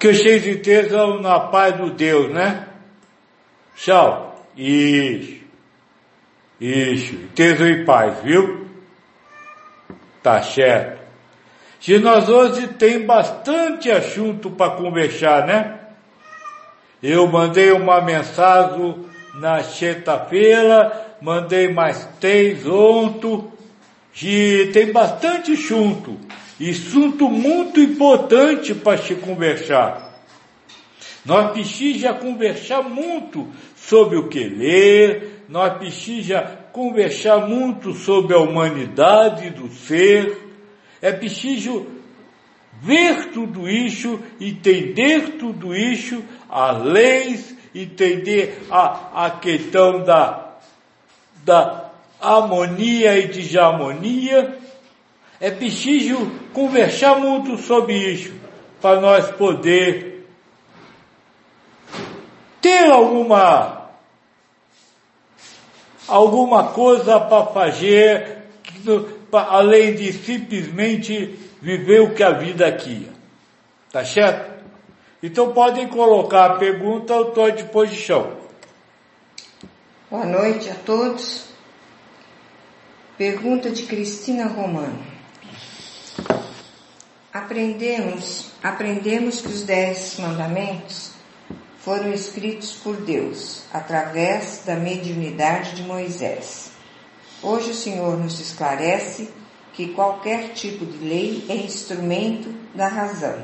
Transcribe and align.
Que 0.00 0.14
vocês 0.14 0.46
estejam 0.46 1.20
na 1.20 1.38
paz 1.38 1.76
do 1.76 1.90
Deus, 1.90 2.32
né? 2.32 2.66
Tchau. 3.76 4.46
Isso. 4.56 5.42
Isso. 6.58 7.14
Estejam 7.16 7.68
em 7.68 7.84
paz, 7.84 8.18
viu? 8.22 8.66
Tá 10.22 10.42
certo. 10.42 11.00
Se 11.78 11.98
nós 11.98 12.30
hoje 12.30 12.66
tem 12.68 13.04
bastante 13.04 13.90
assunto 13.90 14.50
para 14.50 14.72
conversar, 14.72 15.46
né? 15.46 15.80
Eu 17.02 17.26
mandei 17.26 17.70
uma 17.70 18.00
mensagem 18.00 19.04
na 19.34 19.62
sexta-feira, 19.62 21.14
mandei 21.20 21.72
mais 21.74 22.08
três 22.18 22.66
ontem, 22.66 23.50
e 24.22 24.70
tem 24.72 24.92
bastante 24.92 25.52
assunto, 25.52 26.18
e 26.38 26.39
assunto 26.68 27.30
muito 27.30 27.80
importante 27.80 28.74
para 28.74 28.98
se 28.98 29.14
conversar. 29.14 30.10
Nós 31.24 31.52
precisamos 31.52 32.20
conversar 32.20 32.82
muito 32.82 33.48
sobre 33.76 34.18
o 34.18 34.28
que 34.28 34.44
ler, 34.44 35.44
nós 35.48 35.78
precisamos 35.78 36.50
conversar 36.72 37.46
muito 37.46 37.92
sobre 37.94 38.34
a 38.34 38.38
humanidade 38.38 39.50
do 39.50 39.68
ser, 39.68 40.36
é 41.00 41.12
preciso 41.12 41.86
ver 42.82 43.30
tudo 43.32 43.68
isso, 43.68 44.20
entender 44.40 45.38
tudo 45.38 45.74
isso, 45.74 46.22
as 46.48 46.82
leis, 46.82 47.56
entender 47.74 48.66
a, 48.70 49.26
a 49.26 49.30
questão 49.30 50.02
da, 50.04 50.56
da 51.44 51.90
harmonia 52.20 53.18
e 53.18 53.28
desarmonia. 53.28 54.58
É 55.40 55.50
preciso 55.50 56.30
conversar 56.52 57.18
muito 57.18 57.56
sobre 57.56 57.96
isso, 57.96 58.34
para 58.78 59.00
nós 59.00 59.30
poder 59.30 60.28
ter 62.60 62.90
alguma 62.90 63.88
alguma 66.06 66.72
coisa 66.72 67.18
para 67.18 67.46
fazer 67.46 68.42
além 69.32 69.94
de 69.94 70.12
simplesmente 70.12 71.38
viver 71.62 72.00
o 72.00 72.14
que 72.14 72.22
a 72.22 72.32
vida 72.32 72.66
aqui. 72.66 73.08
Tá 73.90 74.04
certo? 74.04 74.62
Então 75.22 75.52
podem 75.52 75.88
colocar 75.88 76.46
a 76.46 76.58
pergunta, 76.58 77.14
eu 77.14 77.28
estou 77.28 77.46
à 77.46 77.50
disposição. 77.50 78.36
Boa 80.10 80.26
noite 80.26 80.68
a 80.68 80.74
todos. 80.74 81.48
Pergunta 83.16 83.70
de 83.70 83.84
Cristina 83.84 84.46
Romano. 84.46 85.09
Aprendemos, 87.32 88.52
aprendemos 88.62 89.40
que 89.40 89.48
os 89.48 89.62
dez 89.62 90.18
mandamentos 90.18 91.12
foram 91.78 92.12
escritos 92.12 92.72
por 92.72 92.96
Deus 92.96 93.62
através 93.72 94.64
da 94.66 94.76
mediunidade 94.76 95.76
de 95.76 95.82
Moisés. 95.82 96.72
Hoje 97.42 97.70
o 97.70 97.74
Senhor 97.74 98.18
nos 98.18 98.38
esclarece 98.38 99.30
que 99.72 99.94
qualquer 99.94 100.50
tipo 100.50 100.84
de 100.84 100.98
lei 100.98 101.44
é 101.48 101.54
instrumento 101.54 102.52
da 102.74 102.88
razão. 102.88 103.42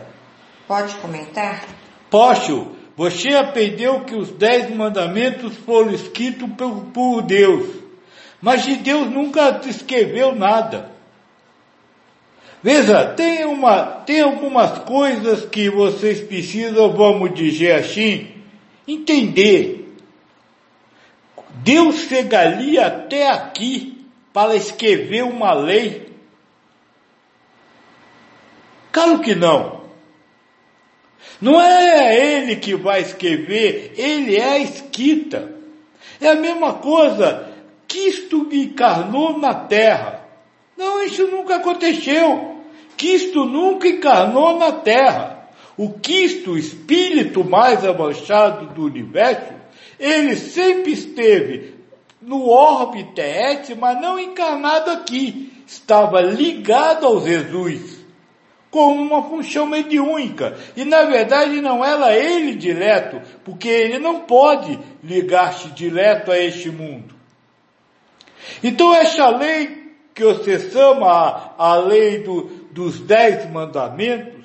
Pode 0.66 0.94
comentar? 0.96 1.64
Posso. 2.10 2.72
Você 2.96 3.34
aprendeu 3.34 4.04
que 4.04 4.16
os 4.16 4.30
dez 4.30 4.74
mandamentos 4.74 5.54
foram 5.58 5.90
escritos 5.92 6.48
por, 6.56 6.86
por 6.86 7.22
Deus, 7.22 7.68
mas 8.40 8.64
de 8.64 8.74
Deus 8.76 9.10
nunca 9.10 9.60
escreveu 9.66 10.34
nada. 10.34 10.95
Veja, 12.66 13.14
tem, 13.14 13.44
uma, 13.44 13.84
tem 14.04 14.22
algumas 14.22 14.80
coisas 14.80 15.44
que 15.44 15.70
vocês 15.70 16.20
precisam, 16.20 16.92
vamos 16.92 17.32
dizer 17.32 17.70
assim, 17.76 18.26
entender. 18.88 19.96
Deus 21.62 22.08
chegaria 22.08 22.88
até 22.88 23.30
aqui 23.30 24.04
para 24.32 24.56
escrever 24.56 25.22
uma 25.22 25.52
lei? 25.52 26.10
Claro 28.90 29.20
que 29.20 29.36
não. 29.36 29.82
Não 31.40 31.62
é 31.62 32.18
ele 32.18 32.56
que 32.56 32.74
vai 32.74 33.00
escrever, 33.00 33.92
ele 33.96 34.34
é 34.34 34.54
a 34.54 34.58
escrita. 34.58 35.54
É 36.20 36.30
a 36.30 36.34
mesma 36.34 36.74
coisa, 36.74 37.48
Cristo 37.86 38.48
encarnou 38.50 39.38
na 39.38 39.54
terra. 39.54 40.26
Não, 40.76 41.00
isso 41.04 41.28
nunca 41.28 41.54
aconteceu. 41.54 42.55
Cristo 42.96 43.44
nunca 43.44 43.88
encarnou 43.88 44.58
na 44.58 44.72
terra. 44.72 45.48
O 45.76 45.90
Cristo, 45.90 46.52
o 46.52 46.58
espírito 46.58 47.44
mais 47.44 47.84
avançado 47.84 48.74
do 48.74 48.84
universo, 48.84 49.52
ele 49.98 50.34
sempre 50.36 50.92
esteve 50.92 51.74
no 52.20 52.48
orbe 52.48 53.04
terrestre, 53.14 53.74
mas 53.74 54.00
não 54.00 54.18
encarnado 54.18 54.90
aqui. 54.90 55.52
Estava 55.66 56.20
ligado 56.20 57.06
ao 57.06 57.20
Jesus, 57.20 58.04
com 58.70 58.92
uma 58.94 59.22
função 59.22 59.66
mediúnica. 59.66 60.56
E 60.76 60.84
na 60.84 61.02
verdade 61.04 61.60
não 61.60 61.84
era 61.84 62.16
ele 62.16 62.54
direto, 62.54 63.20
porque 63.44 63.68
ele 63.68 63.98
não 63.98 64.20
pode 64.20 64.78
ligar-se 65.02 65.68
direto 65.70 66.30
a 66.30 66.38
este 66.38 66.70
mundo. 66.70 67.14
Então 68.62 68.94
essa 68.94 69.28
lei 69.28 69.86
que 70.14 70.24
você 70.24 70.70
chama 70.70 71.06
a, 71.06 71.72
a 71.72 71.76
lei 71.76 72.20
do, 72.20 72.55
dos 72.76 73.00
dez 73.00 73.50
mandamentos, 73.50 74.44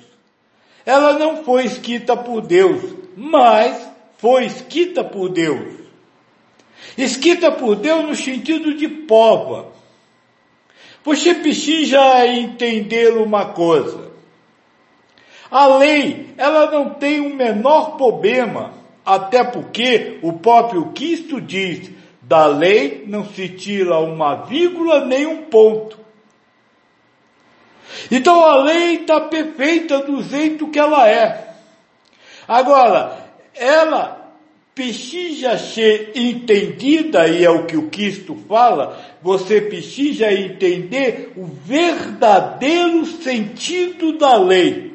ela 0.86 1.18
não 1.18 1.44
foi 1.44 1.66
escrita 1.66 2.16
por 2.16 2.40
Deus, 2.40 2.82
mas 3.14 3.86
foi 4.16 4.46
escrita 4.46 5.04
por 5.04 5.28
Deus. 5.28 5.74
Escrita 6.96 7.52
por 7.52 7.76
Deus 7.76 8.08
no 8.08 8.16
sentido 8.16 8.74
de 8.74 8.88
prova. 8.88 9.68
Você 11.04 11.34
precisa 11.34 12.26
entender 12.26 13.18
uma 13.18 13.52
coisa. 13.52 14.10
A 15.50 15.66
lei, 15.66 16.30
ela 16.38 16.70
não 16.70 16.94
tem 16.94 17.20
o 17.20 17.34
menor 17.34 17.98
problema, 17.98 18.72
até 19.04 19.44
porque 19.44 20.18
o 20.22 20.32
próprio 20.32 20.86
Cristo 20.92 21.38
diz, 21.38 21.90
da 22.22 22.46
lei 22.46 23.04
não 23.06 23.26
se 23.26 23.50
tira 23.50 23.98
uma 23.98 24.36
vírgula 24.36 25.04
nem 25.04 25.26
um 25.26 25.42
ponto. 25.42 26.00
Então 28.10 28.44
a 28.44 28.62
lei 28.62 28.96
está 28.96 29.20
perfeita 29.20 30.00
do 30.00 30.22
jeito 30.22 30.68
que 30.68 30.78
ela 30.78 31.08
é. 31.08 31.54
Agora, 32.46 33.30
ela 33.54 34.22
precisa 34.74 35.58
ser 35.58 36.12
entendida, 36.14 37.28
e 37.28 37.44
é 37.44 37.50
o 37.50 37.66
que 37.66 37.76
o 37.76 37.90
Cristo 37.90 38.34
fala, 38.48 38.98
você 39.22 39.60
precisa 39.60 40.32
entender 40.32 41.32
o 41.36 41.44
verdadeiro 41.44 43.04
sentido 43.04 44.16
da 44.16 44.36
lei. 44.38 44.92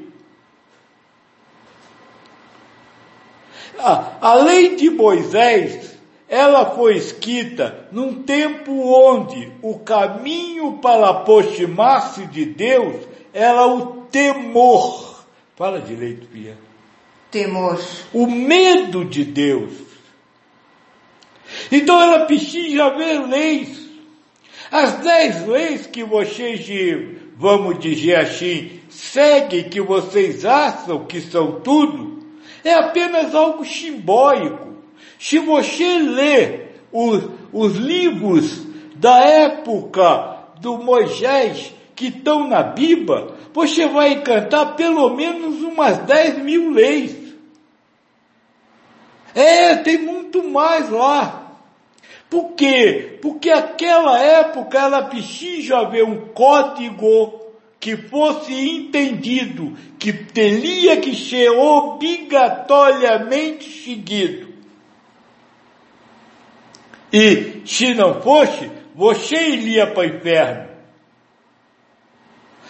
A, 3.77 4.17
a 4.19 4.33
lei 4.33 4.75
de 4.75 4.89
Moisés, 4.89 5.86
ela 6.29 6.71
foi 6.75 6.97
escrita 6.97 7.87
num 7.91 8.23
tempo 8.23 8.71
onde 8.71 9.51
o 9.61 9.79
caminho 9.79 10.79
para 10.79 11.09
aproximar-se 11.09 12.25
de 12.27 12.45
Deus 12.45 12.95
era 13.33 13.65
o 13.65 14.03
temor. 14.11 15.25
Fala 15.55 15.79
direito, 15.79 16.27
Pia 16.27 16.67
temor. 17.31 17.79
O 18.13 18.27
medo 18.27 19.05
de 19.05 19.23
Deus. 19.23 19.73
Então 21.71 22.01
ela 22.01 22.25
precisa 22.25 22.85
haver 22.85 23.27
leis. 23.27 23.87
As 24.71 24.93
dez 24.99 25.47
leis 25.47 25.87
que 25.87 26.03
vocês, 26.03 26.67
vamos 27.37 27.79
dizer 27.79 28.15
assim, 28.15 28.81
seguem, 28.89 29.69
que 29.69 29.79
vocês 29.79 30.43
acham 30.43 31.05
que 31.05 31.21
são 31.21 31.61
tudo, 31.61 32.25
é 32.63 32.73
apenas 32.73 33.33
algo 33.33 33.63
simbólico. 33.63 34.66
Se 35.19 35.39
você 35.39 35.99
lê 35.99 36.67
os, 36.91 37.23
os 37.51 37.75
livros 37.75 38.65
da 38.95 39.19
época 39.19 40.37
do 40.61 40.77
Moisés 40.77 41.73
que 41.95 42.07
estão 42.07 42.47
na 42.47 42.63
Bíblia, 42.63 43.27
você 43.53 43.87
vai 43.87 44.13
encantar 44.13 44.75
pelo 44.75 45.15
menos 45.15 45.61
umas 45.63 45.97
10 45.99 46.39
mil 46.39 46.71
leis. 46.71 47.15
É, 49.33 49.75
tem 49.77 49.97
muito 49.97 50.43
mais 50.47 50.89
lá. 50.89 51.47
Por 52.29 52.53
quê? 52.53 53.17
Porque 53.21 53.49
aquela 53.49 54.19
época 54.19 54.77
ela 54.77 55.01
precisa 55.03 55.77
haver 55.77 56.03
um 56.03 56.27
código 56.29 57.47
que 57.79 57.95
fosse 57.95 58.51
entendido, 58.53 59.77
que 59.97 60.11
teria 60.11 60.97
que 60.97 61.15
ser 61.15 61.49
obrigatoriamente 61.51 63.69
seguido. 63.83 64.46
E 67.11 67.61
se 67.65 67.93
não 67.93 68.21
fosse, 68.21 68.69
você 68.95 69.35
iria 69.35 69.87
para 69.87 70.01
o 70.01 70.05
inferno. 70.05 70.67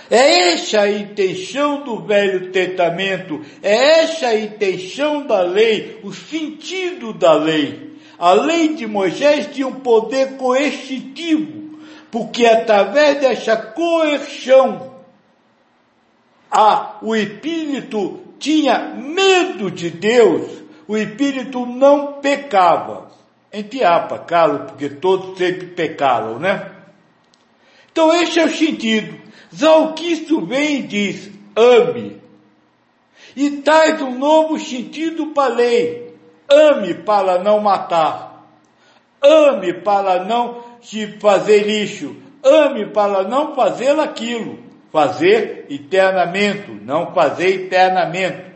É 0.09 0.53
esta 0.53 0.81
a 0.81 0.91
intenção 0.91 1.83
do 1.83 2.01
Velho 2.01 2.51
Testamento, 2.51 3.41
é 3.61 4.01
esta 4.01 4.27
a 4.27 4.39
intenção 4.39 5.27
da 5.27 5.41
lei, 5.41 5.99
o 6.03 6.13
sentido 6.13 7.11
da 7.11 7.33
lei. 7.33 7.97
A 8.17 8.31
lei 8.33 8.73
de 8.73 8.87
Moisés 8.87 9.47
tinha 9.47 9.67
um 9.67 9.81
poder 9.81 10.37
coercitivo, 10.37 11.79
porque 12.09 12.45
através 12.45 13.19
dessa 13.19 13.57
coerção, 13.57 14.95
a, 16.49 16.97
o 17.01 17.15
espírito 17.15 18.21
tinha 18.39 18.95
medo 18.95 19.69
de 19.69 19.89
Deus, 19.89 20.63
o 20.87 20.95
espírito 20.97 21.65
não 21.65 22.13
pecava. 22.13 23.06
Entre 23.57 23.83
apa, 23.83 24.19
calo, 24.19 24.65
porque 24.67 24.87
todos 24.87 25.35
sempre 25.35 25.65
pecaram, 25.65 26.37
né? 26.37 26.73
Então 27.91 28.13
esse 28.13 28.39
é 28.39 28.45
o 28.45 28.51
sentido. 28.51 29.19
Zalquisto 29.55 30.45
vem 30.45 30.81
e 30.81 30.83
diz, 30.83 31.31
ame. 31.55 32.21
E 33.35 33.49
traz 33.61 33.99
um 33.99 34.15
novo 34.15 34.59
sentido 34.59 35.33
para 35.33 35.53
a 35.53 35.55
lei. 35.55 36.15
Ame 36.47 36.93
para 37.03 37.43
não 37.43 37.59
matar. 37.59 38.47
Ame 39.23 39.73
para 39.73 40.23
não 40.23 40.63
te 40.79 41.19
fazer 41.19 41.63
lixo. 41.63 42.15
Ame 42.43 42.85
para 42.91 43.23
não 43.23 43.55
fazer 43.55 43.99
aquilo. 43.99 44.59
Fazer 44.91 45.65
eternamente, 45.67 46.69
não 46.69 47.11
fazer 47.11 47.65
eternamente. 47.65 48.46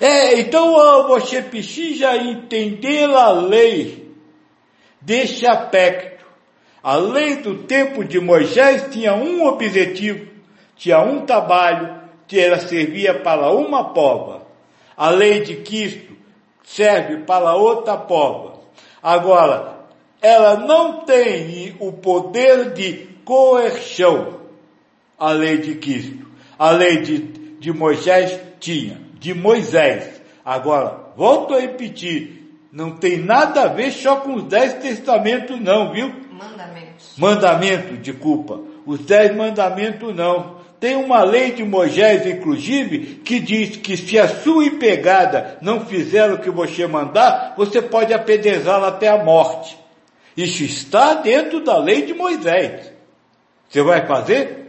É, 0.00 0.40
então 0.40 0.72
você 1.06 1.42
precisa 1.42 2.16
entender 2.16 3.08
a 3.10 3.30
lei 3.30 4.10
deste 5.00 5.46
aspecto. 5.46 6.24
A 6.82 6.96
lei 6.96 7.36
do 7.36 7.58
tempo 7.64 8.04
de 8.04 8.18
Moisés 8.18 8.88
tinha 8.90 9.14
um 9.14 9.46
objetivo, 9.46 10.26
tinha 10.76 11.00
um 11.00 11.24
trabalho, 11.24 12.02
que 12.26 12.40
ela 12.40 12.58
servia 12.58 13.20
para 13.20 13.52
uma 13.52 13.92
pova. 13.92 14.46
A 14.96 15.10
lei 15.10 15.40
de 15.40 15.56
Cristo 15.56 16.16
serve 16.64 17.18
para 17.24 17.54
outra 17.54 17.96
pova. 17.96 18.60
Agora, 19.02 19.80
ela 20.20 20.56
não 20.56 21.00
tem 21.04 21.76
o 21.78 21.92
poder 21.92 22.72
de 22.72 23.08
coerção. 23.24 24.40
A 25.18 25.30
lei 25.32 25.58
de 25.58 25.74
Cristo. 25.76 26.26
A 26.58 26.70
lei 26.70 27.02
de, 27.02 27.18
de 27.18 27.72
Moisés 27.72 28.40
tinha 28.58 29.01
de 29.22 29.32
Moisés. 29.32 30.20
Agora, 30.44 30.98
volto 31.16 31.54
a 31.54 31.60
repetir, 31.60 32.58
não 32.72 32.96
tem 32.96 33.18
nada 33.18 33.62
a 33.62 33.68
ver 33.68 33.92
só 33.92 34.16
com 34.16 34.34
os 34.34 34.44
dez 34.44 34.74
testamentos 34.74 35.60
não, 35.60 35.92
viu? 35.92 36.12
Mandamentos. 36.32 37.14
Mandamento, 37.16 37.96
de 37.96 38.12
culpa. 38.12 38.60
Os 38.84 38.98
dez 39.00 39.34
mandamentos 39.34 40.14
não. 40.14 40.60
Tem 40.80 40.96
uma 40.96 41.22
lei 41.22 41.52
de 41.52 41.62
Moisés, 41.62 42.26
inclusive, 42.26 43.20
que 43.24 43.38
diz 43.38 43.76
que 43.76 43.96
se 43.96 44.18
a 44.18 44.26
sua 44.26 44.64
empregada 44.64 45.56
não 45.62 45.86
fizer 45.86 46.32
o 46.32 46.38
que 46.38 46.50
você 46.50 46.84
mandar, 46.88 47.54
você 47.56 47.80
pode 47.80 48.12
apedrezá-la 48.12 48.88
até 48.88 49.06
a 49.06 49.22
morte. 49.22 49.78
Isso 50.36 50.64
está 50.64 51.14
dentro 51.14 51.62
da 51.62 51.78
lei 51.78 52.02
de 52.02 52.12
Moisés. 52.12 52.90
Você 53.68 53.80
vai 53.82 54.04
fazer? 54.04 54.61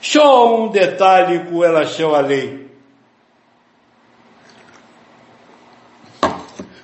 Só 0.00 0.56
um 0.56 0.68
detalhe 0.68 1.40
com 1.50 1.60
relação 1.60 2.14
à 2.14 2.20
lei. 2.20 2.70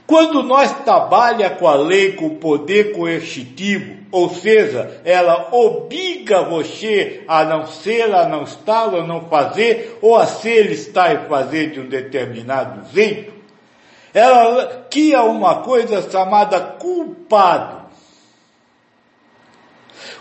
Quando 0.06 0.42
nós 0.44 0.72
trabalha 0.84 1.50
com 1.50 1.66
a 1.66 1.74
lei 1.74 2.12
com 2.12 2.36
poder 2.36 2.92
coercitivo, 2.92 3.96
ou 4.12 4.30
seja, 4.30 5.00
ela 5.04 5.48
obriga 5.50 6.42
você 6.42 7.24
a 7.26 7.44
não 7.44 7.66
ser, 7.66 8.14
a 8.14 8.28
não 8.28 8.44
estar, 8.44 8.94
a 8.94 9.02
não 9.02 9.28
fazer, 9.28 9.98
ou 10.00 10.14
a 10.14 10.26
ser, 10.26 10.70
estar 10.70 11.12
e 11.12 11.28
fazer 11.28 11.72
de 11.72 11.80
um 11.80 11.88
determinado 11.88 12.88
jeito, 12.94 13.34
ela 14.14 14.86
cria 14.88 15.22
uma 15.22 15.56
coisa 15.56 16.08
chamada 16.08 16.60
culpado. 16.60 17.85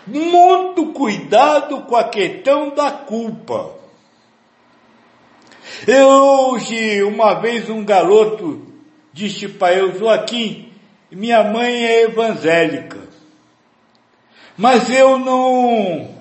Muito 0.07 0.93
cuidado 0.93 1.81
com 1.81 1.95
a 1.95 2.05
questão 2.05 2.69
da 2.69 2.91
culpa. 2.91 3.75
Eu 5.87 6.07
hoje, 6.07 7.03
uma 7.03 7.35
vez 7.35 7.69
um 7.69 7.83
garoto 7.83 8.65
disse 9.11 9.47
para 9.47 9.75
eu, 9.75 9.97
Joaquim, 9.97 10.71
minha 11.11 11.43
mãe 11.43 11.85
é 11.85 12.03
evangélica, 12.03 12.99
mas 14.57 14.89
eu 14.89 15.17
não, 15.17 16.15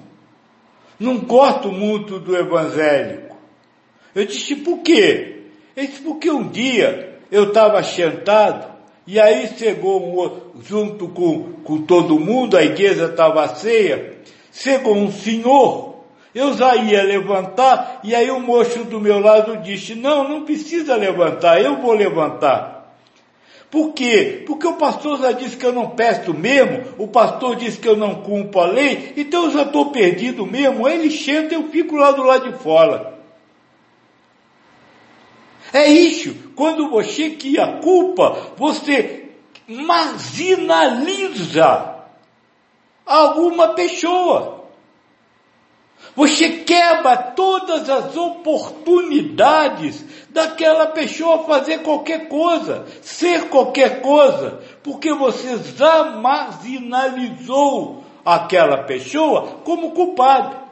não 0.98 1.18
gosto 1.18 1.72
muito 1.72 2.18
do 2.18 2.36
evangélico. 2.36 3.36
Eu 4.14 4.24
disse, 4.26 4.56
por 4.56 4.78
quê? 4.78 5.42
Ele 5.76 5.88
disse, 5.88 6.02
porque 6.02 6.30
um 6.30 6.48
dia 6.48 7.18
eu 7.30 7.48
estava 7.48 7.82
sentado 7.82 8.73
e 9.06 9.20
aí 9.20 9.48
chegou 9.58 10.00
um, 10.02 10.62
junto 10.62 11.08
com, 11.08 11.52
com 11.62 11.82
todo 11.82 12.18
mundo, 12.18 12.56
a 12.56 12.64
igreja 12.64 13.06
estava 13.06 13.54
cheia, 13.54 14.14
chegou 14.50 14.94
um 14.94 15.12
senhor, 15.12 15.94
eu 16.34 16.54
já 16.54 16.74
ia 16.74 17.02
levantar, 17.02 18.00
e 18.02 18.14
aí 18.14 18.30
o 18.30 18.40
moço 18.40 18.84
do 18.84 19.00
meu 19.00 19.20
lado 19.20 19.58
disse, 19.58 19.94
não, 19.94 20.26
não 20.26 20.44
precisa 20.44 20.96
levantar, 20.96 21.60
eu 21.60 21.76
vou 21.76 21.92
levantar. 21.92 22.74
Por 23.70 23.92
quê? 23.92 24.44
Porque 24.46 24.66
o 24.66 24.74
pastor 24.74 25.18
já 25.18 25.32
disse 25.32 25.56
que 25.56 25.66
eu 25.66 25.72
não 25.72 25.90
peço 25.90 26.32
mesmo, 26.32 26.84
o 26.96 27.08
pastor 27.08 27.56
disse 27.56 27.78
que 27.78 27.88
eu 27.88 27.96
não 27.96 28.16
cumpro 28.16 28.60
a 28.60 28.66
lei, 28.66 29.12
então 29.16 29.44
eu 29.44 29.50
já 29.50 29.62
estou 29.62 29.90
perdido 29.90 30.46
mesmo, 30.46 30.88
ele 30.88 31.08
e 31.08 31.54
eu 31.54 31.64
fico 31.64 31.96
lá 31.96 32.12
do 32.12 32.22
lado 32.22 32.50
de 32.50 32.58
fora. 32.58 33.13
É 35.74 35.86
isso. 35.88 36.34
Quando 36.54 36.88
você 36.88 37.30
cria 37.30 37.80
culpa, 37.82 38.52
você 38.56 39.30
marginaliza 39.66 41.16
alguma 43.04 43.74
pessoa. 43.74 44.66
Você 46.14 46.58
quebra 46.60 47.16
todas 47.16 47.90
as 47.90 48.16
oportunidades 48.16 50.04
daquela 50.30 50.86
pessoa 50.86 51.42
fazer 51.42 51.78
qualquer 51.78 52.28
coisa, 52.28 52.86
ser 53.02 53.48
qualquer 53.48 54.00
coisa, 54.00 54.60
porque 54.80 55.12
você 55.12 55.58
marginalizou 56.20 58.04
aquela 58.24 58.84
pessoa 58.84 59.58
como 59.64 59.90
culpado. 59.90 60.62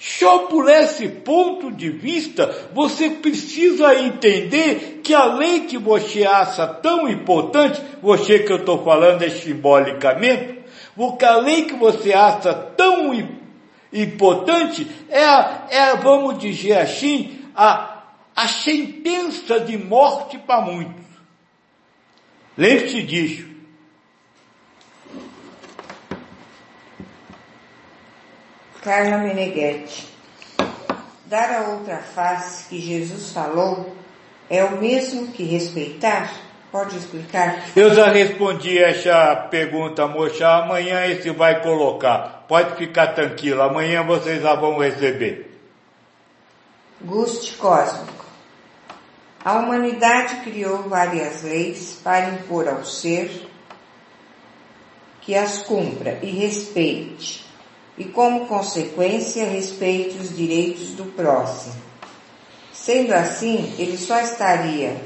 Só 0.00 0.40
por 0.40 0.68
esse 0.68 1.08
ponto 1.08 1.72
de 1.72 1.88
vista, 1.88 2.68
você 2.74 3.10
precisa 3.10 3.94
entender 3.94 5.00
que 5.02 5.14
a 5.14 5.24
lei 5.24 5.60
que 5.60 5.78
você 5.78 6.24
acha 6.24 6.66
tão 6.66 7.08
importante, 7.08 7.80
você 8.02 8.40
que 8.40 8.52
eu 8.52 8.58
estou 8.58 8.84
falando 8.84 9.22
é 9.22 9.30
simbolicamente, 9.30 10.60
porque 10.94 11.24
a 11.24 11.36
lei 11.36 11.64
que 11.64 11.74
você 11.74 12.12
acha 12.12 12.52
tão 12.52 13.12
importante 13.92 14.86
é, 15.08 15.76
é 15.76 15.96
vamos 15.96 16.38
dizer 16.38 16.78
assim, 16.78 17.40
a, 17.54 18.02
a 18.36 18.48
sentença 18.48 19.60
de 19.60 19.78
morte 19.78 20.38
para 20.38 20.60
muitos. 20.60 21.04
Lembre-se 22.56 23.02
disso. 23.02 23.53
Carla 28.84 29.16
Meneghetti. 29.16 30.06
Dar 31.24 31.50
a 31.50 31.70
outra 31.70 31.96
face 31.96 32.68
que 32.68 32.78
Jesus 32.78 33.32
falou 33.32 33.96
é 34.50 34.62
o 34.62 34.76
mesmo 34.76 35.28
que 35.28 35.42
respeitar? 35.42 36.30
Pode 36.70 36.98
explicar? 36.98 37.64
Eu 37.74 37.94
já 37.94 38.08
respondi 38.08 38.78
essa 38.78 39.34
pergunta, 39.50 40.06
moça. 40.06 40.46
Amanhã 40.46 41.06
esse 41.06 41.30
vai 41.30 41.62
colocar. 41.62 42.44
Pode 42.46 42.76
ficar 42.76 43.14
tranquilo. 43.14 43.62
Amanhã 43.62 44.02
vocês 44.02 44.42
já 44.42 44.54
vão 44.54 44.78
receber. 44.78 45.58
Guste 47.00 47.54
cósmico. 47.54 48.26
A 49.42 49.54
humanidade 49.54 50.36
criou 50.42 50.82
várias 50.82 51.42
leis 51.42 52.00
para 52.04 52.28
impor 52.28 52.68
ao 52.68 52.84
ser 52.84 53.48
que 55.22 55.34
as 55.34 55.62
cumpra 55.62 56.18
e 56.20 56.30
respeite 56.30 57.43
e, 57.96 58.04
como 58.04 58.46
consequência, 58.46 59.44
respeite 59.44 60.18
os 60.18 60.36
direitos 60.36 60.90
do 60.90 61.04
próximo. 61.04 61.74
Sendo 62.72 63.12
assim, 63.12 63.74
ele 63.78 63.96
só 63.96 64.20
estaria 64.20 64.96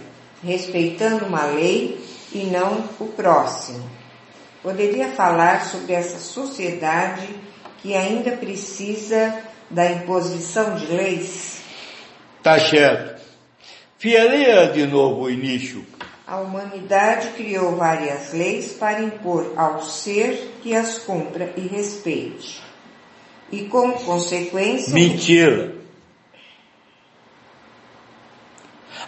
respeitando 0.43 1.27
uma 1.27 1.45
lei 1.45 2.01
e 2.33 2.45
não 2.45 2.85
o 2.99 3.07
próximo. 3.07 3.89
Poderia 4.63 5.09
falar 5.09 5.65
sobre 5.67 5.93
essa 5.93 6.19
sociedade 6.19 7.29
que 7.83 7.95
ainda 7.95 8.33
precisa 8.33 9.43
da 9.71 9.91
imposição 9.91 10.75
de 10.75 10.87
leis? 10.87 11.61
Tá 12.43 12.59
certo. 12.59 13.21
Fieleira 13.99 14.69
de 14.73 14.87
novo 14.87 15.23
o 15.23 15.31
início. 15.31 15.85
A 16.27 16.41
humanidade 16.41 17.29
criou 17.31 17.77
várias 17.77 18.33
leis 18.33 18.73
para 18.73 19.01
impor 19.01 19.53
ao 19.57 19.83
ser 19.83 20.55
que 20.63 20.75
as 20.75 20.99
cumpra 20.99 21.53
e 21.57 21.63
respeite. 21.63 22.68
E 23.51 23.65
como 23.65 23.95
consequência. 24.05 24.93
Mentira! 24.93 25.75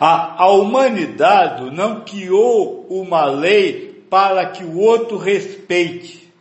A, 0.00 0.44
a 0.44 0.48
humanidade 0.50 1.70
não 1.70 2.00
criou 2.00 2.86
uma 2.88 3.26
lei 3.26 4.02
para 4.08 4.46
que 4.46 4.64
o 4.64 4.78
outro 4.78 5.18
respeite. 5.18 6.32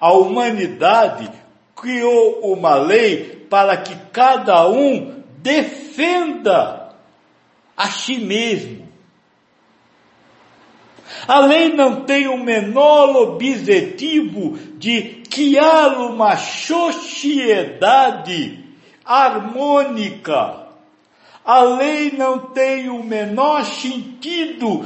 A 0.00 0.12
humanidade 0.12 1.30
criou 1.74 2.40
uma 2.52 2.76
lei 2.76 3.46
para 3.50 3.76
que 3.76 3.94
cada 4.10 4.68
um 4.68 5.22
defenda 5.38 6.94
a 7.76 7.88
si 7.88 8.18
mesmo. 8.18 8.85
A 11.26 11.40
lei 11.40 11.72
não 11.72 12.04
tem 12.04 12.28
o 12.28 12.36
menor 12.36 13.16
objetivo 13.16 14.58
de 14.78 15.22
criar 15.30 15.98
uma 15.98 16.36
sociedade 16.36 17.44
harmônica. 19.04 20.66
A 21.44 21.62
lei 21.62 22.12
não 22.16 22.38
tem 22.38 22.88
o 22.90 23.04
menor 23.04 23.64
sentido 23.64 24.84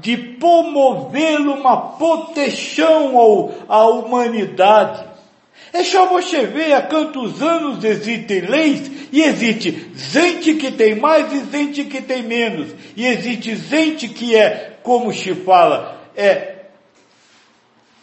de 0.00 0.16
promover 0.16 1.40
uma 1.40 1.92
proteção 1.92 3.54
à 3.68 3.86
humanidade. 3.86 5.04
É 5.72 5.82
só 5.84 6.06
você 6.06 6.46
ver 6.46 6.72
há 6.72 6.82
quantos 6.82 7.42
anos 7.42 7.84
existem 7.84 8.40
leis 8.42 8.90
e 9.12 9.22
existe 9.22 9.90
gente 9.94 10.54
que 10.54 10.70
tem 10.70 10.94
mais 10.94 11.32
e 11.32 11.44
gente 11.50 11.84
que 11.84 12.00
tem 12.00 12.22
menos. 12.22 12.74
E 12.96 13.06
existe 13.06 13.56
gente 13.56 14.08
que 14.08 14.34
é, 14.34 14.75
como 14.86 15.12
se 15.12 15.34
fala, 15.34 16.00
é 16.14 16.52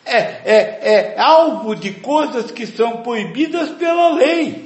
é, 0.06 0.18
é, 0.18 1.14
é 1.16 1.16
alvo 1.18 1.78
de 1.78 1.92
coisas 1.94 2.52
que 2.52 2.68
são 2.68 2.98
proibidas 2.98 3.70
pela 3.70 4.10
lei. 4.10 4.66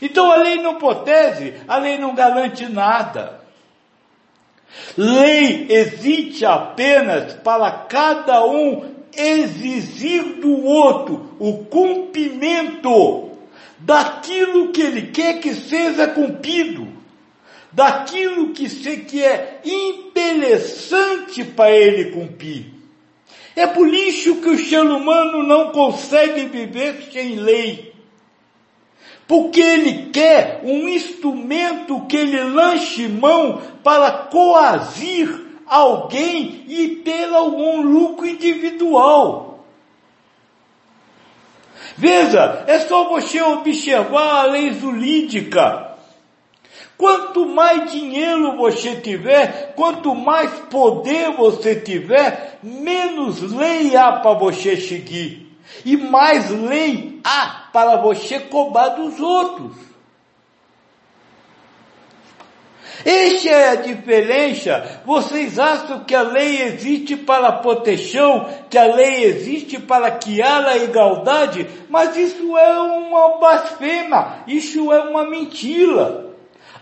Então 0.00 0.30
a 0.30 0.36
lei 0.36 0.62
não 0.62 0.76
protege, 0.76 1.54
a 1.66 1.78
lei 1.78 1.98
não 1.98 2.14
garante 2.14 2.66
nada. 2.66 3.40
Lei 4.96 5.66
existe 5.68 6.46
apenas 6.46 7.32
para 7.34 7.72
cada 7.72 8.46
um 8.46 8.94
exigir 9.16 10.22
do 10.36 10.64
outro 10.64 11.34
o 11.40 11.64
cumprimento 11.64 13.32
daquilo 13.80 14.70
que 14.70 14.80
ele 14.80 15.02
quer 15.08 15.40
que 15.40 15.54
seja 15.54 16.06
cumprido, 16.06 16.86
daquilo 17.74 18.52
que, 18.52 18.68
se, 18.68 18.98
que 18.98 19.22
é 19.22 19.60
interessante 19.64 21.44
para 21.44 21.72
ele 21.72 22.12
cumprir. 22.12 22.66
É 23.56 23.66
por 23.66 23.92
isso 23.92 24.36
que 24.36 24.48
o 24.48 24.58
ser 24.58 24.82
humano 24.82 25.42
não 25.42 25.70
consegue 25.72 26.46
viver 26.46 27.08
sem 27.12 27.36
lei. 27.36 27.92
Porque 29.26 29.60
ele 29.60 30.10
quer 30.10 30.60
um 30.64 30.88
instrumento 30.88 32.06
que 32.06 32.16
ele 32.16 32.42
lanche 32.44 33.08
mão 33.08 33.60
para 33.82 34.10
coagir 34.10 35.44
alguém 35.66 36.64
e 36.68 36.88
ter 36.96 37.32
algum 37.32 37.80
lucro 37.80 38.26
individual. 38.26 39.64
Veja, 41.96 42.64
é 42.66 42.80
só 42.80 43.08
você 43.08 43.40
observar 43.40 44.40
a 44.40 44.46
lei 44.46 44.72
zulídica. 44.72 45.93
Quanto 46.96 47.46
mais 47.46 47.90
dinheiro 47.90 48.56
você 48.56 48.96
tiver, 48.96 49.74
quanto 49.74 50.14
mais 50.14 50.50
poder 50.70 51.32
você 51.32 51.74
tiver, 51.74 52.58
menos 52.62 53.42
lei 53.52 53.96
há 53.96 54.12
para 54.12 54.34
você 54.34 54.76
seguir. 54.76 55.44
E 55.84 55.96
mais 55.96 56.50
lei 56.50 57.20
há 57.24 57.68
para 57.72 57.96
você 57.96 58.38
cobrar 58.38 58.90
dos 58.90 59.18
outros. 59.18 59.72
Esta 63.04 63.48
é 63.48 63.68
a 63.70 63.74
diferença. 63.74 65.02
Vocês 65.04 65.58
acham 65.58 66.04
que 66.04 66.14
a 66.14 66.22
lei 66.22 66.62
existe 66.62 67.16
para 67.16 67.52
proteção, 67.52 68.48
que 68.70 68.78
a 68.78 68.94
lei 68.94 69.24
existe 69.24 69.78
para 69.80 70.12
criar 70.12 70.64
a 70.64 70.76
igualdade, 70.76 71.66
mas 71.88 72.16
isso 72.16 72.56
é 72.56 72.78
uma 72.78 73.38
blasfema, 73.38 74.44
isso 74.46 74.92
é 74.92 75.00
uma 75.00 75.24
mentira. 75.24 76.33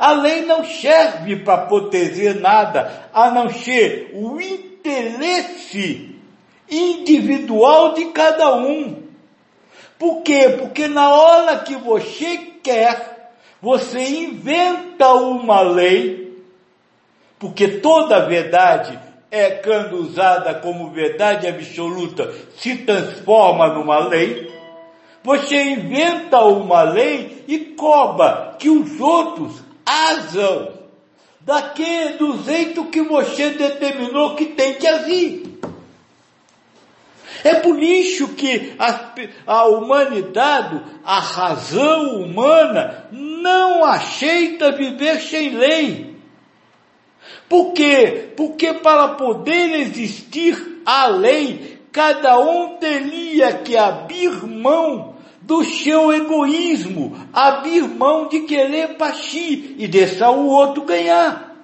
A 0.02 0.14
lei 0.14 0.42
não 0.42 0.64
serve 0.64 1.37
para 1.37 1.66
proteger 1.66 2.40
nada, 2.40 3.09
a 3.14 3.30
não 3.30 3.49
ser 3.49 4.11
o 4.12 4.40
interesse 4.40 6.16
individual 6.68 7.94
de 7.94 8.06
cada 8.06 8.52
um. 8.56 9.04
Por 10.00 10.23
quê? 10.23 10.56
Porque 10.59 10.88
na 10.88 11.09
hora 11.14 11.61
que 11.61 11.76
você 11.76 12.37
quer 12.64 13.30
você 13.62 14.00
inventa 14.00 15.14
uma 15.14 15.61
lei, 15.61 16.37
porque 17.38 17.68
toda 17.68 18.26
verdade 18.26 18.99
é 19.30 19.50
quando 19.50 19.99
usada 19.99 20.52
como 20.54 20.90
verdade 20.90 21.47
absoluta 21.47 22.28
se 22.56 22.78
transforma 22.78 23.68
numa 23.68 24.00
lei. 24.00 24.50
Você 25.23 25.62
inventa 25.62 26.40
uma 26.40 26.82
lei 26.82 27.44
e 27.47 27.56
cobra 27.76 28.56
que 28.59 28.68
os 28.68 29.00
outros 29.00 29.71
asam 30.11 30.72
daquele 31.40 32.18
do 32.18 32.42
jeito 32.42 32.84
que 32.87 33.02
você 33.02 33.50
determinou 33.50 34.34
que 34.37 34.46
tem 34.46 34.75
que 34.75 34.87
agir. 34.87 35.52
É 37.44 37.54
por 37.54 37.82
isso 37.82 38.28
que 38.34 38.75
a, 38.78 39.14
a 39.46 39.64
humanidade, 39.66 40.80
a 41.04 41.18
razão 41.18 42.22
humana, 42.22 43.08
não 43.11 43.84
aceita 43.84 44.70
viver 44.70 45.20
sem 45.20 45.50
lei. 45.50 46.16
Por 47.49 47.72
quê? 47.72 48.32
Porque 48.37 48.75
para 48.75 49.08
poder 49.08 49.80
existir 49.80 50.82
a 50.87 51.06
lei, 51.06 51.80
cada 51.90 52.38
um 52.38 52.76
teria 52.76 53.52
que 53.54 53.76
abrir 53.76 54.46
mão 54.46 55.12
do 55.52 55.62
seu 55.62 56.11
egoísmo, 56.11 57.14
abrir 57.30 57.82
mão 57.82 58.26
de 58.26 58.40
querer 58.40 58.97
para 58.97 59.12
si 59.12 59.76
e 59.76 59.87
deixar 59.87 60.30
o 60.30 60.47
outro 60.47 60.82
ganhar. 60.82 61.54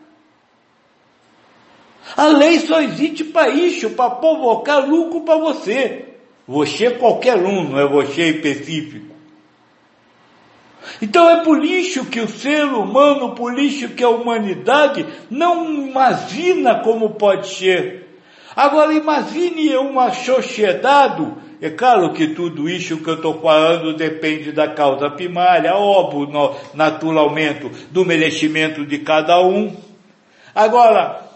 A 2.15 2.27
lei 2.27 2.61
só 2.61 2.83
existe 2.83 3.25
para 3.25 3.49
isso, 3.49 3.89
para 3.91 4.11
provocar 4.11 4.81
lucro 4.81 5.23
para 5.23 5.39
você. 5.39 6.05
Você 6.47 6.89
é 6.89 6.91
qualquer 6.91 7.37
um, 7.39 7.71
não 7.71 7.81
é 7.81 7.89
você 7.89 8.29
específico. 8.29 9.15
Então 11.01 11.27
é 11.31 11.43
por 11.43 11.65
isso 11.65 12.05
que 12.05 12.21
o 12.21 12.29
ser 12.29 12.65
humano, 12.65 13.35
por 13.35 13.59
isso 13.59 13.89
que 13.89 14.05
a 14.05 14.11
humanidade 14.11 15.07
não 15.31 15.65
imagina 15.87 16.81
como 16.81 17.15
pode 17.15 17.49
ser. 17.49 18.07
Agora 18.55 18.93
imagine 18.93 19.75
uma 19.79 20.13
sociedade, 20.13 21.27
é 21.61 21.71
claro 21.71 22.13
que 22.13 22.29
tudo 22.29 22.69
isso 22.69 22.99
que 22.99 23.09
eu 23.09 23.15
estou 23.15 23.41
falando 23.41 23.97
depende 23.97 24.53
da 24.53 24.69
causa 24.69 25.11
primária, 25.11 25.75
óbvio, 25.75 26.55
naturalmente, 26.75 27.71
do 27.91 28.05
merecimento 28.05 28.87
de 28.87 28.99
cada 28.99 29.41
um. 29.41 29.77
Agora, 30.55 31.29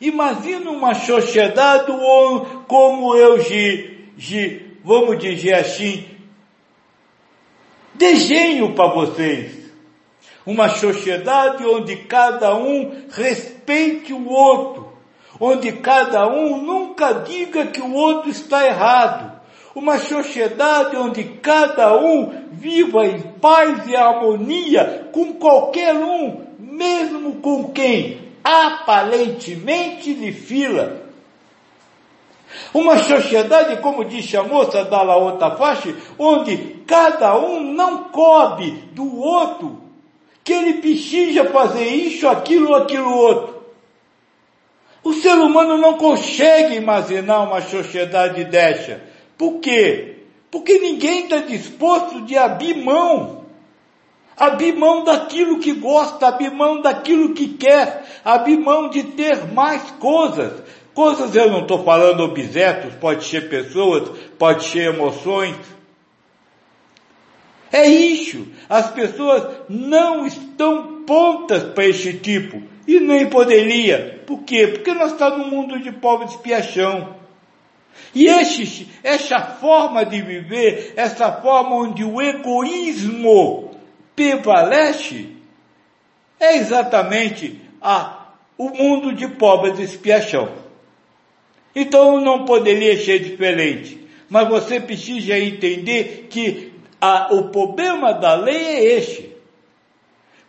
Imagina 0.00 0.70
uma 0.70 0.94
sociedade 0.94 1.86
como 2.66 3.16
eu, 3.16 3.38
vamos 4.84 5.18
dizer 5.18 5.54
assim, 5.54 6.04
desenho 7.94 8.74
para 8.74 8.92
vocês. 8.92 9.64
Uma 10.44 10.68
sociedade 10.68 11.64
onde 11.64 11.96
cada 11.96 12.54
um 12.54 13.06
respeite 13.10 14.12
o 14.12 14.28
outro, 14.28 14.92
onde 15.40 15.72
cada 15.72 16.28
um 16.28 16.60
nunca 16.60 17.12
diga 17.12 17.66
que 17.68 17.80
o 17.80 17.94
outro 17.94 18.28
está 18.28 18.66
errado. 18.66 19.40
Uma 19.74 19.98
sociedade 19.98 20.96
onde 20.96 21.24
cada 21.24 21.96
um 21.98 22.48
viva 22.52 23.06
em 23.06 23.20
paz 23.40 23.86
e 23.88 23.96
harmonia 23.96 25.08
com 25.12 25.34
qualquer 25.34 25.94
um, 25.94 26.44
mesmo 26.58 27.40
com 27.40 27.72
quem 27.72 28.24
aparentemente 28.44 30.14
de 30.14 30.30
fila. 30.32 31.02
Uma 32.72 32.98
sociedade, 32.98 33.80
como 33.80 34.04
disse 34.04 34.36
a 34.36 34.42
moça 34.42 34.84
da 34.84 35.02
outra 35.16 35.56
face, 35.56 35.94
onde 36.18 36.56
cada 36.86 37.36
um 37.38 37.72
não 37.72 38.04
cobre 38.04 38.70
do 38.92 39.18
outro, 39.18 39.80
que 40.44 40.52
ele 40.52 40.74
precisa 40.74 41.44
fazer 41.46 41.86
isso, 41.86 42.28
aquilo, 42.28 42.74
aquilo 42.74 43.10
outro. 43.10 43.54
O 45.02 45.12
ser 45.12 45.34
humano 45.34 45.76
não 45.76 45.94
consegue 45.94 46.76
imaginar 46.76 47.40
uma 47.40 47.60
sociedade 47.60 48.44
dessa. 48.44 49.00
Por 49.36 49.60
quê? 49.60 50.16
Porque 50.50 50.78
ninguém 50.78 51.24
está 51.24 51.38
disposto 51.38 52.22
de 52.22 52.36
abrir 52.36 52.76
mão 52.76 53.44
abrir 54.36 54.74
mão 54.74 55.04
daquilo 55.04 55.58
que 55.60 55.72
gosta, 55.72 56.28
abrir 56.28 56.50
mão 56.50 56.80
daquilo 56.80 57.34
que 57.34 57.48
quer, 57.48 58.04
abrir 58.24 58.58
mão 58.58 58.88
de 58.88 59.02
ter 59.02 59.52
mais 59.52 59.82
coisas. 59.92 60.62
Coisas 60.92 61.34
eu 61.34 61.50
não 61.50 61.62
estou 61.62 61.82
falando 61.82 62.22
objetos, 62.22 62.94
pode 62.94 63.24
ser 63.24 63.48
pessoas, 63.48 64.08
pode 64.38 64.64
ser 64.64 64.94
emoções. 64.94 65.56
É 67.72 67.86
isso. 67.86 68.46
As 68.68 68.90
pessoas 68.92 69.44
não 69.68 70.24
estão 70.24 71.02
prontas 71.04 71.64
para 71.64 71.86
esse 71.86 72.14
tipo. 72.14 72.62
E 72.86 73.00
nem 73.00 73.28
poderia. 73.28 74.22
Por 74.24 74.42
quê? 74.42 74.68
Porque 74.68 74.94
nós 74.94 75.12
estamos 75.12 75.38
no 75.38 75.46
mundo 75.46 75.80
de 75.80 75.90
pobre 75.90 76.26
expiação. 76.26 77.16
E 78.14 78.26
esse, 78.26 78.88
essa 79.02 79.40
forma 79.40 80.04
de 80.04 80.22
viver, 80.22 80.92
essa 80.96 81.32
forma 81.32 81.76
onde 81.76 82.04
o 82.04 82.20
egoísmo 82.22 83.70
prevalece, 84.14 85.34
é 86.38 86.56
exatamente 86.56 87.60
a, 87.80 88.28
o 88.56 88.70
mundo 88.70 89.12
de 89.12 89.26
pobres 89.28 89.78
expiação. 89.78 90.48
Então 91.74 92.20
não 92.20 92.44
poderia 92.44 92.96
ser 93.02 93.18
diferente. 93.18 94.06
Mas 94.28 94.48
você 94.48 94.80
precisa 94.80 95.38
entender 95.38 96.28
que 96.30 96.72
a, 97.00 97.34
o 97.34 97.50
problema 97.50 98.12
da 98.12 98.34
lei 98.34 98.64
é 98.64 98.84
este. 98.96 99.34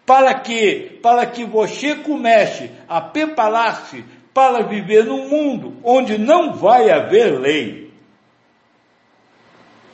Para 0.05 0.35
que, 0.35 0.99
para 1.01 1.25
que 1.25 1.43
você 1.43 1.95
comece 1.95 2.69
a 2.87 3.01
preparar-se 3.01 4.05
para 4.35 4.63
viver 4.63 5.05
num 5.05 5.29
mundo 5.29 5.77
onde 5.81 6.17
não 6.17 6.55
vai 6.55 6.91
haver 6.91 7.39
lei. 7.39 7.89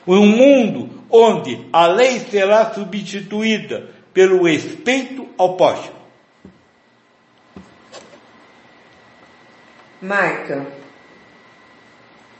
Um 0.07 0.25
mundo 0.25 0.89
onde 1.11 1.63
a 1.71 1.85
lei 1.85 2.19
será 2.21 2.73
substituída 2.73 3.91
pelo 4.11 4.43
respeito 4.43 5.29
ao 5.37 5.55
próximo. 5.55 5.95
Marca, 10.01 10.65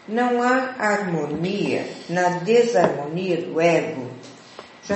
não 0.08 0.41
há 0.41 0.74
harmonia 0.79 1.88
na 2.10 2.39
desarmonia 2.39 3.43
do 3.43 3.62
ego? 3.62 4.10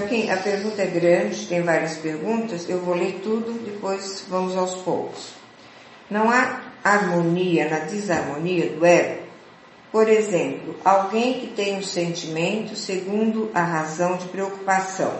Que 0.09 0.29
a 0.29 0.37
pergunta 0.37 0.81
é 0.81 0.87
grande, 0.87 1.45
tem 1.45 1.61
várias 1.61 1.97
perguntas, 1.97 2.67
eu 2.67 2.79
vou 2.79 2.95
ler 2.95 3.21
tudo, 3.23 3.53
depois 3.63 4.25
vamos 4.27 4.57
aos 4.57 4.75
poucos. 4.77 5.34
Não 6.09 6.29
há 6.29 6.61
harmonia 6.83 7.67
na 7.67 7.79
desarmonia 7.79 8.69
do 8.69 8.85
ego? 8.85 9.23
Por 9.91 10.07
exemplo, 10.07 10.75
alguém 10.83 11.39
que 11.39 11.47
tem 11.47 11.77
um 11.77 11.83
sentimento 11.83 12.75
segundo 12.75 13.49
a 13.53 13.61
razão 13.61 14.17
de 14.17 14.27
preocupação, 14.27 15.13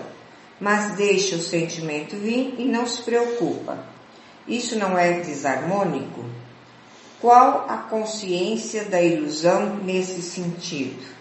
mas 0.59 0.95
deixa 0.95 1.37
o 1.37 1.41
sentimento 1.41 2.15
vir 2.15 2.55
e 2.57 2.65
não 2.65 2.85
se 2.85 3.01
preocupa. 3.01 3.79
Isso 4.47 4.77
não 4.77 4.97
é 4.97 5.21
desarmônico? 5.21 6.25
Qual 7.19 7.65
a 7.67 7.77
consciência 7.77 8.85
da 8.85 9.01
ilusão 9.01 9.77
nesse 9.77 10.21
sentido? 10.21 11.15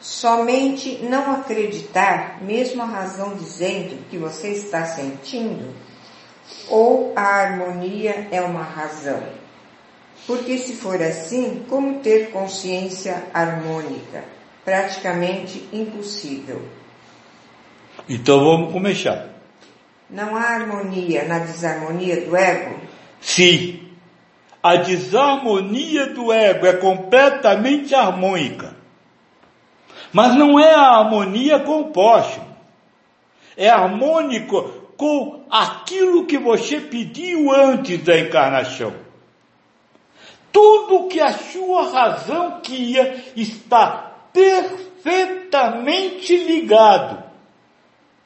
Somente 0.00 1.00
não 1.02 1.32
acreditar, 1.32 2.40
mesmo 2.40 2.80
a 2.80 2.86
razão 2.86 3.34
dizendo 3.34 4.08
que 4.08 4.16
você 4.16 4.50
está 4.50 4.86
sentindo? 4.86 5.74
Ou 6.68 7.12
a 7.16 7.22
harmonia 7.22 8.28
é 8.30 8.40
uma 8.40 8.62
razão? 8.62 9.22
Porque 10.26 10.58
se 10.58 10.74
for 10.74 11.00
assim, 11.00 11.64
como 11.68 12.00
ter 12.00 12.30
consciência 12.30 13.24
harmônica? 13.32 14.24
Praticamente 14.64 15.66
impossível. 15.72 16.62
Então 18.08 18.44
vamos 18.44 18.72
começar. 18.72 19.28
Não 20.10 20.36
há 20.36 20.42
harmonia 20.42 21.24
na 21.24 21.38
desarmonia 21.38 22.26
do 22.26 22.36
ego? 22.36 22.78
Sim. 23.20 23.88
A 24.62 24.76
desarmonia 24.76 26.06
do 26.06 26.32
ego 26.32 26.66
é 26.66 26.74
completamente 26.74 27.94
harmônica. 27.94 28.76
Mas 30.12 30.34
não 30.34 30.58
é 30.58 30.74
a 30.74 30.98
harmonia 30.98 31.60
com 31.60 31.80
o 31.80 31.90
próximo. 31.90 32.46
É 33.56 33.68
harmônico 33.68 34.87
com 34.98 35.46
aquilo 35.50 36.26
que 36.26 36.36
você 36.36 36.78
pediu 36.78 37.50
antes 37.50 38.04
da 38.04 38.18
encarnação 38.18 39.08
tudo 40.58 41.08
que 41.08 41.20
a 41.20 41.32
sua 41.32 41.88
razão 41.88 42.60
queria 42.60 43.22
está 43.36 44.12
perfeitamente 44.32 46.36
ligado 46.36 47.22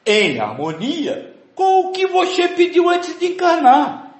em 0.05 0.39
harmonia 0.39 1.35
com 1.53 1.81
o 1.81 1.91
que 1.91 2.07
você 2.07 2.47
pediu 2.47 2.89
antes 2.89 3.19
de 3.19 3.27
encarnar. 3.27 4.15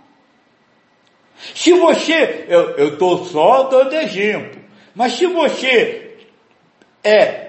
Se 1.55 1.73
você, 1.73 2.45
eu 2.47 2.89
estou 2.89 3.25
só 3.25 3.63
dando 3.63 3.95
exemplo, 3.95 4.61
mas 4.93 5.13
se 5.13 5.25
você 5.25 6.19
é 7.03 7.42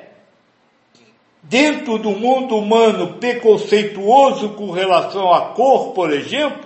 dentro 1.45 1.99
do 1.99 2.11
mundo 2.11 2.57
humano 2.57 3.15
preconceituoso 3.15 4.51
com 4.51 4.71
relação 4.71 5.33
à 5.33 5.53
cor, 5.53 5.93
por 5.93 6.13
exemplo, 6.13 6.65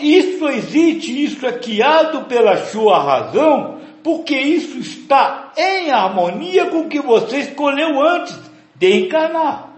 isso 0.00 0.48
existe, 0.48 1.24
isso 1.24 1.46
é 1.46 1.52
criado 1.52 2.24
pela 2.24 2.56
sua 2.66 2.98
razão, 3.02 3.80
porque 4.02 4.36
isso 4.36 4.78
está 4.78 5.52
em 5.56 5.90
harmonia 5.90 6.66
com 6.66 6.80
o 6.80 6.88
que 6.88 7.00
você 7.00 7.38
escolheu 7.38 8.00
antes 8.00 8.38
de 8.74 9.04
encarnar. 9.04 9.68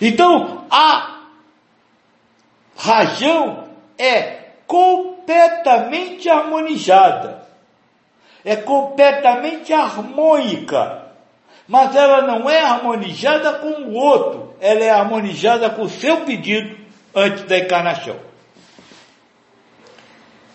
Então, 0.00 0.64
a 0.70 1.20
razão 2.76 3.64
é 3.98 4.44
completamente 4.66 6.28
harmonizada, 6.28 7.46
é 8.44 8.56
completamente 8.56 9.72
harmônica, 9.72 11.03
mas 11.66 11.94
ela 11.96 12.22
não 12.22 12.48
é 12.48 12.60
harmonizada 12.60 13.54
com 13.54 13.68
o 13.68 13.94
outro, 13.94 14.54
ela 14.60 14.84
é 14.84 14.90
harmonizada 14.90 15.70
com 15.70 15.82
o 15.82 15.88
seu 15.88 16.18
pedido 16.22 16.76
antes 17.14 17.44
da 17.44 17.58
encarnação. 17.58 18.16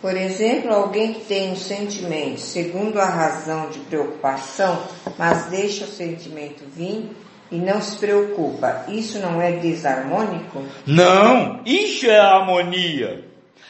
Por 0.02 0.16
exemplo, 0.16 0.74
alguém 0.74 1.14
que 1.14 1.26
tem 1.26 1.52
um 1.52 1.58
sentimento 1.58 2.40
segundo 2.40 3.00
a 3.00 3.06
razão 3.06 3.70
de 3.70 3.80
preocupação, 3.80 4.82
mas 5.18 5.48
deixa 5.48 5.84
o 5.84 5.88
sentimento 5.88 6.64
vir 6.74 7.10
e 7.52 7.58
não 7.58 7.82
se 7.82 7.98
preocupa, 7.98 8.86
isso 8.88 9.20
não 9.20 9.42
é 9.42 9.54
desarmônico? 9.54 10.64
Não, 10.86 11.62
isso 11.66 12.06
é 12.06 12.18
harmonia. 12.18 13.26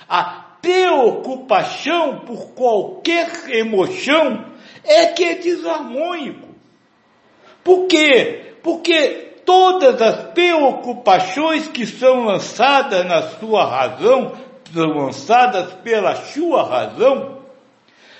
A 0.08 0.45
preocupação 0.62 2.19
por 2.19 2.49
qualquer 2.49 3.32
emoção 3.49 4.45
é 4.84 5.08
que 5.08 5.23
é 5.23 5.36
desarmônico. 5.36 6.49
Por 7.70 7.86
quê? 7.86 8.56
Porque 8.64 9.44
todas 9.46 10.02
as 10.02 10.34
preocupações 10.34 11.68
que 11.68 11.86
são 11.86 12.24
lançadas 12.26 13.06
na 13.06 13.22
sua 13.38 13.64
razão, 13.64 14.36
são 14.74 14.88
lançadas 14.88 15.74
pela 15.84 16.16
sua 16.16 16.68
razão, 16.68 17.44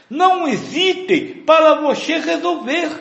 não 0.08 0.48
existem 0.48 1.42
para 1.48 1.82
você 1.82 2.20
resolver. 2.20 2.92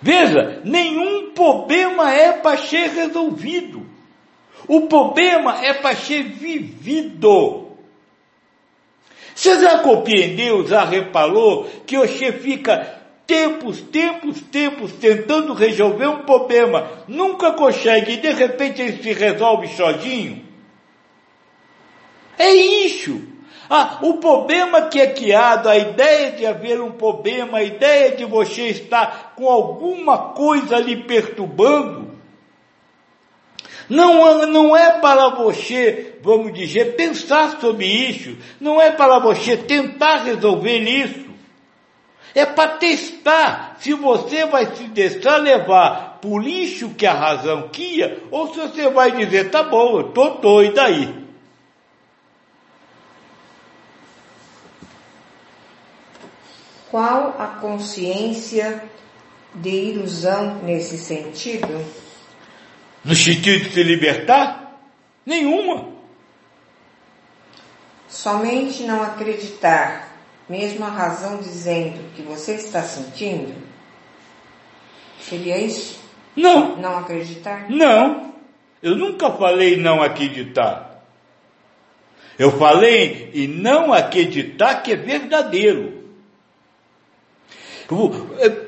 Veja, 0.00 0.62
nenhum 0.64 1.32
problema 1.34 2.10
é 2.10 2.32
para 2.32 2.56
ser 2.56 2.88
resolvido. 2.88 3.86
O 4.66 4.86
problema 4.86 5.62
é 5.62 5.74
para 5.74 5.94
ser 5.94 6.22
vivido. 6.22 7.76
Você 9.34 9.60
já 9.60 9.80
compreendeu, 9.80 10.66
já 10.66 10.82
reparou 10.82 11.68
que 11.86 11.98
você 11.98 12.32
fica 12.32 12.99
tempos, 13.30 13.80
tempos, 13.80 14.40
tempos 14.42 14.92
tentando 14.94 15.54
resolver 15.54 16.08
um 16.08 16.22
problema, 16.22 17.04
nunca 17.06 17.52
consegue 17.52 18.14
e 18.14 18.16
de 18.16 18.32
repente 18.32 18.82
ele 18.82 19.00
se 19.00 19.12
resolve 19.12 19.68
sozinho? 19.68 20.44
É 22.36 22.50
isso. 22.52 23.22
Ah, 23.68 24.00
o 24.02 24.14
problema 24.14 24.88
que 24.88 25.00
é 25.00 25.12
criado, 25.12 25.68
a 25.68 25.78
ideia 25.78 26.32
de 26.32 26.44
haver 26.44 26.80
um 26.80 26.90
problema, 26.90 27.58
a 27.58 27.62
ideia 27.62 28.16
de 28.16 28.24
você 28.24 28.62
estar 28.62 29.34
com 29.36 29.48
alguma 29.48 30.32
coisa 30.32 30.76
lhe 30.80 31.04
perturbando, 31.04 32.10
não, 33.88 34.44
não 34.46 34.76
é 34.76 34.98
para 34.98 35.28
você, 35.36 36.16
vamos 36.20 36.52
dizer, 36.52 36.96
pensar 36.96 37.60
sobre 37.60 37.86
isso, 37.86 38.36
não 38.60 38.82
é 38.82 38.90
para 38.90 39.20
você 39.20 39.56
tentar 39.56 40.24
resolver 40.24 40.78
isso. 40.78 41.29
É 42.34 42.46
para 42.46 42.76
testar 42.76 43.76
se 43.80 43.92
você 43.92 44.46
vai 44.46 44.74
se 44.76 44.84
deixar 44.84 45.36
levar 45.36 46.18
por 46.20 46.42
lixo 46.42 46.90
que 46.90 47.06
a 47.06 47.14
razão 47.14 47.68
quia, 47.68 48.22
ou 48.30 48.52
se 48.52 48.60
você 48.60 48.88
vai 48.90 49.12
dizer, 49.12 49.50
tá 49.50 49.62
bom, 49.62 49.98
eu 49.98 50.04
tô 50.12 50.30
doido 50.34 50.78
aí. 50.78 51.20
Qual 56.90 57.36
a 57.38 57.46
consciência 57.46 58.82
de 59.54 59.70
ilusão 59.70 60.56
nesse 60.62 60.98
sentido? 60.98 61.84
No 63.04 63.14
sentido 63.14 63.64
de 63.64 63.72
se 63.72 63.82
libertar? 63.82 64.80
Nenhuma. 65.24 65.88
Somente 68.08 68.82
não 68.82 69.02
acreditar, 69.02 70.09
mesmo 70.50 70.84
a 70.84 70.88
razão 70.88 71.36
dizendo 71.36 72.12
que 72.16 72.22
você 72.22 72.54
está 72.54 72.82
sentindo? 72.82 73.54
Seria 75.20 75.56
isso? 75.56 76.00
Não. 76.34 76.76
Não 76.76 76.98
acreditar? 76.98 77.70
Não. 77.70 78.34
Eu 78.82 78.96
nunca 78.96 79.30
falei 79.30 79.76
não 79.76 80.02
acreditar. 80.02 81.04
Eu 82.36 82.50
falei 82.58 83.30
em 83.32 83.46
não 83.46 83.92
acreditar 83.92 84.82
que 84.82 84.92
é 84.92 84.96
verdadeiro. 84.96 86.00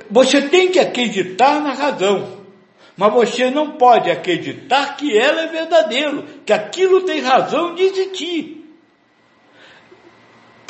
Você 0.09 0.43
tem 0.43 0.71
que 0.71 0.79
acreditar 0.79 1.61
na 1.61 1.73
razão, 1.73 2.43
mas 2.97 3.13
você 3.13 3.51
não 3.51 3.73
pode 3.73 4.09
acreditar 4.09 4.97
que 4.97 5.17
ela 5.17 5.43
é 5.43 5.47
verdadeiro, 5.49 6.25
que 6.47 6.53
aquilo 6.53 7.03
tem 7.03 7.21
razão 7.21 7.75
de 7.75 7.83
existir. 7.83 8.62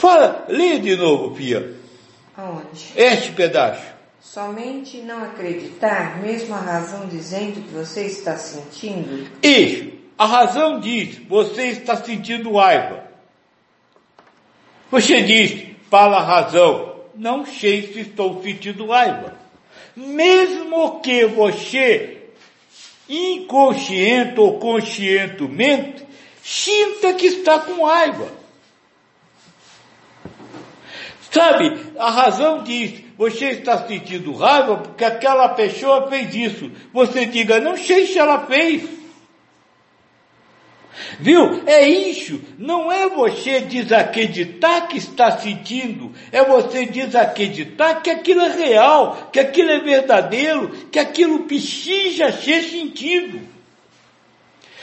Fala, 0.03 0.47
leia 0.49 0.81
de 0.81 0.97
novo, 0.97 1.33
Pia. 1.33 1.77
Aonde? 2.37 2.93
Este 2.97 3.31
pedaço. 3.31 3.87
Somente 4.21 4.97
não 4.97 5.23
acreditar, 5.23 6.21
mesmo 6.21 6.57
a 6.57 6.59
razão 6.59 7.07
dizendo 7.07 7.63
que 7.63 7.73
você 7.73 8.07
está 8.07 8.37
sentindo? 8.37 9.31
Isso. 9.41 9.93
A 10.19 10.27
razão 10.27 10.81
diz, 10.81 11.19
você 11.29 11.69
está 11.69 11.95
sentindo 11.95 12.57
raiva. 12.57 13.05
Você 14.91 15.23
diz, 15.23 15.69
fala 15.89 16.17
a 16.17 16.25
razão, 16.25 16.97
não 17.15 17.47
sei 17.47 17.93
se 17.93 18.01
estou 18.01 18.43
sentindo 18.43 18.89
raiva. 18.89 19.39
Mesmo 19.95 20.99
que 20.99 21.27
você, 21.27 22.25
inconsciente 23.09 24.41
ou 24.41 24.59
conscientemente, 24.59 26.05
sinta 26.43 27.13
que 27.13 27.27
está 27.27 27.61
com 27.61 27.85
raiva. 27.85 28.42
Sabe, 31.33 31.75
a 31.99 32.11
razão 32.11 32.63
diz, 32.63 33.03
você 33.17 33.53
está 33.53 33.87
sentindo 33.87 34.35
raiva 34.35 34.77
porque 34.77 35.03
aquela 35.03 35.49
pessoa 35.49 36.07
fez 36.11 36.35
isso. 36.35 36.71
Você 36.93 37.25
diga, 37.25 37.59
não 37.59 37.75
sei 37.75 38.07
se 38.07 38.19
ela 38.19 38.47
fez. 38.47 38.83
Viu? 41.19 41.63
É 41.67 41.89
isso. 41.89 42.39
Não 42.59 42.93
é 42.93 43.09
você 43.09 43.61
desacreditar 43.61 44.89
que 44.89 44.99
está 44.99 45.39
sentindo. 45.39 46.13
É 46.31 46.45
você 46.45 46.85
desacreditar 46.85 48.03
que 48.03 48.11
aquilo 48.11 48.43
é 48.43 48.55
real, 48.55 49.31
que 49.33 49.41
aquilo 49.41 49.71
é 49.71 49.81
verdadeiro, 49.81 50.69
que 50.93 50.99
aquilo 50.99 51.45
precisa 51.45 52.31
ser 52.31 52.61
sentido. 52.61 53.41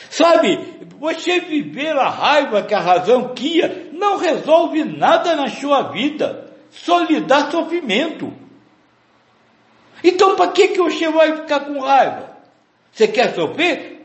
Sabe, 0.10 0.58
você 1.00 1.40
viver 1.42 1.96
a 1.96 2.10
raiva 2.10 2.64
que 2.64 2.74
a 2.74 2.80
razão 2.80 3.36
cria 3.36 3.88
não 4.00 4.18
resolve 4.18 4.84
nada 4.84 5.36
na 5.36 5.50
sua 5.50 5.92
vida. 5.92 6.50
Só 6.72 7.02
lhe 7.02 7.20
dá 7.20 7.52
sofrimento. 7.52 8.34
Então 10.04 10.36
para 10.36 10.52
que, 10.52 10.70
que 10.70 10.82
você 10.82 11.10
vai 11.10 11.36
ficar 11.36 11.62
com 11.62 11.80
raiva? 11.80 12.38
Você 12.92 13.08
quer 13.08 13.36
sofrer? 13.36 14.00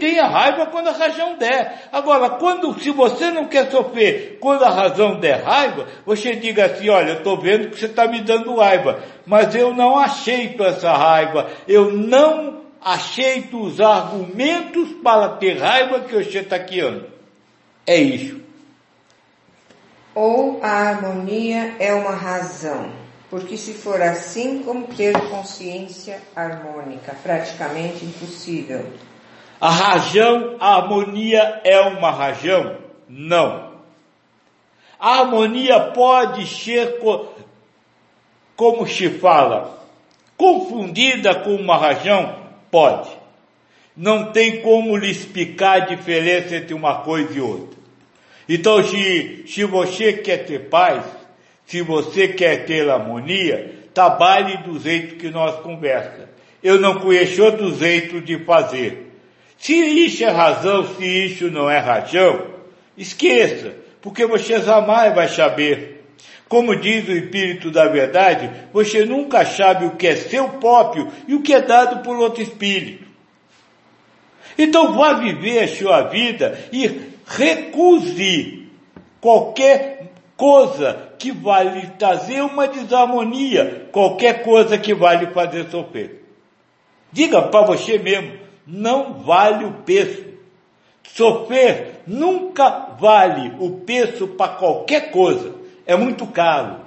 tenha 0.00 0.26
raiva 0.26 0.66
quando 0.66 0.88
a 0.88 0.92
razão 0.92 1.36
der. 1.36 1.88
Agora, 1.92 2.30
quando, 2.30 2.78
se 2.80 2.90
você 2.90 3.30
não 3.30 3.46
quer 3.46 3.70
sofrer 3.70 4.38
quando 4.40 4.64
a 4.64 4.70
razão 4.70 5.20
der 5.20 5.42
raiva, 5.42 5.86
você 6.04 6.34
diga 6.34 6.66
assim, 6.66 6.88
olha, 6.88 7.10
eu 7.10 7.18
estou 7.18 7.38
vendo 7.38 7.70
que 7.70 7.78
você 7.78 7.86
está 7.86 8.06
me 8.06 8.20
dando 8.20 8.56
raiva, 8.56 9.00
mas 9.24 9.54
eu 9.54 9.72
não 9.72 9.98
aceito 9.98 10.64
essa 10.64 10.92
raiva, 10.92 11.48
eu 11.68 11.92
não 11.92 12.62
aceito 12.82 13.62
os 13.62 13.80
argumentos 13.80 14.90
para 15.02 15.28
ter 15.36 15.58
raiva 15.58 16.00
que 16.00 16.14
você 16.14 16.40
está 16.40 16.58
criando. 16.58 17.06
É 17.86 17.96
isso. 17.96 18.43
Ou 20.14 20.60
a 20.62 20.68
harmonia 20.68 21.74
é 21.80 21.92
uma 21.92 22.12
razão, 22.12 22.92
porque 23.28 23.56
se 23.56 23.74
for 23.74 24.00
assim, 24.00 24.62
como 24.62 24.86
ter 24.86 25.12
consciência 25.28 26.20
harmônica? 26.36 27.16
Praticamente 27.20 28.04
impossível. 28.04 28.86
A 29.60 29.70
rajão, 29.70 30.56
a 30.60 30.76
harmonia 30.76 31.60
é 31.64 31.80
uma 31.80 32.12
rajão? 32.12 32.76
Não. 33.08 33.74
A 35.00 35.20
harmonia 35.20 35.80
pode 35.80 36.46
ser, 36.46 37.00
como 38.54 38.86
se 38.86 39.10
fala, 39.10 39.82
confundida 40.36 41.34
com 41.34 41.56
uma 41.56 41.76
rajão? 41.76 42.36
Pode. 42.70 43.10
Não 43.96 44.32
tem 44.32 44.62
como 44.62 44.96
lhe 44.96 45.10
explicar 45.10 45.82
a 45.82 45.86
diferença 45.86 46.54
entre 46.54 46.72
uma 46.72 47.00
coisa 47.02 47.32
e 47.32 47.40
outra. 47.40 47.73
Então, 48.48 48.82
se, 48.82 49.44
se 49.46 49.64
você 49.64 50.12
quer 50.12 50.44
ter 50.44 50.68
paz, 50.68 51.04
se 51.66 51.80
você 51.80 52.28
quer 52.28 52.66
ter 52.66 52.88
harmonia, 52.88 53.72
trabalhe 53.94 54.58
do 54.58 54.78
jeito 54.78 55.16
que 55.16 55.30
nós 55.30 55.60
conversa. 55.60 56.28
Eu 56.62 56.80
não 56.80 56.98
conheço 57.00 57.42
outro 57.42 57.74
jeito 57.74 58.20
de 58.20 58.38
fazer. 58.44 59.12
Se 59.58 59.74
isso 59.74 60.24
é 60.24 60.28
razão, 60.28 60.94
se 60.96 61.04
isso 61.04 61.50
não 61.50 61.70
é 61.70 61.78
razão, 61.78 62.46
esqueça, 62.96 63.74
porque 64.02 64.26
você 64.26 64.60
jamais 64.60 65.14
vai 65.14 65.28
saber. 65.28 66.04
Como 66.48 66.76
diz 66.76 67.08
o 67.08 67.12
Espírito 67.12 67.70
da 67.70 67.86
Verdade, 67.86 68.50
você 68.72 69.04
nunca 69.04 69.44
sabe 69.46 69.86
o 69.86 69.92
que 69.92 70.06
é 70.06 70.16
seu 70.16 70.48
próprio 70.50 71.10
e 71.26 71.34
o 71.34 71.42
que 71.42 71.54
é 71.54 71.60
dado 71.60 72.02
por 72.02 72.16
outro 72.16 72.42
Espírito. 72.42 73.04
Então 74.56 74.92
vá 74.92 75.14
viver 75.14 75.64
a 75.64 75.68
sua 75.68 76.02
vida 76.02 76.58
e 76.72 77.13
recuse 77.26 78.68
qualquer 79.20 80.12
coisa 80.36 81.12
que 81.18 81.32
vai 81.32 81.64
lhe 81.68 81.86
trazer 81.92 82.42
uma 82.42 82.66
desarmonia, 82.68 83.88
qualquer 83.92 84.42
coisa 84.42 84.76
que 84.76 84.94
vai 84.94 85.16
lhe 85.16 85.26
fazer 85.28 85.70
sofrer. 85.70 86.22
Diga 87.10 87.42
para 87.42 87.64
você 87.64 87.98
mesmo, 87.98 88.38
não 88.66 89.22
vale 89.22 89.64
o 89.64 89.72
preço. 89.82 90.24
Sofrer 91.04 92.02
nunca 92.06 92.88
vale 92.98 93.54
o 93.58 93.80
preço 93.80 94.26
para 94.28 94.54
qualquer 94.54 95.10
coisa. 95.10 95.54
É 95.86 95.96
muito 95.96 96.26
caro. 96.26 96.80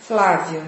Flávio, 0.00 0.62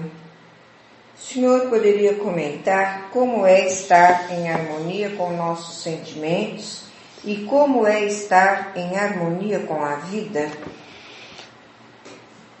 o 1.15 1.19
senhor 1.19 1.69
poderia 1.69 2.15
comentar 2.15 3.09
como 3.09 3.45
é 3.45 3.67
estar 3.67 4.31
em 4.31 4.49
harmonia 4.49 5.09
com 5.11 5.35
nossos 5.35 5.81
sentimentos 5.81 6.84
e 7.25 7.43
como 7.45 7.87
é 7.87 8.05
estar 8.05 8.77
em 8.77 8.95
harmonia 8.95 9.59
com 9.61 9.83
a 9.83 9.95
vida? 9.95 10.51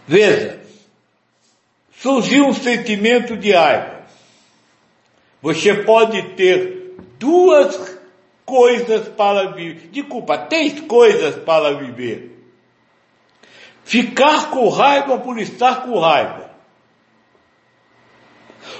Veja, 0.07 0.59
surgiu 1.97 2.47
um 2.47 2.53
sentimento 2.53 3.37
de 3.37 3.51
raiva. 3.51 4.05
Você 5.41 5.83
pode 5.83 6.35
ter 6.35 6.95
duas 7.19 7.97
coisas 8.43 9.07
para 9.09 9.51
viver, 9.51 9.89
desculpa, 9.89 10.37
três 10.37 10.79
coisas 10.81 11.35
para 11.43 11.75
viver. 11.77 12.31
Ficar 13.83 14.49
com 14.49 14.67
raiva 14.69 15.19
por 15.19 15.37
estar 15.37 15.83
com 15.83 15.99
raiva. 15.99 16.49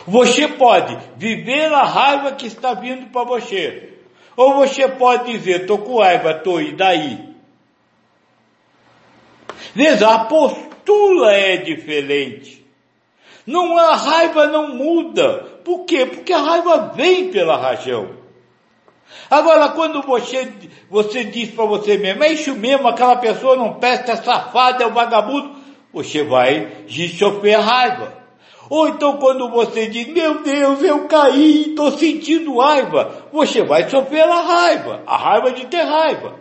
Você 0.07 0.47
pode 0.47 0.97
viver 1.15 1.71
a 1.71 1.83
raiva 1.83 2.31
que 2.31 2.47
está 2.47 2.73
vindo 2.73 3.11
para 3.11 3.23
você. 3.23 3.94
Ou 4.35 4.55
você 4.55 4.87
pode 4.87 5.31
dizer, 5.31 5.61
estou 5.61 5.79
com 5.79 5.99
raiva, 5.99 6.31
estou 6.31 6.61
e 6.61 6.73
daí? 6.73 7.35
Veja, 9.73 10.09
a 10.09 10.19
postura 10.25 11.31
é 11.31 11.57
diferente. 11.57 12.65
Não, 13.45 13.77
a 13.77 13.95
raiva 13.95 14.47
não 14.47 14.75
muda. 14.75 15.59
Por 15.63 15.85
quê? 15.85 16.05
Porque 16.05 16.33
a 16.33 16.39
raiva 16.39 16.93
vem 16.95 17.29
pela 17.31 17.57
rajão. 17.57 18.25
Agora, 19.29 19.69
quando 19.69 20.01
você, 20.01 20.51
você 20.89 21.23
diz 21.23 21.51
para 21.51 21.65
você 21.65 21.97
mesmo, 21.97 22.23
é 22.23 22.33
isso 22.33 22.55
mesmo, 22.55 22.87
aquela 22.87 23.15
pessoa 23.17 23.55
não 23.55 23.75
presta, 23.75 24.13
é 24.13 24.15
safada, 24.17 24.83
é 24.83 24.87
um 24.87 24.93
vagabundo, 24.93 25.55
você 25.93 26.23
vai 26.23 26.85
sofrer 27.17 27.59
raiva. 27.59 28.24
Ou 28.69 28.87
então 28.87 29.17
quando 29.17 29.49
você 29.49 29.87
diz, 29.87 30.07
meu 30.07 30.41
Deus, 30.41 30.81
eu 30.81 31.07
caí, 31.07 31.69
estou 31.69 31.97
sentindo 31.97 32.59
raiva, 32.59 33.27
você 33.31 33.63
vai 33.63 33.89
sofrer 33.89 34.23
a 34.23 34.41
raiva, 34.41 35.03
a 35.05 35.17
raiva 35.17 35.51
de 35.51 35.67
ter 35.67 35.83
raiva. 35.83 36.35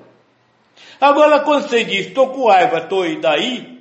Agora 1.00 1.40
quando 1.40 1.68
você 1.68 1.84
diz, 1.84 2.06
estou 2.06 2.28
com 2.28 2.48
raiva, 2.48 2.78
estou 2.78 3.06
e 3.06 3.20
daí, 3.20 3.78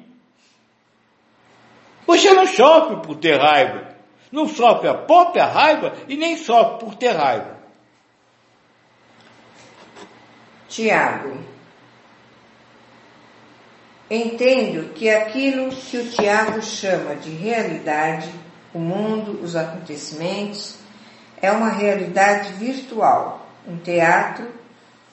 você 2.06 2.34
não 2.34 2.46
sofre 2.46 2.98
por 2.98 3.16
ter 3.16 3.40
raiva 3.40 3.94
não 4.34 4.48
sofre 4.48 4.88
a 4.90 4.96
própria 4.96 5.46
raiva 5.46 5.94
e 6.10 6.18
nem 6.18 6.36
sofre 6.36 6.80
por 6.80 6.96
ter 6.96 7.12
raiva. 7.12 7.56
Tiago, 10.68 11.38
entendo 14.14 14.94
que 14.94 15.10
aquilo 15.10 15.70
que 15.70 15.98
o 15.98 16.10
Tiago 16.10 16.62
chama 16.62 17.16
de 17.16 17.30
realidade 17.30 18.30
o 18.74 18.80
mundo, 18.80 19.40
os 19.44 19.56
acontecimentos, 19.56 20.76
é 21.42 21.52
uma 21.52 21.70
realidade 21.70 22.54
virtual, 22.54 23.48
um 23.68 23.78
teatro, 23.78 24.48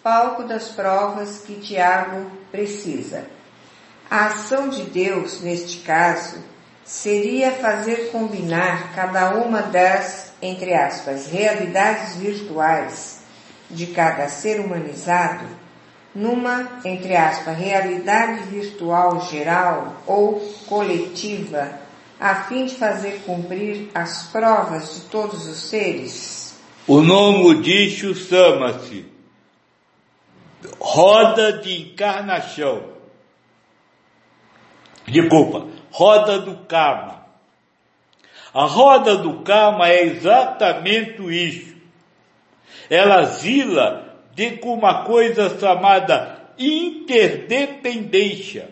palco 0.02 0.44
das 0.44 0.68
provas 0.68 1.40
que 1.40 1.60
Tiago 1.60 2.30
precisa. 2.50 3.26
A 4.10 4.26
ação 4.26 4.68
de 4.68 4.84
Deus, 4.84 5.40
neste 5.42 5.80
caso, 5.80 6.42
seria 6.84 7.52
fazer 7.52 8.10
combinar 8.10 8.94
cada 8.94 9.34
uma 9.34 9.62
das, 9.62 10.32
entre 10.40 10.74
aspas, 10.74 11.26
realidades 11.26 12.16
virtuais 12.16 13.20
de 13.68 13.88
cada 13.88 14.28
ser 14.28 14.58
humanizado 14.58 15.59
numa, 16.14 16.80
entre 16.84 17.16
aspas, 17.16 17.56
realidade 17.56 18.42
virtual 18.44 19.20
geral 19.30 20.02
ou 20.06 20.40
coletiva, 20.66 21.72
a 22.18 22.34
fim 22.44 22.66
de 22.66 22.74
fazer 22.74 23.22
cumprir 23.24 23.90
as 23.94 24.28
provas 24.28 24.94
de 24.94 25.00
todos 25.02 25.46
os 25.46 25.68
seres? 25.68 26.58
O 26.86 27.00
nome 27.00 27.62
disso 27.62 28.14
chama-se 28.14 29.06
roda 30.78 31.54
de 31.60 31.82
encarnação. 31.82 32.90
Desculpa, 35.06 35.66
roda 35.90 36.40
do 36.40 36.56
karma. 36.66 37.24
A 38.52 38.64
roda 38.64 39.16
do 39.16 39.42
karma 39.42 39.88
é 39.88 40.04
exatamente 40.04 41.22
isso. 41.22 41.76
Ela 42.88 43.24
zila 43.24 44.09
de 44.48 44.60
uma 44.62 45.04
coisa 45.04 45.58
chamada 45.58 46.40
interdependência. 46.58 48.70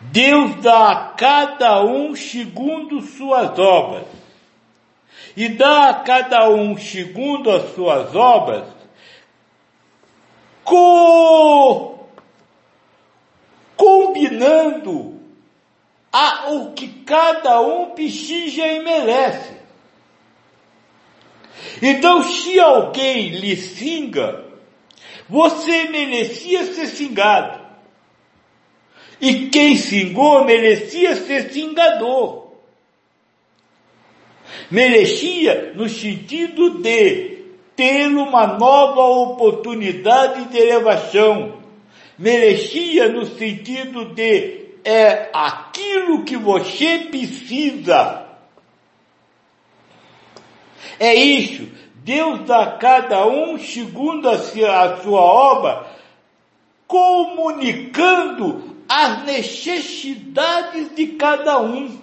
Deus 0.00 0.56
dá 0.56 0.90
a 0.90 0.96
cada 1.12 1.82
um 1.84 2.14
segundo 2.14 3.00
suas 3.00 3.58
obras. 3.58 4.04
E 5.36 5.48
dá 5.48 5.90
a 5.90 5.94
cada 5.94 6.50
um 6.50 6.76
segundo 6.76 7.50
as 7.50 7.74
suas 7.74 8.14
obras 8.14 8.66
co 10.64 12.08
combinando 13.76 15.20
a, 16.12 16.50
o 16.50 16.72
que 16.72 16.88
cada 17.04 17.60
um 17.60 17.90
precisa 17.90 18.66
e 18.66 18.80
merece. 18.80 19.59
Então, 21.82 22.22
se 22.22 22.58
alguém 22.58 23.30
lhe 23.30 23.56
singa, 23.56 24.44
você 25.28 25.84
merecia 25.84 26.64
ser 26.72 26.86
singado. 26.86 27.60
E 29.20 29.48
quem 29.48 29.76
singou 29.76 30.44
merecia 30.44 31.14
ser 31.16 31.52
singador. 31.52 32.50
Merecia 34.70 35.72
no 35.74 35.88
sentido 35.88 36.80
de 36.80 37.38
ter 37.76 38.06
uma 38.08 38.46
nova 38.58 39.02
oportunidade 39.02 40.46
de 40.46 40.58
elevação. 40.58 41.60
Merecia 42.18 43.08
no 43.08 43.26
sentido 43.26 44.06
de 44.14 44.60
é 44.84 45.28
aquilo 45.32 46.24
que 46.24 46.36
você 46.36 47.00
precisa 47.10 48.19
é 51.00 51.14
isso. 51.14 51.66
Deus 52.04 52.40
dá 52.40 52.62
a 52.62 52.72
cada 52.72 53.26
um 53.26 53.58
segundo 53.58 54.28
a 54.28 54.38
sua 54.38 55.20
obra, 55.20 55.86
comunicando 56.86 58.76
as 58.86 59.24
necessidades 59.24 60.94
de 60.94 61.06
cada 61.08 61.60
um. 61.60 61.98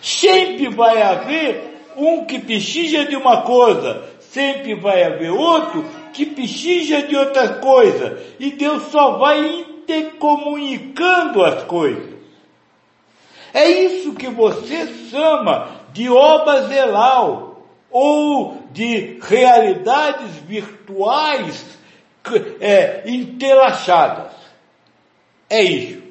Sempre 0.00 0.68
vai 0.68 1.02
haver 1.02 1.88
um 1.96 2.24
que 2.24 2.38
precisa 2.38 3.04
de 3.04 3.16
uma 3.16 3.42
coisa, 3.42 4.08
sempre 4.20 4.74
vai 4.74 5.02
haver 5.02 5.30
outro 5.30 5.84
que 6.12 6.26
precisa 6.26 7.02
de 7.02 7.16
outra 7.16 7.54
coisa, 7.54 8.22
e 8.38 8.52
Deus 8.52 8.84
só 8.90 9.18
vai 9.18 9.44
intercomunicando 9.44 11.44
as 11.44 11.64
coisas. 11.64 12.10
É 13.52 13.68
isso 13.68 14.14
que 14.14 14.28
você 14.28 14.86
chama 15.10 15.79
de 15.92 16.08
obra 16.08 16.68
zelal 16.68 17.66
ou 17.90 18.62
de 18.70 19.18
realidades 19.20 20.36
virtuais 20.46 21.78
é, 22.60 23.02
entrelaçadas. 23.10 24.32
É 25.48 25.62
isso. 25.62 26.02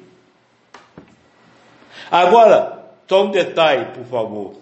Agora, 2.10 2.90
só 3.08 3.24
um 3.24 3.30
detalhe, 3.30 3.86
por 3.94 4.04
favor. 4.04 4.56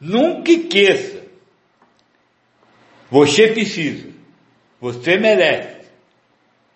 Nunca 0.00 0.50
esqueça. 0.50 1.22
Você 3.10 3.48
precisa. 3.48 4.10
Você 4.80 5.16
merece. 5.16 5.86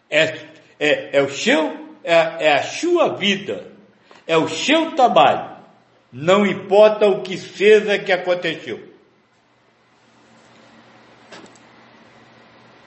É, 0.08 0.38
é, 0.78 1.18
é 1.18 1.22
o 1.22 1.30
seu, 1.30 1.76
é, 2.04 2.14
é 2.14 2.52
a 2.54 2.62
sua 2.62 3.16
vida. 3.16 3.72
É 4.26 4.36
o 4.36 4.48
seu 4.48 4.92
trabalho. 4.92 5.55
Não 6.12 6.46
importa 6.46 7.06
o 7.06 7.22
que 7.22 7.36
seja 7.36 7.98
que 7.98 8.12
aconteceu. 8.12 8.94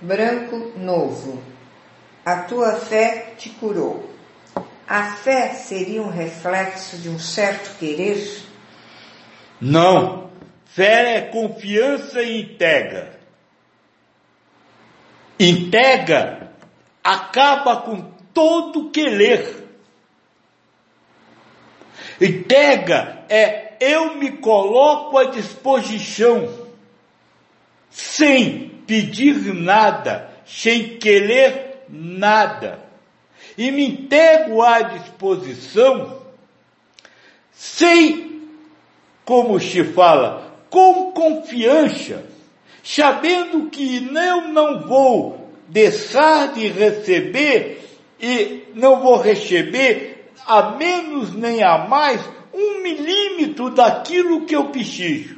Branco 0.01 0.73
novo. 0.77 1.43
A 2.25 2.43
tua 2.43 2.73
fé 2.73 3.33
te 3.37 3.49
curou. 3.49 4.09
A 4.87 5.11
fé 5.11 5.53
seria 5.53 6.01
um 6.01 6.09
reflexo 6.09 6.97
de 6.97 7.09
um 7.09 7.19
certo 7.19 7.77
querer? 7.77 8.43
Não. 9.61 10.29
Fé 10.65 11.17
é 11.17 11.21
confiança 11.21 12.21
e 12.21 12.41
integra. 12.41 13.19
Integra 15.39 16.53
acaba 17.03 17.77
com 17.77 18.11
todo 18.33 18.89
querer. 18.91 19.68
Entrega 22.21 23.23
é 23.29 23.69
eu 23.79 24.15
me 24.15 24.33
coloco 24.33 25.17
à 25.17 25.25
disposição, 25.25 26.49
sem 27.89 28.69
pedir 28.85 29.53
nada, 29.53 30.29
sem 30.45 30.97
querer 30.97 31.85
nada, 31.87 32.79
e 33.57 33.71
me 33.71 33.85
entrego 33.85 34.61
à 34.61 34.81
disposição, 34.81 36.21
sem, 37.53 38.41
como 39.23 39.59
se 39.59 39.83
fala, 39.83 40.55
com 40.69 41.11
confiança, 41.11 42.25
sabendo 42.83 43.69
que 43.69 43.97
eu 43.97 44.47
não 44.49 44.87
vou 44.87 45.49
deixar 45.67 46.53
de 46.53 46.67
receber 46.67 47.79
e 48.19 48.63
não 48.75 49.01
vou 49.01 49.17
receber 49.17 50.18
a 50.49 50.71
menos 50.71 51.31
nem 51.35 51.61
a 51.61 51.77
mais 51.77 52.19
um 52.51 52.81
milímetro 52.81 53.69
daquilo 53.69 54.47
que 54.47 54.55
eu 54.55 54.69
preciso. 54.69 55.37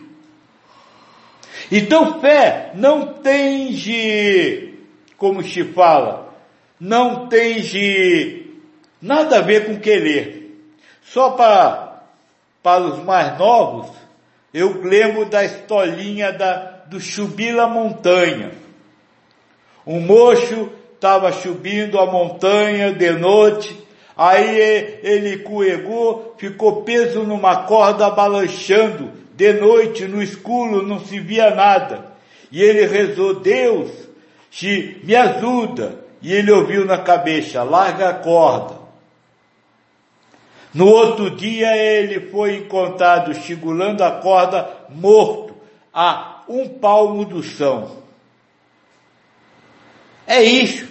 Então 1.70 2.22
fé 2.22 2.72
não 2.76 3.16
tem 3.16 3.74
de, 3.74 4.74
como 5.18 5.44
se 5.44 5.66
fala, 5.66 6.34
não 6.80 7.28
tem 7.28 7.60
de 7.60 8.52
nada 9.02 9.40
a 9.40 9.42
ver 9.42 9.66
com 9.66 9.82
querer. 9.82 10.58
Só 11.04 11.32
para, 11.32 12.04
para 12.64 12.82
os 12.82 13.04
mais 13.04 13.38
novos, 13.38 13.92
eu 14.54 14.82
lembro 14.82 15.26
da 15.26 15.44
historinha 15.44 16.32
da, 16.32 16.56
do 16.88 17.02
subir 17.02 17.60
a 17.60 17.68
montanha. 17.68 18.52
Um 19.86 20.00
moço 20.00 20.72
estava 20.94 21.34
subindo 21.34 22.00
a 22.00 22.06
montanha 22.06 22.94
de 22.94 23.12
noite 23.12 23.91
Aí 24.16 24.60
ele 25.04 25.38
coegou, 25.40 26.36
ficou 26.38 26.84
preso 26.84 27.24
numa 27.24 27.64
corda 27.64 28.10
balançando, 28.10 29.12
de 29.36 29.54
noite, 29.54 30.06
no 30.06 30.22
escuro, 30.22 30.86
não 30.86 31.00
se 31.00 31.20
via 31.20 31.56
nada. 31.56 32.12
E 32.52 32.62
ele 32.62 32.86
rezou, 32.86 33.40
Deus, 33.40 33.90
se 34.52 35.00
me 35.04 35.16
ajuda. 35.16 36.02
E 36.22 36.32
ele 36.32 36.52
ouviu 36.52 36.86
na 36.86 37.00
cabeça, 37.00 37.64
larga 37.64 38.10
a 38.10 38.14
corda. 38.14 38.80
No 40.74 40.88
outro 40.88 41.32
dia 41.32 41.76
ele 41.76 42.30
foi 42.30 42.58
encontrado 42.58 43.34
segurando 43.34 44.04
a 44.04 44.12
corda, 44.12 44.70
morto, 44.90 45.56
a 45.94 46.44
um 46.48 46.70
palmo 46.70 47.26
do 47.26 47.42
chão. 47.42 47.98
É 50.28 50.44
isso. 50.44 50.88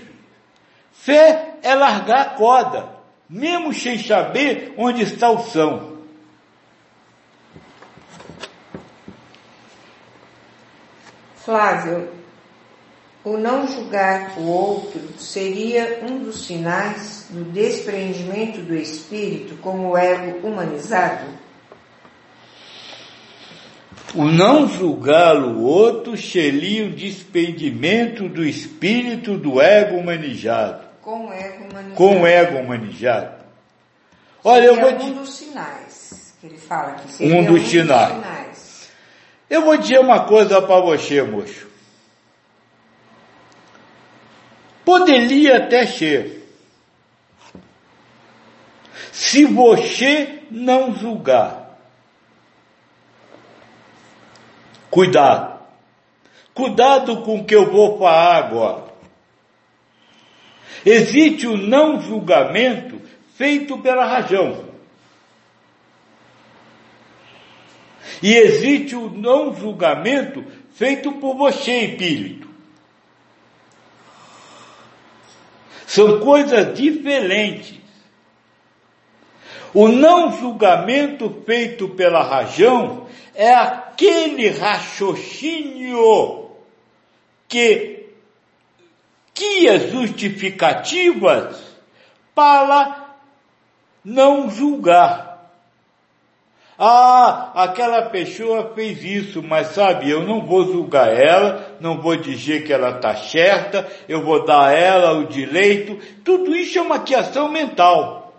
Fé 0.92 1.54
é 1.62 1.74
largar 1.74 2.20
a 2.20 2.30
corda 2.30 2.99
mesmo 3.30 3.72
sem 3.72 3.96
saber 3.96 4.74
onde 4.76 5.02
está 5.02 5.30
o 5.30 5.38
são. 5.38 6.00
Flávio, 11.36 12.08
O 13.22 13.36
não 13.36 13.68
julgar 13.68 14.38
o 14.38 14.46
outro 14.46 15.00
seria 15.18 16.00
um 16.02 16.20
dos 16.20 16.46
sinais 16.46 17.28
do 17.30 17.44
despreendimento 17.44 18.62
do 18.62 18.74
espírito 18.74 19.56
como 19.60 19.96
ego 19.96 20.46
humanizado? 20.46 21.26
O 24.14 24.24
não 24.24 24.66
julgá-lo 24.66 25.58
o 25.58 25.62
outro 25.62 26.16
seria 26.16 26.86
o 26.86 26.92
despedimento 26.92 28.26
do 28.28 28.44
espírito 28.44 29.36
do 29.36 29.60
ego 29.60 29.98
humanizado. 29.98 30.89
Com 31.02 31.32
ego 31.32 31.64
humanizado. 31.64 31.94
Com 31.96 32.26
ego 32.26 32.58
humanizado. 32.58 33.44
Olha, 34.44 34.64
eu 34.64 34.76
vou 34.76 34.90
um 34.90 35.12
dos 35.14 35.34
sinais 35.34 36.34
que 36.40 36.46
ele 36.46 36.58
fala 36.58 36.92
aqui. 36.92 37.12
Seria 37.12 37.36
Um 37.36 37.44
dos 37.44 37.68
sinais. 37.68 38.90
Eu 39.48 39.62
vou 39.62 39.76
dizer 39.76 39.98
uma 39.98 40.24
coisa 40.24 40.62
para 40.62 40.80
você, 40.80 41.22
moço. 41.22 41.68
Poderia 44.84 45.58
até 45.58 45.86
ser. 45.86 46.40
Se 49.12 49.44
você 49.44 50.42
não 50.50 50.94
julgar. 50.94 51.78
Cuidado. 54.90 55.60
Cuidado 56.54 57.22
com 57.22 57.40
o 57.40 57.44
que 57.44 57.54
eu 57.54 57.70
vou 57.70 57.98
falar 57.98 58.36
agora. 58.36 58.89
Existe 60.84 61.46
o 61.46 61.56
não 61.56 62.00
julgamento 62.00 63.00
feito 63.36 63.78
pela 63.78 64.04
razão. 64.04 64.70
E 68.22 68.34
existe 68.34 68.94
o 68.94 69.08
não 69.08 69.54
julgamento 69.54 70.44
feito 70.74 71.12
por 71.12 71.36
você, 71.36 71.86
espírito. 71.86 72.48
São 75.86 76.20
coisas 76.20 76.76
diferentes. 76.76 77.80
O 79.72 79.88
não 79.88 80.38
julgamento 80.38 81.42
feito 81.46 81.88
pela 81.88 82.22
razão 82.22 83.06
é 83.34 83.54
aquele 83.54 84.50
raciocínio 84.50 86.50
que 87.48 87.99
cria 89.34 89.78
justificativas 89.90 91.56
para 92.34 93.16
não 94.04 94.50
julgar. 94.50 95.30
Ah, 96.82 97.50
aquela 97.54 98.02
pessoa 98.08 98.72
fez 98.74 99.04
isso, 99.04 99.42
mas 99.42 99.68
sabe, 99.68 100.08
eu 100.08 100.22
não 100.22 100.46
vou 100.46 100.64
julgar 100.64 101.14
ela, 101.14 101.76
não 101.78 102.00
vou 102.00 102.16
dizer 102.16 102.64
que 102.64 102.72
ela 102.72 102.96
está 102.96 103.14
certa, 103.14 103.86
eu 104.08 104.24
vou 104.24 104.46
dar 104.46 104.68
a 104.68 104.72
ela 104.72 105.12
o 105.12 105.26
direito. 105.26 105.98
Tudo 106.24 106.56
isso 106.56 106.78
é 106.78 106.82
uma 106.82 107.00
criação 107.00 107.50
mental. 107.50 108.32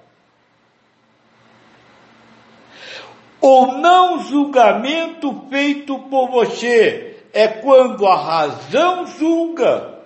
O 3.39 3.67
não 3.73 4.23
julgamento 4.23 5.45
feito 5.47 5.99
por 5.99 6.31
você 6.31 7.23
é 7.31 7.47
quando 7.47 8.07
a 8.07 8.15
razão 8.15 9.05
julga 9.05 10.00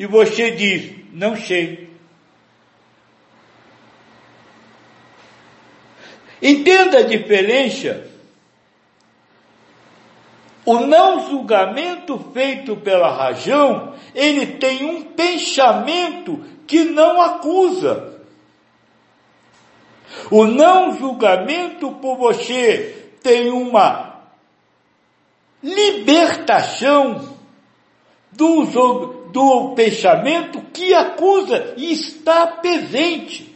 e 0.00 0.06
você 0.06 0.52
diz, 0.52 0.94
não 1.12 1.36
sei. 1.36 1.90
Entenda 6.40 7.00
a 7.00 7.02
diferença. 7.02 8.08
O 10.64 10.78
não 10.78 11.28
julgamento 11.28 12.18
feito 12.32 12.76
pela 12.76 13.14
razão, 13.14 13.94
ele 14.14 14.56
tem 14.56 14.86
um 14.86 15.02
pensamento 15.02 16.46
que 16.66 16.82
não 16.82 17.20
acusa. 17.20 18.22
O 20.30 20.46
não 20.46 20.96
julgamento 20.98 21.92
por 21.96 22.16
você 22.16 23.10
tem 23.22 23.50
uma 23.50 24.18
libertação 25.62 27.36
do, 28.32 29.19
do 29.32 29.74
pensamento 29.74 30.60
que 30.72 30.94
acusa 30.94 31.74
e 31.76 31.92
está 31.92 32.46
presente. 32.46 33.54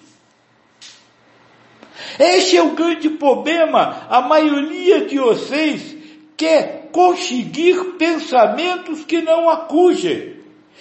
Este 2.18 2.56
é 2.56 2.62
o 2.62 2.70
grande 2.70 3.10
problema. 3.10 4.06
A 4.08 4.20
maioria 4.20 5.06
de 5.06 5.18
vocês 5.18 5.96
quer 6.36 6.88
conseguir 6.92 7.96
pensamentos 7.98 9.04
que 9.04 9.20
não 9.20 9.50
acusem. 9.50 10.34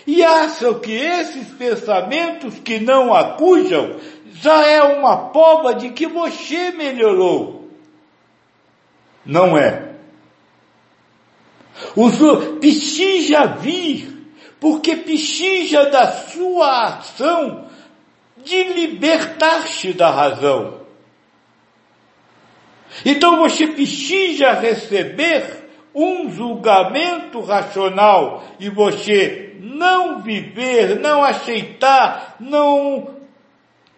E 0.06 0.24
acham 0.24 0.80
que 0.80 0.92
esses 0.92 1.48
pensamentos 1.50 2.60
que 2.60 2.80
não 2.80 3.14
acusam 3.14 3.96
já 4.34 4.66
é 4.68 4.84
uma 4.84 5.30
prova 5.30 5.74
de 5.74 5.90
que 5.92 6.08
você 6.08 6.72
melhorou. 6.72 7.70
Não 9.26 9.58
é. 9.58 9.94
O 11.96 12.10
precisa 12.60 13.46
vir, 13.46 14.13
porque 14.64 14.96
precisa 14.96 15.90
da 15.90 16.08
sua 16.08 16.86
ação 16.86 17.66
de 18.38 18.64
libertar-se 18.64 19.92
da 19.92 20.10
razão. 20.10 20.80
Então 23.04 23.36
você 23.36 23.68
precisa 23.68 24.54
receber 24.54 25.68
um 25.94 26.32
julgamento 26.32 27.42
racional 27.42 28.42
e 28.58 28.70
você 28.70 29.58
não 29.60 30.22
viver, 30.22 30.98
não 30.98 31.26
aceitar, 31.26 32.38
não, 32.40 33.18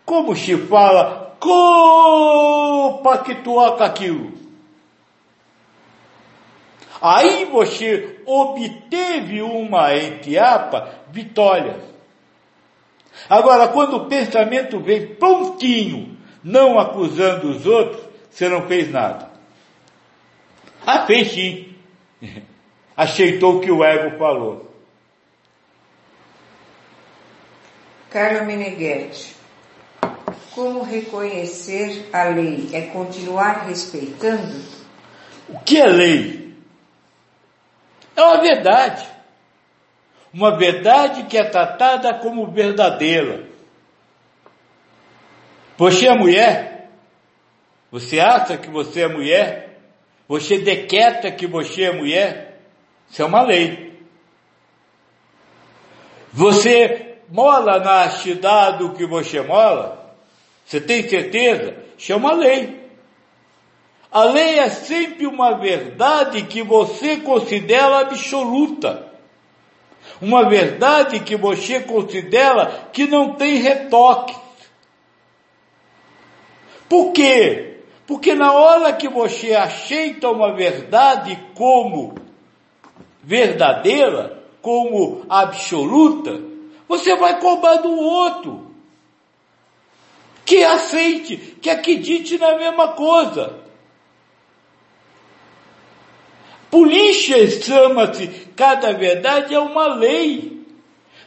como 0.04 0.36
se 0.36 0.58
fala, 0.58 1.38
compactuar 1.39 3.73
com 3.73 3.84
aquilo. 3.84 4.34
Aí 7.01 7.45
você 7.45 8.19
obteve 8.25 9.41
uma 9.41 9.95
entiapa 9.95 10.89
vitória. 11.12 11.79
Agora, 13.29 13.67
quando 13.67 13.97
o 13.97 14.05
pensamento 14.05 14.79
vem 14.79 15.08
prontinho, 15.15 16.17
não 16.43 16.79
acusando 16.79 17.49
os 17.49 17.65
outros, 17.65 18.03
você 18.29 18.47
não 18.47 18.67
fez 18.67 18.91
nada. 18.91 19.29
Ah, 20.86 21.05
fez 21.05 21.31
sim. 21.31 21.75
Aceitou 22.95 23.58
o 23.58 23.62
que 23.62 23.71
o 23.71 23.84
ego 23.84 24.17
falou. 24.17 24.71
Caro 28.10 28.45
Meneghetti, 28.45 29.36
como 30.51 30.84
reconhecer 30.84 32.10
a 32.13 32.23
lei? 32.25 32.69
É 32.71 32.84
continuar 32.84 33.65
respeitando? 33.67 34.62
O 35.49 35.60
que 35.60 35.81
é 35.81 35.88
lei? 35.88 36.44
É 38.15 38.21
uma 38.21 38.41
verdade. 38.41 39.08
Uma 40.34 40.58
verdade 40.58 41.23
que 41.23 41.38
é 41.38 41.43
tratada 41.43 42.13
como 42.15 42.51
verdadeira. 42.51 43.47
Você 45.78 46.08
é 46.08 46.15
mulher? 46.15 46.89
Você 47.91 48.19
acha 48.19 48.58
que 48.58 48.69
você 48.69 49.01
é 49.04 49.08
mulher? 49.08 49.80
Você 50.28 50.58
dequeta 50.58 51.32
que 51.32 51.47
você 51.47 51.84
é 51.84 51.91
mulher? 51.91 52.60
Isso 53.10 53.21
é 53.21 53.25
uma 53.25 53.43
lei. 53.43 53.99
Você 56.34 57.17
mola 57.30 57.80
na 57.80 58.10
cidade 58.10 58.89
que 58.95 59.06
você 59.06 59.41
mola? 59.41 60.13
Você 60.65 60.82
tem 60.82 61.08
certeza? 61.08 61.78
Isso 61.97 62.12
é 62.12 62.15
uma 62.15 62.34
lei. 62.34 62.84
A 64.15 64.23
lei 64.23 64.60
é 64.60 64.69
sempre 64.69 65.28
uma 65.28 65.58
verdade 65.58 66.43
que 66.43 66.63
você 66.63 67.17
considera 67.17 67.99
absoluta. 67.99 69.12
Uma 70.21 70.47
verdade 70.47 71.19
que 71.19 71.36
você 71.36 71.82
considera 71.82 72.88
que 72.93 73.08
não 73.08 73.34
tem 73.34 73.58
retoque. 73.58 74.34
Por 76.88 77.12
quê? 77.12 77.80
Porque 78.08 78.34
na 78.34 78.54
hora 78.54 78.93
que 78.93 79.10
você 79.10 79.54
aceita 79.54 80.30
uma 80.30 80.54
verdade 80.54 81.38
como 81.54 82.15
verdadeira, 83.21 84.45
como 84.62 85.25
absoluta, 85.28 86.39
você 86.88 87.18
vai 87.18 87.38
cobrar 87.41 87.80
do 87.80 87.91
outro. 87.91 88.72
Que 90.45 90.63
aceite, 90.63 91.57
que 91.61 91.70
acredite 91.70 92.38
na 92.38 92.57
mesma 92.57 92.93
coisa. 92.93 93.64
Polícia 96.70 97.47
chama-se 97.47 98.28
cada 98.55 98.93
verdade 98.93 99.53
é 99.53 99.59
uma 99.59 99.88
lei. 99.95 100.66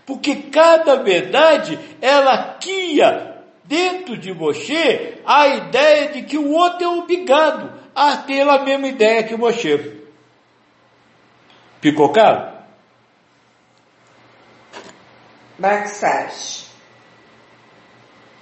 Porque 0.06 0.36
cada 0.36 0.96
verdade, 0.96 1.78
ela 2.00 2.56
cria 2.60 3.42
dentro 3.64 4.16
de 4.16 4.32
você 4.32 5.20
a 5.26 5.46
ideia 5.48 6.08
de 6.08 6.22
que 6.22 6.38
o 6.38 6.50
outro 6.52 6.84
é 6.84 6.88
obrigado 6.88 7.78
a 7.94 8.16
ter 8.16 8.48
a 8.48 8.58
mesma 8.60 8.88
ideia 8.88 9.22
que 9.24 9.36
você. 9.36 9.98
Ficou 11.80 12.08
claro? 12.08 12.56
Braxage. 15.58 16.67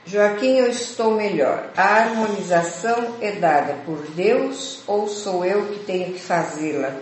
Joaquim, 0.07 0.59
eu 0.59 0.69
estou 0.71 1.15
melhor. 1.15 1.71
A 1.77 1.83
harmonização 1.83 3.17
é 3.21 3.33
dada 3.33 3.75
por 3.85 3.99
Deus 4.15 4.85
ou 4.87 5.09
sou 5.09 5.45
eu 5.45 5.67
que 5.67 5.81
tenho 5.81 6.13
que 6.13 6.21
fazê-la? 6.21 6.93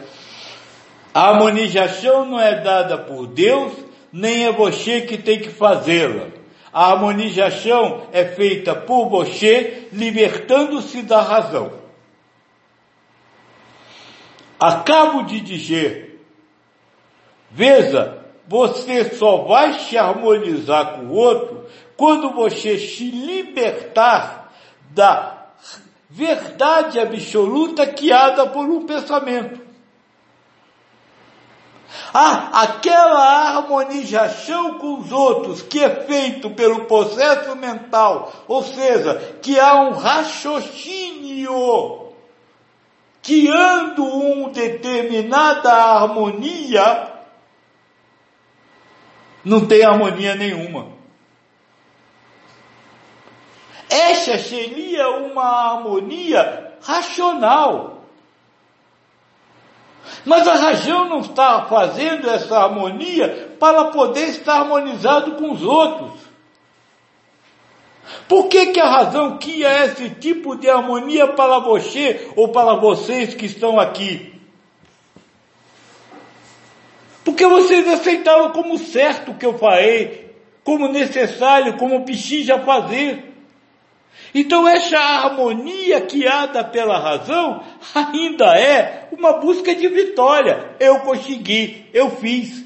A 1.12 1.28
harmonização 1.28 2.24
não 2.24 2.40
é 2.40 2.62
dada 2.62 2.96
por 2.96 3.26
Deus, 3.26 3.74
nem 4.10 4.46
é 4.46 4.52
você 4.52 5.02
que 5.02 5.18
tem 5.18 5.38
que 5.38 5.50
fazê-la. 5.50 6.28
A 6.72 6.92
harmonização 6.92 8.08
é 8.10 8.24
feita 8.24 8.74
por 8.74 9.10
você, 9.10 9.86
libertando-se 9.92 11.02
da 11.02 11.20
razão. 11.20 11.72
Acabo 14.58 15.24
de 15.24 15.40
dizer, 15.40 16.24
veja, 17.50 18.24
você 18.48 19.04
só 19.14 19.44
vai 19.44 19.74
se 19.80 19.96
harmonizar 19.98 20.94
com 20.94 21.06
o 21.06 21.12
outro 21.12 21.64
quando 21.96 22.32
você 22.32 22.78
se 22.78 23.10
libertar 23.10 24.52
da 24.90 25.48
verdade 26.08 27.00
absoluta 27.00 27.84
guiada 27.84 28.46
por 28.46 28.66
um 28.66 28.86
pensamento. 28.86 29.64
Ah, 32.12 32.62
aquela 32.62 33.56
harmonização 33.56 34.78
com 34.78 35.00
os 35.00 35.12
outros 35.12 35.62
que 35.62 35.80
é 35.80 36.04
feito 36.04 36.50
pelo 36.50 36.84
processo 36.84 37.54
mental, 37.56 38.32
ou 38.46 38.62
seja, 38.62 39.38
que 39.42 39.58
há 39.58 39.76
um 39.76 39.92
raciocínio 39.92 42.12
guiando 43.22 44.04
uma 44.04 44.50
determinada 44.50 45.72
harmonia, 45.72 47.12
não 49.44 49.66
tem 49.66 49.84
harmonia 49.84 50.34
nenhuma. 50.34 50.93
Essa 53.88 54.38
seria 54.38 55.08
uma 55.10 55.44
harmonia 55.44 56.72
racional. 56.82 58.04
Mas 60.24 60.46
a 60.46 60.54
razão 60.54 61.08
não 61.08 61.20
está 61.20 61.64
fazendo 61.66 62.28
essa 62.28 62.58
harmonia 62.58 63.56
para 63.58 63.86
poder 63.86 64.28
estar 64.28 64.60
harmonizado 64.60 65.32
com 65.32 65.52
os 65.52 65.62
outros. 65.62 66.12
Por 68.28 68.48
que, 68.48 68.66
que 68.66 68.80
a 68.80 68.88
razão 68.88 69.38
cria 69.38 69.84
esse 69.86 70.10
tipo 70.10 70.56
de 70.56 70.68
harmonia 70.68 71.28
para 71.28 71.58
você 71.58 72.30
ou 72.36 72.48
para 72.48 72.74
vocês 72.74 73.34
que 73.34 73.46
estão 73.46 73.80
aqui? 73.80 74.34
Porque 77.24 77.46
vocês 77.46 77.88
aceitaram 77.88 78.50
como 78.50 78.78
certo 78.78 79.30
o 79.30 79.34
que 79.34 79.46
eu 79.46 79.58
falei, 79.58 80.34
como 80.62 80.88
necessário, 80.88 81.76
como 81.78 82.04
precisa 82.04 82.58
fazer. 82.58 83.33
Então 84.34 84.66
essa 84.66 84.98
harmonia 84.98 86.00
guiada 86.00 86.64
pela 86.64 86.98
razão 86.98 87.62
ainda 87.94 88.58
é 88.58 89.08
uma 89.12 89.34
busca 89.34 89.72
de 89.72 89.86
vitória. 89.86 90.74
Eu 90.80 90.98
consegui, 91.00 91.88
eu 91.94 92.10
fiz. 92.10 92.64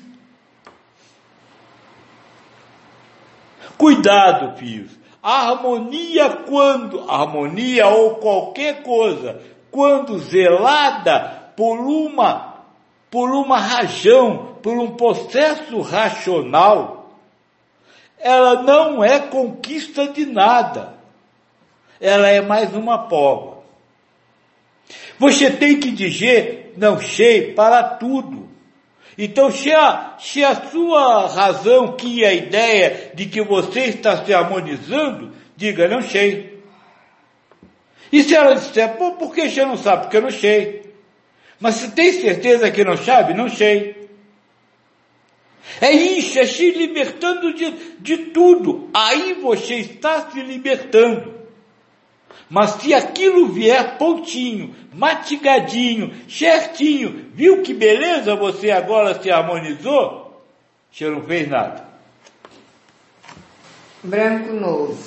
Cuidado, 3.76 4.56
filhos. 4.56 4.98
A 5.22 5.50
harmonia 5.50 6.30
quando, 6.48 7.04
harmonia 7.08 7.86
ou 7.88 8.14
qualquer 8.14 8.82
coisa, 8.82 9.42
quando 9.70 10.18
zelada 10.20 11.52
por 11.54 11.78
uma, 11.80 12.64
por 13.10 13.30
uma 13.30 13.58
razão, 13.58 14.56
por 14.62 14.72
um 14.72 14.96
processo 14.96 15.82
racional, 15.82 17.10
ela 18.18 18.62
não 18.62 19.04
é 19.04 19.18
conquista 19.18 20.08
de 20.08 20.24
nada 20.24 20.97
ela 22.00 22.28
é 22.28 22.40
mais 22.40 22.74
uma 22.74 23.06
prova. 23.08 23.58
Você 25.18 25.50
tem 25.50 25.78
que 25.80 25.90
dizer 25.90 26.74
não 26.76 27.00
sei 27.00 27.52
para 27.52 27.82
tudo. 27.82 28.48
Então, 29.16 29.50
se 29.50 29.72
a, 29.72 30.14
se 30.18 30.44
a 30.44 30.54
sua 30.70 31.26
razão, 31.26 31.96
que 31.96 32.22
é 32.22 32.28
a 32.28 32.34
ideia 32.34 33.10
de 33.14 33.26
que 33.26 33.42
você 33.42 33.80
está 33.86 34.24
se 34.24 34.32
harmonizando, 34.32 35.32
diga 35.56 35.88
não 35.88 36.00
sei. 36.00 36.62
E 38.12 38.22
se 38.22 38.34
ela 38.34 38.54
disser, 38.54 38.96
Pô, 38.96 39.12
por 39.12 39.34
que 39.34 39.50
você 39.50 39.64
não 39.64 39.76
sabe? 39.76 40.02
Porque 40.02 40.16
eu 40.16 40.22
não 40.22 40.30
sei. 40.30 40.92
Mas 41.58 41.74
se 41.74 41.90
tem 41.90 42.12
certeza 42.12 42.70
que 42.70 42.84
não 42.84 42.96
sabe, 42.96 43.34
não 43.34 43.48
sei. 43.48 44.08
É 45.80 45.90
isso, 45.90 46.38
é 46.38 46.46
se 46.46 46.70
libertando 46.70 47.52
de, 47.52 47.70
de 47.98 48.16
tudo. 48.28 48.88
Aí 48.94 49.34
você 49.34 49.74
está 49.74 50.30
se 50.30 50.40
libertando. 50.40 51.37
Mas 52.48 52.70
se 52.80 52.94
aquilo 52.94 53.48
vier 53.48 53.98
pontinho, 53.98 54.74
matigadinho, 54.92 56.12
certinho, 56.28 57.26
viu 57.34 57.62
que 57.62 57.74
beleza 57.74 58.34
você 58.34 58.70
agora 58.70 59.20
se 59.20 59.30
harmonizou? 59.30 60.42
Você 60.90 61.08
não 61.08 61.22
fez 61.22 61.48
nada. 61.48 61.86
Branco 64.02 64.52
novo. 64.52 64.98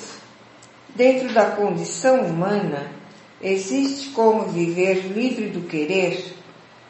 Dentro 0.94 1.32
da 1.32 1.46
condição 1.46 2.20
humana, 2.20 2.92
existe 3.40 4.10
como 4.10 4.44
viver 4.44 5.06
livre 5.08 5.48
do 5.48 5.62
querer, 5.62 6.34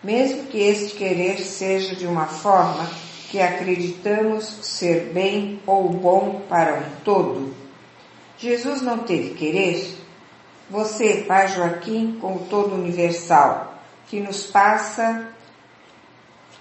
mesmo 0.03 0.47
que 0.47 0.59
este 0.59 0.97
querer 0.97 1.39
seja 1.39 1.95
de 1.95 2.07
uma 2.07 2.27
forma 2.27 2.91
que 3.31 3.41
acreditamos 3.41 4.45
ser 4.45 5.13
bem 5.15 5.61
ou 5.67 5.89
bom 5.89 6.43
para 6.49 6.75
um 6.75 7.03
todo. 7.03 7.55
Jesus 8.37 8.83
não 8.83 8.99
teve 8.99 9.35
querer, 9.35 9.97
você, 10.73 11.23
Pai 11.29 11.49
Joaquim, 11.49 12.17
como 12.19 12.47
todo 12.47 12.75
universal, 12.75 13.79
que 14.09 14.19
nos 14.19 14.47
passa, 14.47 15.29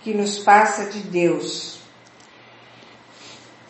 que 0.04 0.14
nos 0.14 0.38
passa 0.40 0.90
de 0.90 1.00
Deus. 1.00 1.80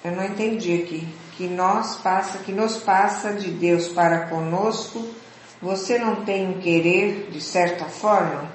Eu 0.03 0.13
não 0.13 0.25
entendi 0.25 0.81
aqui. 0.81 1.07
Que 1.37 1.47
nós 1.47 1.97
passa, 1.97 2.39
que 2.39 2.51
nos 2.51 2.77
passa 2.77 3.33
de 3.33 3.51
Deus 3.51 3.87
para 3.89 4.25
conosco. 4.27 5.07
Você 5.61 5.99
não 5.99 6.25
tem 6.25 6.47
um 6.47 6.59
querer 6.59 7.29
de 7.31 7.39
certa 7.39 7.85
forma? 7.85 8.51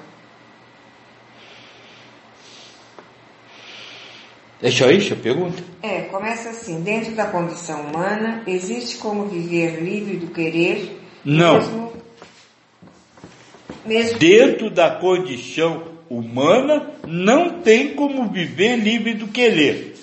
Deixa 4.60 4.90
isso 4.90 5.12
a 5.12 5.16
pergunta? 5.16 5.62
É, 5.82 6.02
começa 6.02 6.50
assim. 6.50 6.80
Dentro 6.80 7.14
da 7.14 7.26
condição 7.26 7.82
humana, 7.82 8.42
existe 8.44 8.98
como 8.98 9.26
viver 9.26 9.80
livre 9.80 10.16
do 10.16 10.32
querer 10.32 11.05
não. 11.26 11.54
Mesmo, 11.58 11.92
mesmo 13.84 14.18
Dentro 14.18 14.70
da 14.70 14.90
condição 14.92 15.82
humana, 16.08 16.92
não 17.04 17.60
tem 17.62 17.94
como 17.94 18.28
viver 18.28 18.76
livre 18.76 19.12
do 19.14 19.26
querer. 19.26 19.96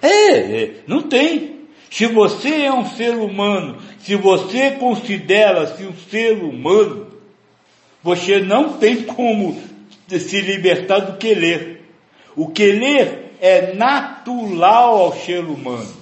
É, 0.00 0.08
é, 0.08 0.74
não 0.86 1.02
tem. 1.02 1.66
Se 1.90 2.06
você 2.06 2.62
é 2.62 2.72
um 2.72 2.86
ser 2.86 3.14
humano, 3.16 3.82
se 3.98 4.14
você 4.14 4.70
considera-se 4.70 5.84
um 5.84 5.96
ser 6.08 6.34
humano, 6.34 7.08
você 8.02 8.38
não 8.38 8.78
tem 8.78 9.02
como 9.02 9.60
se 10.08 10.40
libertar 10.40 11.00
do 11.00 11.18
querer. 11.18 11.82
O 12.36 12.48
querer 12.48 13.32
é 13.40 13.74
natural 13.74 14.98
ao 14.98 15.12
ser 15.16 15.40
humano. 15.40 15.99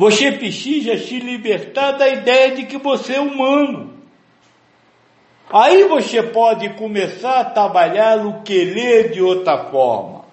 Você 0.00 0.32
precisa 0.32 0.96
se 0.96 1.18
libertar 1.18 1.90
da 1.92 2.08
ideia 2.08 2.56
de 2.56 2.64
que 2.64 2.78
você 2.78 3.16
é 3.16 3.20
humano. 3.20 3.92
Aí 5.52 5.84
você 5.84 6.22
pode 6.22 6.70
começar 6.70 7.40
a 7.40 7.44
trabalhar 7.44 8.26
o 8.26 8.40
querer 8.40 9.10
de 9.10 9.20
outra 9.20 9.66
forma. 9.66 10.24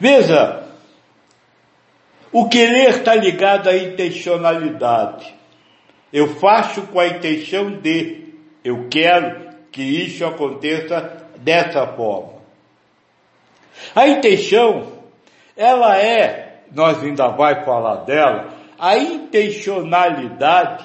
Veja, 0.00 0.64
o 2.32 2.48
querer 2.48 2.96
está 2.96 3.14
ligado 3.14 3.68
à 3.68 3.76
intencionalidade. 3.76 5.32
Eu 6.12 6.34
faço 6.40 6.82
com 6.88 6.98
a 6.98 7.06
intenção 7.06 7.70
de, 7.70 8.34
eu 8.64 8.88
quero 8.90 9.48
que 9.70 9.80
isso 9.80 10.24
aconteça 10.24 11.24
dessa 11.36 11.86
forma. 11.86 12.40
A 13.94 14.08
intenção, 14.08 14.92
ela 15.56 15.96
é 15.96 16.49
nós 16.72 17.02
ainda 17.02 17.28
vai 17.28 17.64
falar 17.64 18.04
dela, 18.04 18.48
a 18.78 18.96
intencionalidade, 18.96 20.84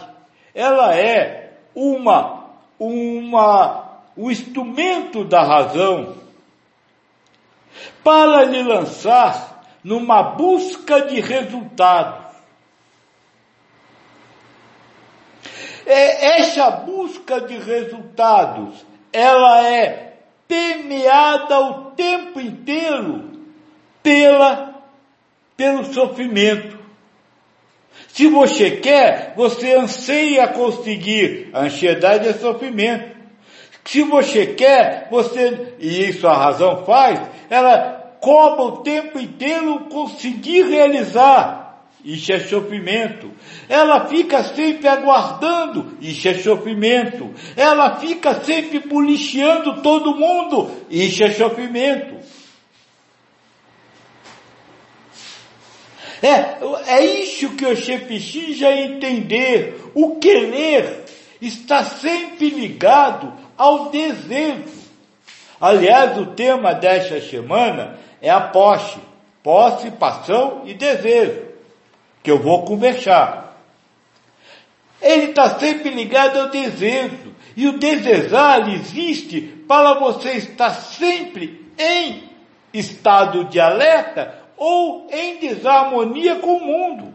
ela 0.53 0.95
é 0.95 1.53
uma, 1.73 2.45
uma, 2.79 3.99
o 4.15 4.29
instrumento 4.31 5.23
da 5.23 5.43
razão 5.43 6.15
para 8.03 8.43
lhe 8.45 8.63
lançar 8.63 9.63
numa 9.83 10.23
busca 10.23 11.01
de 11.01 11.19
resultados. 11.19 12.25
É, 15.85 16.39
essa 16.39 16.71
busca 16.71 17.41
de 17.41 17.57
resultados 17.57 18.83
ela 19.13 19.63
é 19.63 20.17
permeada 20.47 21.59
o 21.59 21.91
tempo 21.91 22.39
inteiro 22.39 23.31
pela, 24.03 24.74
pelo 25.55 25.85
sofrimento. 25.93 26.77
Se 28.09 28.27
você 28.27 28.71
quer, 28.71 29.33
você 29.35 29.73
anseia 29.73 30.47
conseguir. 30.47 31.49
A 31.53 31.61
ansiedade 31.61 32.27
é 32.27 32.33
sofrimento. 32.33 33.15
Se 33.83 34.03
você 34.03 34.47
quer, 34.47 35.07
você, 35.11 35.75
e 35.79 36.09
isso 36.09 36.27
a 36.27 36.35
razão 36.35 36.83
faz, 36.85 37.21
ela 37.49 38.17
cobra 38.19 38.63
o 38.63 38.77
tempo 38.77 39.19
inteiro 39.19 39.81
conseguir 39.81 40.63
realizar. 40.63 41.65
Isso 42.03 42.31
é 42.31 42.39
sofrimento. 42.39 43.31
Ela 43.67 44.07
fica 44.07 44.43
sempre 44.43 44.87
aguardando. 44.87 45.97
Isso 45.99 46.27
é 46.27 46.35
sofrimento. 46.35 47.31
Ela 47.55 47.95
fica 47.95 48.35
sempre 48.43 48.79
policiando 48.79 49.81
todo 49.81 50.15
mundo. 50.15 50.69
Isso 50.89 51.23
é 51.23 51.31
sofrimento. 51.31 52.15
É, 56.25 56.57
é 56.87 57.05
isso 57.05 57.51
que 57.51 57.63
você 57.63 57.99
precisa 57.99 58.71
entender. 58.71 59.91
O 59.93 60.15
querer 60.15 61.05
está 61.39 61.83
sempre 61.83 62.49
ligado 62.49 63.31
ao 63.55 63.91
desejo. 63.91 64.73
Aliás, 65.61 66.17
o 66.17 66.25
tema 66.27 66.73
desta 66.73 67.21
semana 67.21 67.99
é 68.19 68.31
a 68.31 68.41
posse. 68.41 68.97
Posse, 69.43 69.91
paixão 69.91 70.63
e 70.65 70.73
desejo. 70.73 71.43
Que 72.23 72.31
eu 72.31 72.39
vou 72.39 72.65
conversar. 72.65 73.55
Ele 74.99 75.25
está 75.25 75.59
sempre 75.59 75.91
ligado 75.91 76.39
ao 76.39 76.49
desejo. 76.49 77.35
E 77.55 77.67
o 77.67 77.77
desejar 77.77 78.67
existe 78.73 79.41
para 79.67 79.99
você 79.99 80.31
estar 80.31 80.71
sempre 80.71 81.71
em 81.77 82.23
estado 82.73 83.45
de 83.45 83.59
alerta 83.59 84.44
ou 84.57 85.07
em 85.11 85.37
desarmonia 85.37 86.35
com 86.35 86.57
o 86.57 86.65
mundo. 86.65 87.13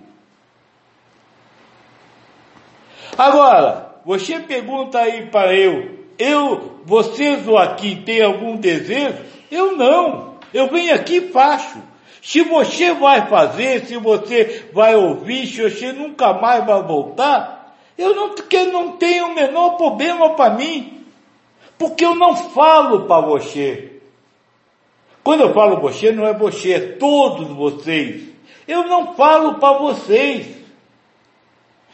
Agora, 3.17 3.97
você 4.05 4.41
pergunta 4.41 4.99
aí 4.99 5.27
para 5.27 5.55
eu, 5.55 5.99
eu, 6.19 6.81
vocês 6.85 7.49
aqui 7.49 7.97
tem 7.97 8.23
algum 8.23 8.57
desejo? 8.57 9.19
Eu 9.51 9.77
não. 9.77 10.35
Eu 10.53 10.69
venho 10.69 10.95
aqui 10.95 11.17
e 11.17 11.33
faço. 11.33 11.83
Se 12.23 12.43
você 12.43 12.93
vai 12.93 13.29
fazer, 13.29 13.87
se 13.87 13.97
você 13.97 14.67
vai 14.73 14.95
ouvir, 14.95 15.47
se 15.47 15.63
você 15.63 15.93
nunca 15.93 16.35
mais 16.35 16.65
vai 16.67 16.83
voltar, 16.83 17.75
eu 17.97 18.15
não, 18.15 18.35
que 18.35 18.65
não 18.65 18.97
tenho 18.97 19.29
o 19.29 19.35
menor 19.35 19.77
problema 19.77 20.31
para 20.31 20.55
mim. 20.55 21.05
Porque 21.79 22.05
eu 22.05 22.15
não 22.15 22.37
falo 22.37 23.07
para 23.07 23.27
você. 23.27 23.90
Quando 25.23 25.43
eu 25.43 25.53
falo 25.53 25.81
você, 25.81 26.13
não 26.13 26.27
é 26.27 26.33
você, 26.33 26.73
é 26.73 26.81
todos 26.81 27.49
vocês. 27.49 28.23
Eu 28.67 28.85
não 28.85 29.15
falo 29.15 29.55
para 29.55 29.79
vocês. 29.79 30.47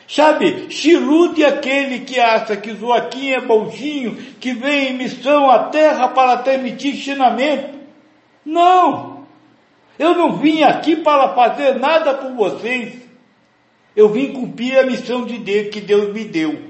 Sabe, 0.08 0.72
se 0.72 0.90
ilude 0.90 1.44
aquele 1.44 2.00
que 2.00 2.20
acha 2.20 2.56
que 2.56 2.76
Joaquim 2.76 3.30
é 3.30 3.40
bonzinho, 3.40 4.16
que 4.38 4.52
vem 4.52 4.90
em 4.90 4.98
missão 4.98 5.50
à 5.50 5.64
terra 5.64 6.08
para 6.08 6.38
transmitir 6.38 6.94
ensinamento. 6.94 7.76
Não! 8.44 9.26
Eu 9.98 10.14
não 10.14 10.36
vim 10.36 10.62
aqui 10.62 10.94
para 10.94 11.34
fazer 11.34 11.78
nada 11.80 12.14
por 12.14 12.32
vocês. 12.34 12.94
Eu 13.96 14.10
vim 14.10 14.32
cumprir 14.32 14.78
a 14.78 14.86
missão 14.86 15.24
de 15.24 15.38
Deus 15.38 15.70
que 15.70 15.80
Deus 15.80 16.12
me 16.12 16.24
deu. 16.24 16.65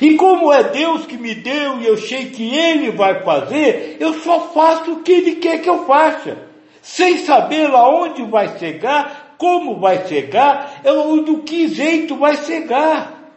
E 0.00 0.14
como 0.14 0.52
é 0.52 0.64
Deus 0.64 1.06
que 1.06 1.16
me 1.16 1.34
deu 1.34 1.80
e 1.80 1.86
eu 1.86 1.96
sei 1.96 2.30
que 2.30 2.54
Ele 2.54 2.90
vai 2.92 3.22
fazer, 3.22 3.96
eu 4.00 4.14
só 4.20 4.48
faço 4.48 4.92
o 4.92 5.02
que 5.02 5.12
Ele 5.12 5.36
quer 5.36 5.60
que 5.60 5.68
eu 5.68 5.86
faça. 5.86 6.38
Sem 6.80 7.18
saber 7.18 7.70
aonde 7.70 8.22
vai 8.24 8.58
chegar, 8.58 9.34
como 9.38 9.80
vai 9.80 10.06
chegar, 10.06 10.80
eu, 10.84 11.22
do 11.22 11.38
que 11.38 11.68
jeito 11.68 12.16
vai 12.16 12.36
chegar. 12.36 13.32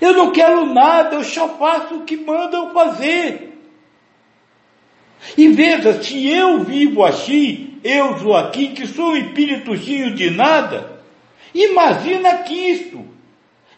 Eu 0.00 0.14
não 0.14 0.32
quero 0.32 0.66
nada, 0.66 1.16
eu 1.16 1.24
só 1.24 1.48
faço 1.50 1.96
o 1.96 2.04
que 2.04 2.16
mandam 2.16 2.72
fazer. 2.72 3.52
E 5.38 5.48
veja, 5.48 6.02
se 6.02 6.28
eu 6.28 6.64
vivo 6.64 7.04
assim, 7.04 7.78
eu, 7.82 8.18
Joaquim, 8.18 8.74
que 8.74 8.86
sou 8.86 9.10
um 9.10 9.16
espíritozinho 9.16 10.14
de 10.14 10.30
nada, 10.30 11.00
imagina 11.54 12.44
isto 12.50 13.13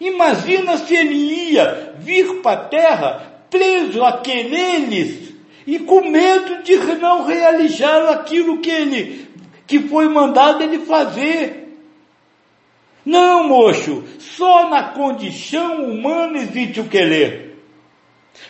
Imagina 0.00 0.76
se 0.76 0.94
ele 0.94 1.14
ia 1.14 1.94
vir 1.98 2.42
para 2.42 2.60
a 2.60 2.64
terra 2.64 3.36
preso 3.50 4.04
àqueles 4.04 5.34
e 5.66 5.78
com 5.78 6.08
medo 6.08 6.62
de 6.62 6.76
não 6.96 7.24
realizar 7.24 8.08
aquilo 8.10 8.60
que 8.60 8.70
ele 8.70 9.26
que 9.66 9.80
foi 9.80 10.08
mandado 10.08 10.62
ele 10.62 10.80
fazer. 10.80 11.66
Não, 13.04 13.48
moço, 13.48 14.04
só 14.18 14.68
na 14.68 14.82
condição 14.84 15.84
humana 15.84 16.38
existe 16.38 16.80
o 16.80 16.88
querer. 16.88 17.56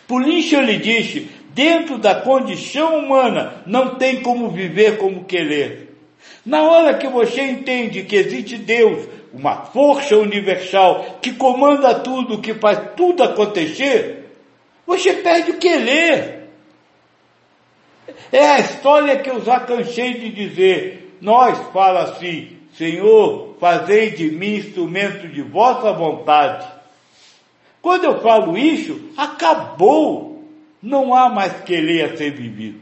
Por 0.07 0.27
isso 0.27 0.57
ele 0.57 0.77
disse, 0.77 1.29
dentro 1.55 1.99
da 1.99 2.15
condição 2.15 2.99
humana 2.99 3.63
não 3.67 3.97
tem 3.97 4.23
como 4.23 4.51
viver 4.51 4.99
como 4.99 5.25
querer. 5.25 5.95
Na 6.45 6.63
hora 6.63 6.95
que 6.95 7.09
você 7.09 7.43
entende 7.43 8.03
que 8.05 8.17
existe 8.17 8.57
Deus, 8.57 9.07
uma 9.37 9.66
força 9.66 10.16
universal 10.16 11.18
que 11.20 11.34
comanda 11.34 11.95
tudo, 11.95 12.41
que 12.41 12.55
faz 12.55 12.95
tudo 12.97 13.22
acontecer, 13.22 14.30
você 14.87 15.12
perde 15.12 15.51
o 15.51 15.59
querer. 15.59 16.49
É 18.32 18.47
a 18.47 18.61
história 18.61 19.18
que 19.18 19.28
eu 19.28 19.45
já 19.45 19.61
cansei 19.61 20.14
de 20.14 20.30
dizer. 20.30 21.16
Nós 21.20 21.59
fala 21.72 22.05
assim, 22.05 22.57
Senhor, 22.72 23.57
fazei 23.61 24.11
de 24.11 24.30
mim 24.30 24.57
instrumento 24.57 25.28
de 25.28 25.43
vossa 25.43 25.93
vontade. 25.93 26.66
Quando 27.82 28.05
eu 28.05 28.20
falo 28.20 28.57
isso, 28.57 29.11
acabou. 29.16 30.45
Não 30.82 31.14
há 31.14 31.28
mais 31.28 31.61
querer 31.62 32.05
a 32.05 32.16
ser 32.16 32.30
vivido. 32.30 32.80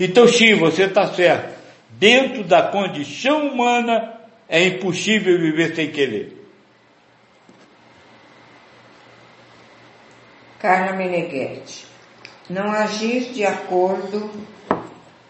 Então, 0.00 0.26
sim, 0.26 0.54
você 0.54 0.84
está 0.84 1.06
certo. 1.06 1.58
Dentro 1.90 2.44
da 2.44 2.62
condição 2.62 3.48
humana, 3.48 4.17
é 4.48 4.64
impossível 4.64 5.38
viver 5.38 5.74
sem 5.74 5.90
querer. 5.90 6.36
Carla 10.58 10.92
Meneghetti. 10.92 11.86
Não 12.48 12.72
agir 12.72 13.32
de 13.32 13.44
acordo 13.44 14.30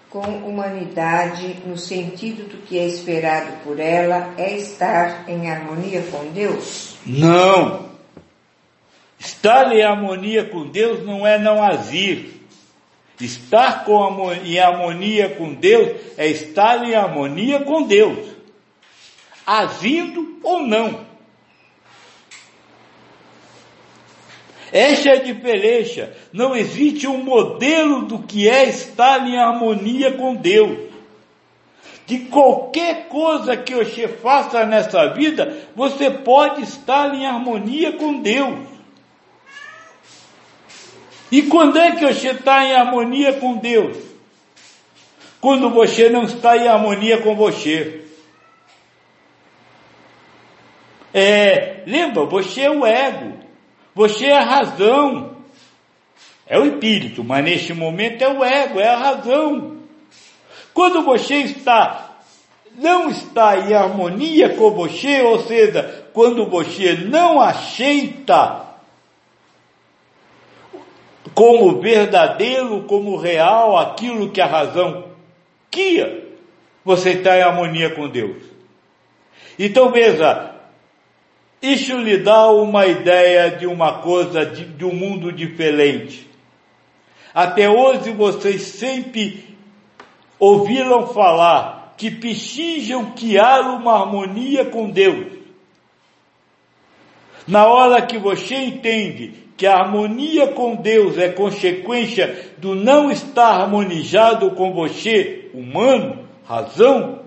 com 0.08 0.20
humanidade 0.20 1.56
no 1.66 1.76
sentido 1.76 2.48
do 2.48 2.58
que 2.58 2.78
é 2.78 2.86
esperado 2.86 3.52
por 3.64 3.78
ela 3.78 4.32
é 4.38 4.56
estar 4.56 5.28
em 5.28 5.50
harmonia 5.50 6.02
com 6.10 6.30
Deus? 6.30 6.96
Não. 7.04 7.88
Estar 9.18 9.72
em 9.72 9.82
harmonia 9.82 10.44
com 10.44 10.68
Deus 10.68 11.04
não 11.04 11.26
é 11.26 11.36
não 11.36 11.62
agir. 11.62 12.40
Estar 13.20 13.84
com, 13.84 14.32
em 14.32 14.60
harmonia 14.60 15.28
com 15.30 15.52
Deus 15.52 16.00
é 16.16 16.28
estar 16.28 16.84
em 16.84 16.94
harmonia 16.94 17.60
com 17.60 17.82
Deus 17.82 18.37
agindo 19.48 20.38
ou 20.42 20.60
não. 20.60 21.06
Essa 24.70 25.08
é 25.08 25.12
a 25.14 25.22
diferença. 25.22 26.12
Não 26.30 26.54
existe 26.54 27.06
um 27.06 27.24
modelo 27.24 28.02
do 28.02 28.18
que 28.18 28.46
é 28.46 28.68
estar 28.68 29.26
em 29.26 29.38
harmonia 29.38 30.12
com 30.12 30.34
Deus. 30.34 30.88
De 32.04 32.18
qualquer 32.20 33.08
coisa 33.08 33.56
que 33.56 33.74
você 33.74 34.06
faça 34.06 34.66
nessa 34.66 35.06
vida, 35.14 35.56
você 35.74 36.10
pode 36.10 36.62
estar 36.62 37.14
em 37.14 37.26
harmonia 37.26 37.92
com 37.92 38.20
Deus. 38.20 38.68
E 41.32 41.42
quando 41.42 41.78
é 41.78 41.92
que 41.92 42.06
você 42.06 42.32
está 42.32 42.66
em 42.66 42.74
harmonia 42.74 43.32
com 43.34 43.56
Deus? 43.56 43.96
Quando 45.40 45.70
você 45.70 46.10
não 46.10 46.24
está 46.24 46.56
em 46.58 46.68
harmonia 46.68 47.22
com 47.22 47.34
você. 47.34 48.07
É, 51.12 51.82
lembra, 51.86 52.24
você 52.24 52.62
é 52.62 52.70
o 52.70 52.84
ego, 52.84 53.34
você 53.94 54.26
é 54.26 54.36
a 54.36 54.44
razão, 54.44 55.36
é 56.46 56.58
o 56.58 56.66
espírito, 56.66 57.24
mas 57.24 57.44
neste 57.44 57.72
momento 57.72 58.22
é 58.22 58.28
o 58.28 58.44
ego, 58.44 58.80
é 58.80 58.88
a 58.88 58.96
razão. 58.96 59.78
Quando 60.72 61.02
você 61.02 61.36
está, 61.36 62.18
não 62.76 63.10
está 63.10 63.58
em 63.58 63.74
harmonia 63.74 64.54
com 64.54 64.70
você, 64.70 65.20
ou 65.22 65.40
seja, 65.40 66.06
quando 66.12 66.46
você 66.46 66.94
não 66.94 67.40
aceita 67.40 68.66
como 71.34 71.80
verdadeiro, 71.80 72.84
como 72.84 73.16
real, 73.16 73.76
aquilo 73.76 74.30
que 74.30 74.40
a 74.40 74.46
razão 74.46 75.04
quer, 75.70 76.24
você 76.84 77.10
está 77.10 77.36
em 77.36 77.42
harmonia 77.42 77.90
com 77.90 78.08
Deus. 78.08 78.42
Então 79.58 79.90
veja, 79.90 80.57
Isso 81.60 81.96
lhe 81.96 82.18
dá 82.18 82.50
uma 82.50 82.86
ideia 82.86 83.50
de 83.50 83.66
uma 83.66 83.98
coisa, 83.98 84.46
de, 84.46 84.64
de 84.64 84.84
um 84.84 84.94
mundo 84.94 85.32
diferente. 85.32 86.28
Até 87.34 87.68
hoje 87.68 88.12
vocês 88.12 88.62
sempre 88.62 89.56
ouviram 90.38 91.08
falar 91.08 91.94
que 91.96 92.10
precisam 92.10 93.12
criar 93.12 93.60
uma 93.62 94.00
harmonia 94.00 94.64
com 94.64 94.88
Deus. 94.88 95.38
Na 97.46 97.66
hora 97.66 98.02
que 98.02 98.18
você 98.18 98.54
entende 98.54 99.32
que 99.56 99.66
a 99.66 99.76
harmonia 99.76 100.48
com 100.48 100.76
Deus 100.76 101.18
é 101.18 101.28
consequência 101.28 102.52
do 102.58 102.76
não 102.76 103.10
estar 103.10 103.60
harmonizado 103.60 104.52
com 104.52 104.72
você, 104.72 105.50
humano, 105.52 106.28
razão, 106.46 107.22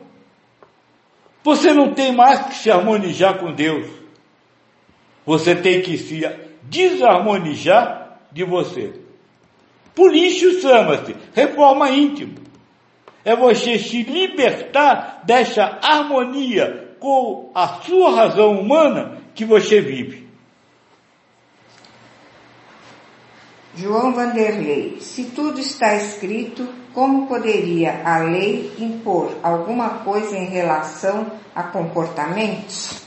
você 1.44 1.74
não 1.74 1.94
tem 1.94 2.14
mais 2.14 2.40
que 2.46 2.56
se 2.56 2.72
harmonizar 2.72 3.38
com 3.40 3.52
Deus. 3.52 4.01
Você 5.26 5.56
tem 5.56 5.82
que 5.82 5.98
se 5.98 6.22
desarmonizar 6.64 8.20
de 8.32 8.44
você. 8.44 8.94
Isso 10.14 10.62
chama-se 10.62 11.16
reforma 11.34 11.90
íntima. 11.90 12.36
É 13.24 13.36
você 13.36 13.78
se 13.78 14.02
libertar 14.04 15.22
dessa 15.24 15.80
harmonia 15.84 16.96
com 17.00 17.52
a 17.54 17.68
sua 17.82 18.16
razão 18.16 18.60
humana 18.60 19.18
que 19.36 19.46
você 19.46 19.80
vive. 19.80 20.28
João 23.76 24.14
Vanderlei, 24.14 24.98
se 25.00 25.26
tudo 25.26 25.60
está 25.60 25.96
escrito, 25.96 26.68
como 26.94 27.28
poderia 27.28 28.02
a 28.04 28.18
lei 28.20 28.74
impor 28.78 29.32
alguma 29.42 29.90
coisa 30.00 30.38
em 30.38 30.46
relação 30.46 31.32
a 31.56 31.64
comportamentos? 31.64 33.01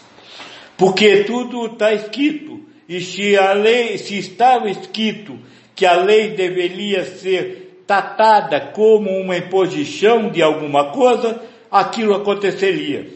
Porque 0.77 1.25
tudo 1.25 1.67
está 1.67 1.93
escrito. 1.93 2.61
E 2.89 3.01
se 3.01 3.37
a 3.37 3.53
lei, 3.53 3.97
se 3.99 4.19
estava 4.19 4.69
escrito 4.69 5.39
que 5.75 5.87
a 5.87 5.95
lei 5.95 6.31
deveria 6.31 7.05
ser 7.05 7.83
tratada 7.87 8.61
como 8.61 9.11
uma 9.11 9.37
imposição 9.37 10.31
de 10.31 10.43
alguma 10.43 10.93
coisa, 10.93 11.43
aquilo 11.71 12.15
aconteceria. 12.15 13.09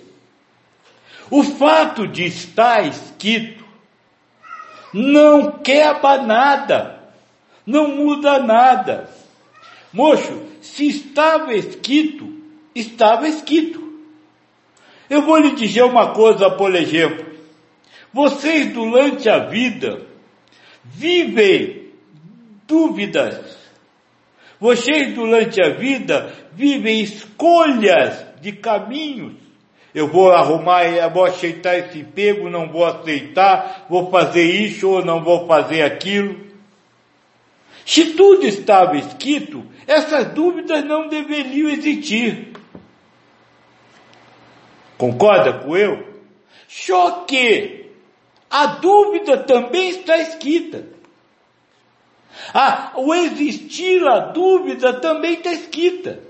O 1.30 1.42
fato 1.42 2.06
de 2.06 2.24
estar 2.24 2.86
escrito 2.86 3.64
não 4.92 5.52
quebra 5.58 6.22
nada, 6.22 7.12
não 7.66 7.88
muda 7.88 8.38
nada. 8.38 9.10
Moço, 9.92 10.42
se 10.60 10.88
estava 10.88 11.54
escrito, 11.54 12.32
estava 12.74 13.28
escrito. 13.28 13.86
Eu 15.08 15.22
vou 15.22 15.38
lhe 15.38 15.54
dizer 15.54 15.82
uma 15.82 16.12
coisa, 16.12 16.50
por 16.50 16.74
exemplo. 16.74 17.27
Vocês 18.12 18.72
durante 18.72 19.28
a 19.28 19.38
vida 19.46 20.06
vivem 20.84 21.88
dúvidas. 22.66 23.56
Vocês 24.60 25.14
durante 25.14 25.62
a 25.62 25.70
vida 25.70 26.32
vivem 26.52 27.00
escolhas 27.00 28.26
de 28.40 28.52
caminhos. 28.52 29.34
Eu 29.94 30.08
vou 30.08 30.30
arrumar, 30.32 31.08
vou 31.08 31.24
aceitar 31.24 31.78
esse 31.78 32.00
emprego, 32.00 32.50
não 32.50 32.70
vou 32.70 32.84
aceitar, 32.84 33.86
vou 33.88 34.10
fazer 34.10 34.44
isso 34.44 34.88
ou 34.88 35.04
não 35.04 35.22
vou 35.24 35.46
fazer 35.46 35.82
aquilo. 35.82 36.46
Se 37.86 38.12
tudo 38.12 38.46
estava 38.46 38.96
escrito, 38.96 39.64
essas 39.86 40.26
dúvidas 40.34 40.84
não 40.84 41.08
deveriam 41.08 41.70
existir. 41.70 42.52
Concorda 44.98 45.54
com 45.60 45.76
eu? 45.76 46.06
Só 46.68 47.24
que 47.24 47.77
a 48.50 48.66
dúvida 48.66 49.38
também 49.38 49.90
está 49.90 50.16
escrita. 50.18 50.86
Ah, 52.54 52.92
o 52.96 53.14
existir 53.14 54.06
a 54.06 54.20
dúvida 54.20 55.00
também 55.00 55.34
está 55.34 55.52
escrita. 55.52 56.20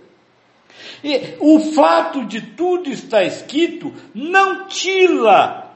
E 1.03 1.37
o 1.39 1.61
fato 1.73 2.25
de 2.25 2.41
tudo 2.41 2.91
estar 2.91 3.25
escrito 3.25 3.93
não 4.15 4.67
tira 4.67 5.67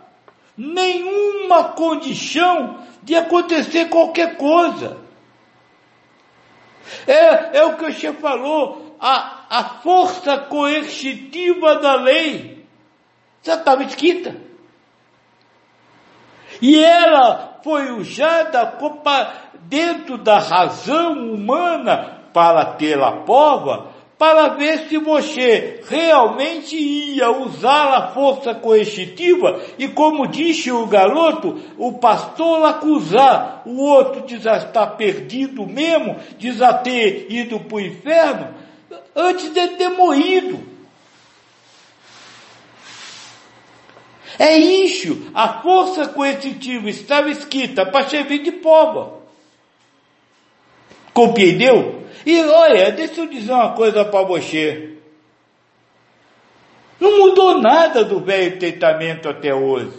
nenhuma 0.57 1.65
condição 1.71 2.83
de 3.03 3.15
acontecer 3.15 3.89
qualquer 3.89 4.37
coisa. 4.37 5.01
É, 7.07 7.59
é 7.59 7.65
o 7.65 7.77
que 7.77 7.85
o 7.85 7.93
chefe 7.93 8.21
falou, 8.21 8.97
a, 9.01 9.47
a 9.49 9.65
força 9.81 10.39
coercitiva 10.39 11.77
da 11.77 11.95
lei 11.95 12.67
já 13.43 13.55
estava 13.55 13.85
escrita. 13.85 14.52
E 16.63 16.79
ela 16.79 17.59
foi 17.65 17.91
usada 17.91 18.79
dentro 19.65 20.17
da 20.17 20.39
razão 20.39 21.35
humana 21.35 22.21
para 22.33 22.65
tê-la 22.65 23.23
prova, 23.23 23.91
para 24.17 24.51
ver 24.51 24.87
se 24.89 24.99
você 24.99 25.83
realmente 25.89 26.77
ia 26.77 27.29
usar 27.33 27.95
a 27.95 28.07
força 28.13 28.55
coercitiva 28.55 29.61
e 29.77 29.89
como 29.89 30.29
disse 30.29 30.71
o 30.71 30.87
garoto, 30.87 31.59
o 31.77 31.95
pastor 31.95 32.65
acusar 32.65 33.63
o 33.67 33.83
outro 33.83 34.23
de 34.23 34.39
já 34.39 34.59
estar 34.59 34.87
perdido 34.97 35.67
mesmo, 35.67 36.17
de 36.39 36.53
já 36.53 36.73
ter 36.73 37.27
ido 37.29 37.59
para 37.59 37.77
o 37.77 37.81
inferno, 37.81 38.55
antes 39.17 39.53
de 39.53 39.67
ter 39.71 39.89
morrido. 39.89 40.72
É 44.43 44.59
isso, 44.59 45.31
a 45.33 45.63
força 45.63 46.09
coercitiva 46.09 46.91
estava 46.91 47.31
escrita 47.31 47.87
para 47.87 48.09
servir 48.09 48.43
de 48.43 48.51
prova. 48.51 49.21
Compreendeu? 51.15 52.03
E 52.27 52.43
olha, 52.43 52.91
deixa 52.91 53.21
eu 53.21 53.29
dizer 53.29 53.53
uma 53.53 53.73
coisa 53.75 54.05
para 54.05 54.25
você. 54.25 54.97
Não 56.99 57.21
mudou 57.21 57.61
nada 57.61 58.05
do 58.05 58.19
Velho 58.19 58.59
Testamento 58.59 59.29
até 59.29 59.55
hoje. 59.55 59.93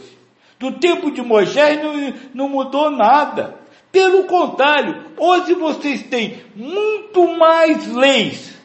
Do 0.60 0.74
tempo 0.74 1.10
de 1.10 1.22
Moisés 1.22 1.82
não, 1.82 2.14
não 2.34 2.50
mudou 2.50 2.92
nada. 2.92 3.58
Pelo 3.94 4.26
contrário, 4.26 5.06
hoje 5.18 5.54
vocês 5.54 6.04
têm 6.04 6.44
muito 6.54 7.26
mais 7.38 7.88
leis 7.88 8.60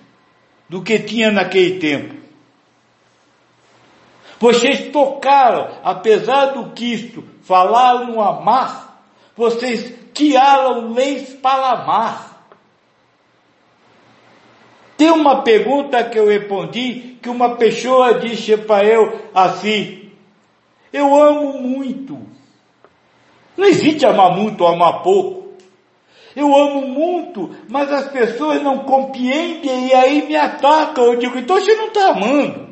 do 0.68 0.82
que 0.82 0.98
tinha 0.98 1.30
naquele 1.30 1.78
tempo. 1.78 2.17
Vocês 4.40 4.92
tocaram, 4.92 5.68
apesar 5.82 6.46
do 6.46 6.70
Cristo 6.70 7.24
falar 7.42 8.06
no 8.06 8.20
amar, 8.20 9.02
vocês 9.36 9.94
criaram 10.14 10.92
leis 10.92 11.34
para 11.34 11.72
amar. 11.72 12.46
Tem 14.96 15.10
uma 15.10 15.42
pergunta 15.42 16.02
que 16.04 16.18
eu 16.18 16.28
respondi, 16.28 17.16
que 17.22 17.28
uma 17.28 17.56
pessoa 17.56 18.18
disse 18.18 18.56
para 18.56 18.84
eu 18.84 19.30
assim, 19.34 20.10
eu 20.92 21.14
amo 21.20 21.60
muito. 21.60 22.18
Não 23.56 23.66
existe 23.66 24.06
amar 24.06 24.36
muito 24.36 24.62
ou 24.62 24.68
amar 24.68 25.02
pouco. 25.02 25.48
Eu 26.34 26.56
amo 26.56 26.82
muito, 26.82 27.50
mas 27.68 27.90
as 27.90 28.08
pessoas 28.08 28.62
não 28.62 28.78
compreendem 28.78 29.88
e 29.88 29.94
aí 29.94 30.26
me 30.26 30.36
atacam. 30.36 31.04
Eu 31.04 31.16
digo, 31.16 31.36
então 31.38 31.60
você 31.60 31.74
não 31.74 31.88
está 31.88 32.10
amando. 32.10 32.67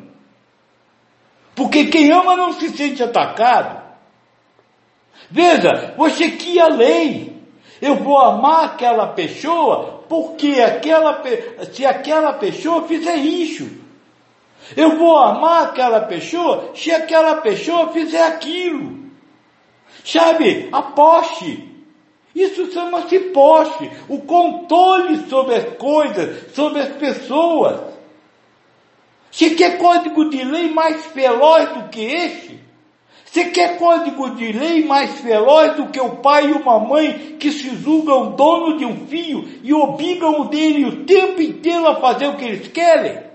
Porque 1.57 1.85
quem 1.85 2.11
ama 2.11 2.35
não 2.37 2.53
se 2.53 2.69
sente 2.69 3.01
atacado. 3.01 3.81
Veja, 5.31 5.95
você 5.97 6.29
cria 6.29 6.67
lei. 6.67 7.35
Eu 7.81 7.95
vou 7.95 8.15
amar 8.19 8.65
aquela 8.65 9.07
pessoa 9.07 10.03
porque 10.07 10.61
aquela, 10.61 11.23
se 11.73 11.83
aquela 11.83 12.33
pessoa 12.33 12.87
fizer 12.87 13.15
isso. 13.15 13.67
Eu 14.75 14.99
vou 14.99 15.17
amar 15.17 15.63
aquela 15.63 16.01
pessoa 16.01 16.73
se 16.75 16.91
aquela 16.91 17.37
pessoa 17.37 17.91
fizer 17.91 18.23
aquilo. 18.23 19.07
Sabe, 20.05 20.69
a 20.71 20.83
poste. 20.83 21.75
Isso 22.35 22.71
chama-se 22.71 23.19
poste. 23.31 23.89
O 24.07 24.19
controle 24.19 25.27
sobre 25.27 25.55
as 25.55 25.75
coisas, 25.77 26.53
sobre 26.53 26.81
as 26.81 26.89
pessoas. 26.97 27.96
Se 29.31 29.51
quer 29.51 29.77
código 29.77 30.29
de 30.29 30.43
lei 30.43 30.69
mais 30.69 31.05
veloz 31.13 31.69
do 31.69 31.89
que 31.89 32.01
esse? 32.01 32.57
Você 33.25 33.45
quer 33.45 33.77
código 33.77 34.31
de 34.31 34.51
lei 34.51 34.85
mais 34.85 35.19
veloz 35.19 35.75
do 35.75 35.87
que 35.87 35.99
o 35.99 36.15
pai 36.17 36.47
e 36.47 36.53
uma 36.53 36.79
mãe 36.79 37.35
que 37.37 37.51
se 37.51 37.75
julgam 37.75 38.31
dono 38.31 38.77
de 38.77 38.85
um 38.85 39.05
filho 39.05 39.47
e 39.63 39.73
obrigam 39.73 40.41
o 40.41 40.45
dele 40.45 40.85
o 40.85 41.05
tempo 41.05 41.41
inteiro 41.41 41.87
a 41.87 41.97
fazer 41.97 42.27
o 42.27 42.35
que 42.35 42.45
eles 42.45 42.67
querem? 42.69 43.27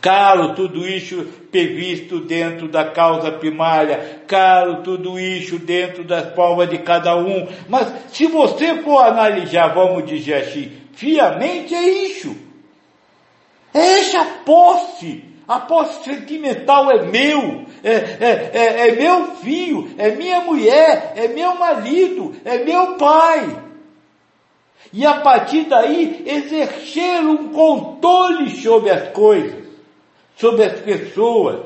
Caro 0.00 0.54
tudo 0.54 0.86
isso 0.86 1.24
previsto 1.50 2.20
dentro 2.20 2.68
da 2.68 2.84
causa 2.84 3.32
primária, 3.32 4.22
caro 4.26 4.82
tudo 4.82 5.18
isso 5.18 5.58
dentro 5.58 6.04
das 6.04 6.32
palmas 6.32 6.70
de 6.70 6.78
cada 6.78 7.16
um. 7.16 7.48
Mas 7.68 7.92
se 8.12 8.26
você 8.28 8.82
for 8.82 9.00
analisar, 9.00 9.74
vamos 9.74 10.06
dizer 10.06 10.34
assim, 10.34 10.70
fiamente 10.92 11.74
é 11.74 12.06
isso. 12.06 12.45
Essa 13.76 14.24
posse 14.44 15.22
A 15.48 15.60
posse 15.60 16.02
sentimental 16.02 16.90
é 16.90 17.06
meu, 17.06 17.66
é, 17.84 17.92
é, 17.92 18.50
é, 18.52 18.88
é 18.88 18.92
meu 18.96 19.36
filho, 19.36 19.94
é 19.96 20.10
minha 20.10 20.40
mulher, 20.40 21.12
é 21.14 21.28
meu 21.28 21.54
marido, 21.54 22.34
é 22.44 22.64
meu 22.64 22.96
pai. 22.96 23.62
E 24.92 25.06
a 25.06 25.20
partir 25.20 25.66
daí 25.66 26.24
exercer 26.26 27.20
um 27.20 27.52
controle 27.52 28.50
sobre 28.56 28.90
as 28.90 29.12
coisas, 29.12 29.64
sobre 30.36 30.64
as 30.64 30.80
pessoas, 30.80 31.60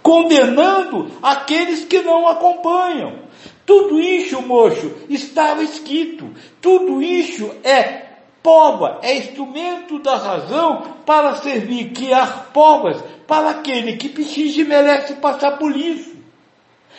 condenando 0.00 1.10
aqueles 1.20 1.84
que 1.84 2.00
não 2.00 2.28
acompanham. 2.28 3.24
Tudo 3.66 3.98
isso, 3.98 4.40
moço, 4.40 4.94
estava 5.08 5.64
escrito. 5.64 6.30
Tudo 6.60 7.02
isso 7.02 7.50
é 7.64 8.13
Pova 8.44 8.98
é 9.00 9.16
instrumento 9.16 9.98
da 10.00 10.16
razão 10.16 10.82
para 11.06 11.34
servir 11.36 11.94
criar 11.94 12.50
provas 12.52 13.02
para 13.26 13.48
aquele 13.48 13.96
que 13.96 14.06
precisa 14.06 14.60
e 14.60 14.64
merece 14.64 15.14
passar 15.14 15.52
por 15.52 15.74
isso. 15.74 16.14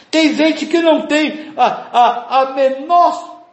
Tem 0.10 0.34
gente 0.34 0.66
que 0.66 0.82
não 0.82 1.06
tem 1.06 1.54
a, 1.56 1.66
a, 1.66 2.42
a 2.42 2.54
menor 2.56 3.44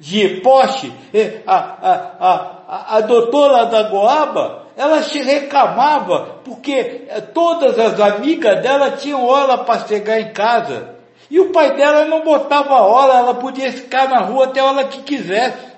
de 0.00 0.40
poste, 0.40 0.92
é, 1.14 1.42
a, 1.46 1.56
a, 1.56 2.56
a, 2.66 2.96
a 2.96 3.00
doutora 3.02 3.66
da 3.66 3.84
Goaba, 3.84 4.64
ela 4.76 5.00
se 5.04 5.22
reclamava 5.22 6.40
porque 6.44 7.04
é, 7.08 7.20
todas 7.20 7.78
as 7.78 8.00
amigas 8.00 8.60
dela 8.62 8.90
tinham 8.90 9.24
hora 9.24 9.58
para 9.58 9.86
chegar 9.86 10.20
em 10.20 10.32
casa. 10.32 10.96
E 11.30 11.38
o 11.38 11.52
pai 11.52 11.76
dela 11.76 12.04
não 12.06 12.24
botava 12.24 12.82
hora, 12.82 13.14
ela 13.14 13.34
podia 13.34 13.72
ficar 13.72 14.08
na 14.08 14.22
rua 14.22 14.46
até 14.46 14.58
a 14.58 14.64
hora 14.64 14.84
que 14.86 15.02
quisesse. 15.02 15.73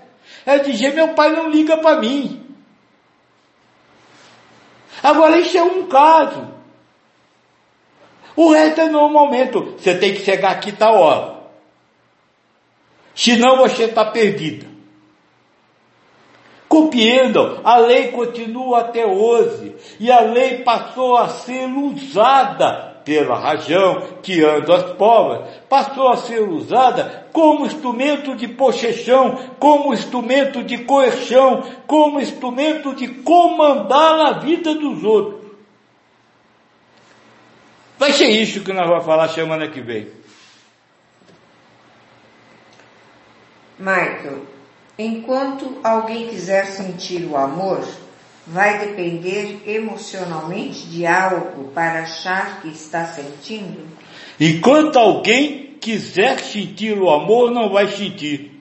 Ela 0.47 0.63
dizia, 0.63 0.95
meu 0.95 1.09
pai 1.09 1.33
não 1.33 1.51
liga 1.51 1.77
para 1.77 1.99
mim. 1.99 2.47
Agora 5.03 5.39
isso 5.39 5.59
é 5.59 5.63
um 5.63 5.89
caso. 5.89 6.55
O 8.37 8.53
resto 8.53 8.81
é 8.83 8.89
no 8.89 9.09
momento. 9.09 9.75
Você 9.77 9.99
tem 9.99 10.15
que 10.15 10.25
chegar 10.25 10.53
aqui 10.53 10.71
tal 10.71 10.95
hora. 10.95 11.37
Senão 13.13 13.57
você 13.57 13.85
está 13.85 14.05
perdida. 14.05 14.67
Compreendam, 16.69 17.61
a 17.65 17.79
lei 17.79 18.13
continua 18.13 18.81
até 18.81 19.05
hoje. 19.05 19.75
E 19.99 20.13
a 20.13 20.21
lei 20.21 20.63
passou 20.63 21.17
a 21.17 21.29
ser 21.29 21.67
usada 21.67 22.96
pela 23.07 23.39
rajão 23.39 24.19
que 24.21 24.43
anda 24.45 24.75
as 24.75 24.93
povas, 24.95 25.49
passou 25.69 26.09
a 26.09 26.17
ser 26.17 26.41
usada 26.41 27.29
como 27.33 27.65
instrumento 27.65 28.35
de 28.35 28.49
possessão, 28.49 29.55
como 29.61 29.95
instrumento 29.95 30.65
de 30.65 30.79
coerção, 30.79 31.63
como 31.87 32.21
instrumento 32.21 32.97
de 32.97 33.07
comandar 33.07 34.27
a 34.27 34.33
vida 34.41 34.75
dos 34.75 35.05
outros. 35.05 35.47
Vai 37.97 38.13
ser 38.13 38.27
isso 38.27 38.65
que 38.65 38.73
nós 38.73 38.89
vamos 38.89 39.07
falar 39.07 39.29
semana 39.29 39.69
que 39.69 39.81
vem. 39.81 40.09
Michael, 43.79 44.43
enquanto 44.99 45.79
alguém 45.85 46.27
quiser 46.27 46.67
sentir 46.67 47.25
o 47.25 47.37
amor, 47.37 47.87
vai 48.47 48.79
depender 48.79 49.63
emocionalmente 49.67 50.87
de 50.87 51.05
algo 51.05 51.71
para 51.73 52.03
achar 52.03 52.61
que 52.61 52.69
está 52.69 53.05
sentindo? 53.07 53.81
Enquanto 54.39 54.97
alguém 54.97 55.77
quiser 55.81 56.39
sentir 56.39 56.99
o 56.99 57.11
amor, 57.11 57.51
não 57.51 57.71
vai 57.71 57.89
sentir. 57.89 58.61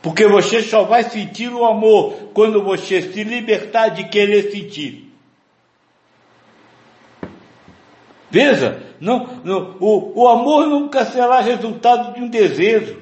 Porque 0.00 0.26
você 0.26 0.62
só 0.62 0.82
vai 0.82 1.04
sentir 1.04 1.52
o 1.52 1.64
amor 1.64 2.30
quando 2.34 2.62
você 2.62 3.02
se 3.02 3.22
libertar 3.22 3.90
de 3.90 4.08
querer 4.08 4.50
sentir. 4.50 5.12
Veja, 8.30 8.82
não, 8.98 9.40
não, 9.44 9.76
o, 9.78 10.22
o 10.22 10.28
amor 10.28 10.66
nunca 10.66 11.04
será 11.04 11.40
resultado 11.40 12.14
de 12.14 12.20
um 12.22 12.28
desejo. 12.28 13.01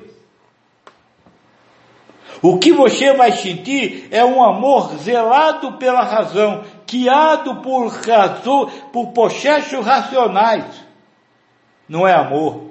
O 2.42 2.58
que 2.58 2.72
você 2.72 3.12
vai 3.12 3.32
sentir 3.32 4.08
é 4.10 4.24
um 4.24 4.42
amor 4.42 4.96
zelado 4.96 5.72
pela 5.72 6.02
razão, 6.02 6.64
guiado 6.86 7.56
por 7.56 7.88
razão, 7.88 8.66
por 8.92 9.08
processos 9.08 9.84
racionais. 9.84 10.64
Não 11.88 12.08
é 12.08 12.14
amor. 12.14 12.70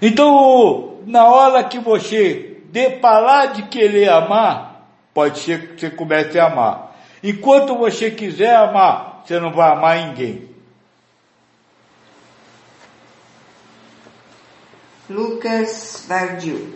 Então, 0.00 0.98
na 1.06 1.26
hora 1.26 1.64
que 1.64 1.78
você 1.78 2.60
de 2.70 2.90
parar 2.90 3.46
de 3.46 3.62
querer 3.64 4.08
amar, 4.10 4.88
pode 5.12 5.38
ser 5.40 5.74
que 5.74 5.80
você 5.80 5.90
comece 5.90 6.38
a 6.38 6.46
amar. 6.46 6.96
Enquanto 7.22 7.76
você 7.76 8.10
quiser 8.10 8.54
amar, 8.54 9.22
você 9.24 9.40
não 9.40 9.52
vai 9.52 9.70
amar 9.72 9.96
ninguém. 10.06 10.47
Lucas 15.08 16.04
Vardil. 16.06 16.74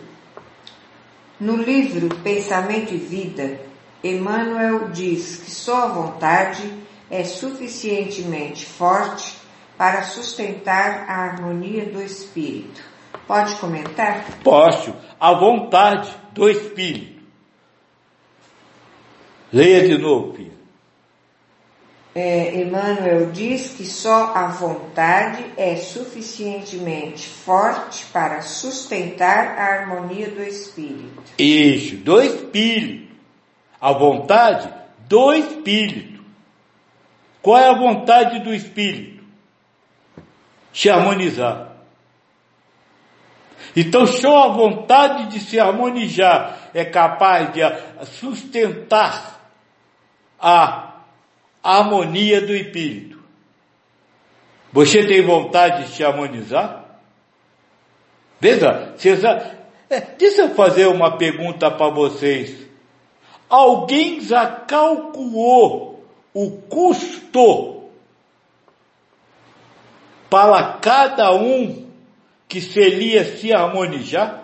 No 1.39 1.55
livro 1.55 2.09
Pensamento 2.23 2.93
e 2.93 2.97
Vida, 2.97 3.61
Emmanuel 4.03 4.89
diz 4.89 5.37
que 5.37 5.51
só 5.51 5.83
a 5.83 5.87
vontade 5.87 6.73
é 7.11 7.23
suficientemente 7.23 8.65
forte 8.65 9.37
para 9.77 10.03
sustentar 10.03 11.05
a 11.07 11.25
harmonia 11.25 11.85
do 11.85 12.01
espírito. 12.01 12.81
Pode 13.27 13.55
comentar? 13.55 14.25
Posso. 14.43 14.95
A 15.19 15.33
vontade 15.33 16.11
do 16.33 16.49
espírito. 16.49 17.21
Leia 19.51 19.87
de 19.87 19.97
novo, 19.97 20.33
filho 20.33 20.52
é, 22.15 22.61
Emmanuel 22.61 23.31
diz 23.31 23.73
que 23.73 23.85
só 23.85 24.35
a 24.35 24.47
vontade 24.47 25.45
é 25.57 25.75
suficientemente 25.77 27.27
forte 27.27 28.05
para 28.05 28.41
sustentar 28.41 29.57
a 29.57 29.79
harmonia 29.79 30.29
do 30.29 30.43
espírito. 30.43 31.23
Isso, 31.39 31.95
do 31.97 32.21
espírito. 32.21 33.13
A 33.81 33.91
vontade 33.93 34.71
do 35.09 35.33
espírito. 35.33 36.23
Qual 37.41 37.57
é 37.57 37.67
a 37.67 37.77
vontade 37.77 38.39
do 38.39 38.53
espírito? 38.53 39.23
Se 40.71 40.89
harmonizar. 40.89 41.73
Então, 43.75 44.05
só 44.05 44.43
a 44.43 44.53
vontade 44.53 45.29
de 45.29 45.39
se 45.39 45.59
harmonizar 45.59 46.69
é 46.75 46.85
capaz 46.85 47.51
de 47.53 47.61
sustentar 48.05 49.41
a 50.39 50.92
harmonia 51.63 52.41
do 52.41 52.53
espírito. 52.53 53.23
Você 54.73 55.05
tem 55.05 55.21
vontade 55.21 55.85
de 55.85 55.95
se 55.95 56.03
harmonizar? 56.03 56.99
Veja, 58.39 58.93
César, 58.97 59.57
deixa 60.17 60.41
eu 60.41 60.55
fazer 60.55 60.87
uma 60.87 61.17
pergunta 61.17 61.71
para 61.71 61.89
vocês. 61.89 62.67
Alguém 63.49 64.19
já 64.19 64.47
calculou 64.47 66.03
o 66.33 66.51
custo 66.51 67.83
para 70.29 70.79
cada 70.79 71.31
um 71.33 71.87
que 72.49 72.59
seria 72.59 73.37
se 73.37 73.53
harmonizar? 73.53 74.43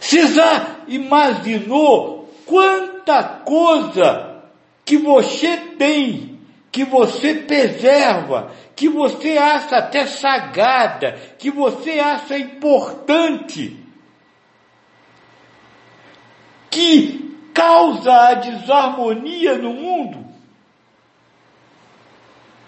César 0.00 0.84
imaginou 0.86 2.28
quanto 2.44 2.89
quanta 3.00 3.22
coisa 3.44 4.42
que 4.84 4.96
você 4.96 5.56
tem, 5.78 6.38
que 6.70 6.84
você 6.84 7.34
preserva, 7.34 8.52
que 8.76 8.88
você 8.88 9.36
acha 9.36 9.76
até 9.76 10.06
sagrada, 10.06 11.12
que 11.38 11.50
você 11.50 11.98
acha 11.98 12.38
importante, 12.38 13.76
que 16.70 17.36
causa 17.52 18.12
a 18.12 18.34
desarmonia 18.34 19.58
no 19.58 19.74
mundo. 19.74 20.30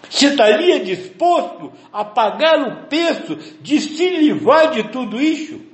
Você 0.08 0.26
estaria 0.26 0.80
disposto 0.80 1.72
a 1.92 2.04
pagar 2.04 2.60
o 2.60 2.86
preço 2.86 3.36
de 3.60 3.80
se 3.80 4.10
livrar 4.10 4.70
de 4.70 4.84
tudo 4.84 5.20
isso? 5.20 5.71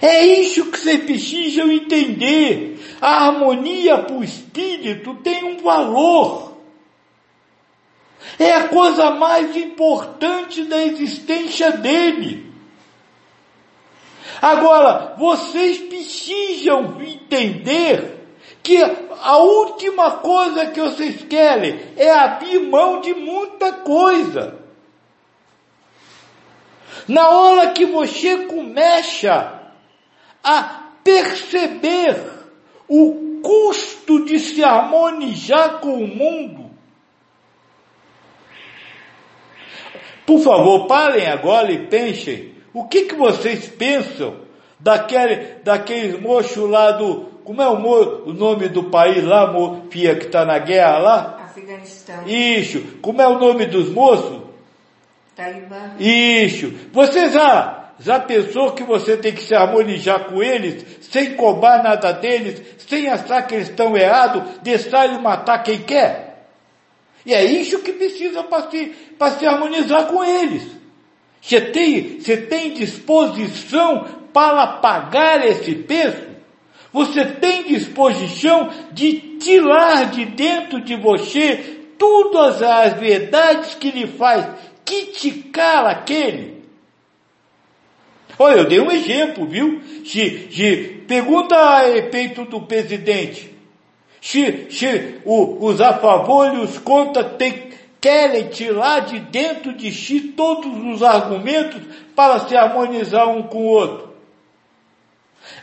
É 0.00 0.24
isso 0.24 0.70
que 0.70 0.78
vocês 0.78 1.04
precisam 1.04 1.70
entender. 1.70 2.78
A 3.00 3.26
harmonia 3.26 3.98
para 3.98 4.16
o 4.16 4.24
espírito 4.24 5.14
tem 5.16 5.44
um 5.44 5.58
valor. 5.58 6.56
É 8.38 8.52
a 8.52 8.68
coisa 8.68 9.10
mais 9.12 9.56
importante 9.56 10.64
da 10.64 10.84
existência 10.84 11.72
dele. 11.72 12.46
Agora, 14.40 15.16
vocês 15.18 15.78
precisam 15.78 17.00
entender 17.00 18.18
que 18.62 18.76
a 18.76 19.38
última 19.38 20.12
coisa 20.18 20.66
que 20.66 20.80
vocês 20.80 21.22
querem 21.24 21.80
é 21.96 22.10
abrir 22.10 22.60
mão 22.60 23.00
de 23.00 23.14
muita 23.14 23.72
coisa. 23.72 24.58
Na 27.08 27.30
hora 27.30 27.70
que 27.70 27.86
você 27.86 28.44
começa 28.44 29.57
a 30.48 30.92
perceber 31.04 32.16
o 32.88 33.40
custo 33.42 34.24
de 34.24 34.38
se 34.38 34.64
harmonizar 34.64 35.80
com 35.80 36.02
o 36.02 36.08
mundo, 36.08 36.70
por 40.24 40.40
favor, 40.40 40.86
parem 40.86 41.26
agora 41.26 41.70
e 41.70 41.86
pensem 41.86 42.54
o 42.72 42.84
que, 42.84 43.04
que 43.04 43.14
vocês 43.14 43.68
pensam 43.68 44.40
daquele, 44.80 45.56
daqueles 45.62 46.20
mochos 46.20 46.68
lá 46.68 46.92
do, 46.92 47.26
como 47.44 47.60
é 47.60 47.68
o, 47.68 47.78
mo, 47.78 47.96
o 48.26 48.32
nome 48.32 48.68
do 48.68 48.84
país 48.84 49.24
lá, 49.24 49.52
mo, 49.52 49.86
Fia, 49.90 50.16
que 50.16 50.26
está 50.26 50.44
na 50.44 50.58
guerra 50.58 50.98
lá? 50.98 51.38
Afeganistão. 51.44 52.26
Isso. 52.26 52.98
Como 53.02 53.20
é 53.20 53.26
o 53.26 53.38
nome 53.38 53.66
dos 53.66 53.90
moços? 53.90 54.42
Talibã. 55.34 55.94
Isso. 55.98 56.72
Você 56.92 57.30
já, 57.30 57.77
já 58.00 58.20
pensou 58.20 58.72
que 58.72 58.84
você 58.84 59.16
tem 59.16 59.32
que 59.32 59.42
se 59.42 59.54
harmonizar 59.54 60.26
com 60.26 60.42
eles, 60.42 60.84
sem 61.00 61.34
cobrar 61.34 61.82
nada 61.82 62.12
deles, 62.12 62.62
sem 62.86 63.08
achar 63.08 63.42
que 63.42 63.56
eles 63.56 63.68
estão 63.68 63.96
errados, 63.96 64.42
deixar 64.62 65.06
eles 65.06 65.20
matar 65.20 65.62
quem 65.62 65.78
quer? 65.78 66.46
E 67.26 67.34
é 67.34 67.44
isso 67.44 67.80
que 67.80 67.92
precisa 67.92 68.42
para 68.44 68.70
se, 68.70 68.94
se 69.38 69.46
harmonizar 69.46 70.06
com 70.06 70.24
eles. 70.24 70.62
Você 71.40 71.60
tem, 71.60 72.20
você 72.20 72.36
tem 72.36 72.72
disposição 72.72 74.06
para 74.32 74.66
pagar 74.78 75.44
esse 75.44 75.74
preço? 75.74 76.28
Você 76.92 77.24
tem 77.24 77.64
disposição 77.64 78.70
de 78.92 79.38
tirar 79.38 80.10
de 80.10 80.24
dentro 80.24 80.80
de 80.80 80.96
você 80.96 81.78
todas 81.98 82.62
as 82.62 82.94
verdades 82.94 83.74
que 83.74 83.90
lhe 83.90 84.06
faz 84.06 84.46
criticar 84.84 85.84
aquele? 85.86 86.57
Olha, 88.38 88.58
eu 88.58 88.68
dei 88.68 88.80
um 88.80 88.90
exemplo, 88.90 89.46
viu? 89.46 89.82
Se, 90.04 90.48
se, 90.52 91.04
pergunta 91.08 91.56
a 91.56 91.82
respeito 91.82 92.44
do 92.44 92.60
presidente. 92.60 93.52
Se, 94.20 94.68
se 94.70 95.20
o, 95.24 95.66
os 95.66 95.80
a 95.80 95.94
favor 95.94 96.54
e 96.54 96.58
os 96.58 96.78
contra 96.78 97.24
tem, 97.24 97.70
querem 98.00 98.48
tirar 98.48 99.00
de 99.00 99.18
dentro 99.18 99.72
de 99.72 99.92
si 99.92 100.20
todos 100.20 100.72
os 100.84 101.02
argumentos 101.02 101.82
para 102.14 102.40
se 102.40 102.56
harmonizar 102.56 103.28
um 103.28 103.42
com 103.42 103.58
o 103.58 103.66
outro. 103.66 104.08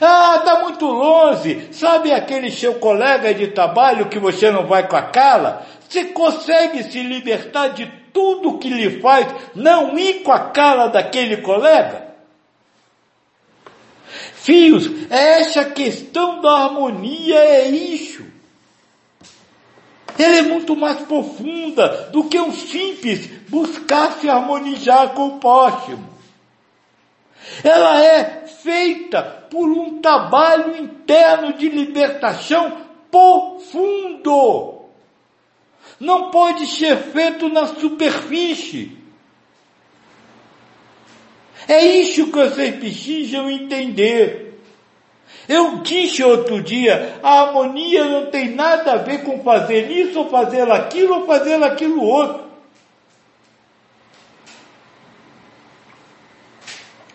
Ah, 0.01 0.37
está 0.39 0.59
muito 0.59 0.85
longe. 0.85 1.69
Sabe 1.71 2.11
aquele 2.11 2.51
seu 2.51 2.75
colega 2.75 3.33
de 3.33 3.47
trabalho 3.47 4.09
que 4.09 4.19
você 4.19 4.51
não 4.51 4.65
vai 4.65 4.87
com 4.87 4.95
a 4.95 5.03
cara? 5.03 5.61
Você 5.87 6.05
consegue 6.05 6.83
se 6.83 7.01
libertar 7.03 7.69
de 7.69 7.85
tudo 8.11 8.57
que 8.57 8.69
lhe 8.69 8.99
faz 8.99 9.27
não 9.53 9.97
ir 9.97 10.23
com 10.23 10.31
a 10.31 10.49
cara 10.49 10.87
daquele 10.87 11.37
colega? 11.37 12.14
Fios, 14.45 14.87
essa 15.09 15.65
questão 15.65 16.39
da 16.39 16.51
harmonia 16.51 17.35
é 17.35 17.67
isso. 17.67 18.23
Ela 20.19 20.35
é 20.35 20.41
muito 20.43 20.75
mais 20.75 20.99
profunda 20.99 22.11
do 22.11 22.25
que 22.25 22.39
um 22.39 22.51
simples 22.51 23.25
buscar 23.49 24.11
se 24.19 24.29
harmonizar 24.29 25.15
com 25.15 25.29
o 25.29 25.39
próximo. 25.39 26.07
Ela 27.63 28.05
é 28.05 28.45
feita 28.45 29.23
por 29.49 29.67
um 29.67 29.99
trabalho 29.99 30.77
interno 30.77 31.53
de 31.53 31.67
libertação 31.67 32.85
profundo. 33.09 34.83
Não 35.99 36.29
pode 36.29 36.67
ser 36.67 36.97
feito 36.97 37.49
na 37.49 37.65
superfície. 37.65 38.95
É 41.67 41.85
isso 41.85 42.27
que 42.27 42.37
vocês 42.37 42.75
precisam 42.75 43.49
entender. 43.49 44.45
Eu 45.47 45.77
disse 45.77 46.23
outro 46.23 46.61
dia, 46.61 47.19
a 47.21 47.41
harmonia 47.41 48.03
não 48.05 48.31
tem 48.31 48.49
nada 48.49 48.93
a 48.93 48.97
ver 48.97 49.23
com 49.23 49.43
fazer 49.43 49.91
isso 49.91 50.19
ou 50.19 50.29
fazer 50.29 50.69
aquilo 50.71 51.21
ou 51.21 51.25
fazer 51.25 51.61
aquilo 51.63 52.03
outro. 52.03 52.45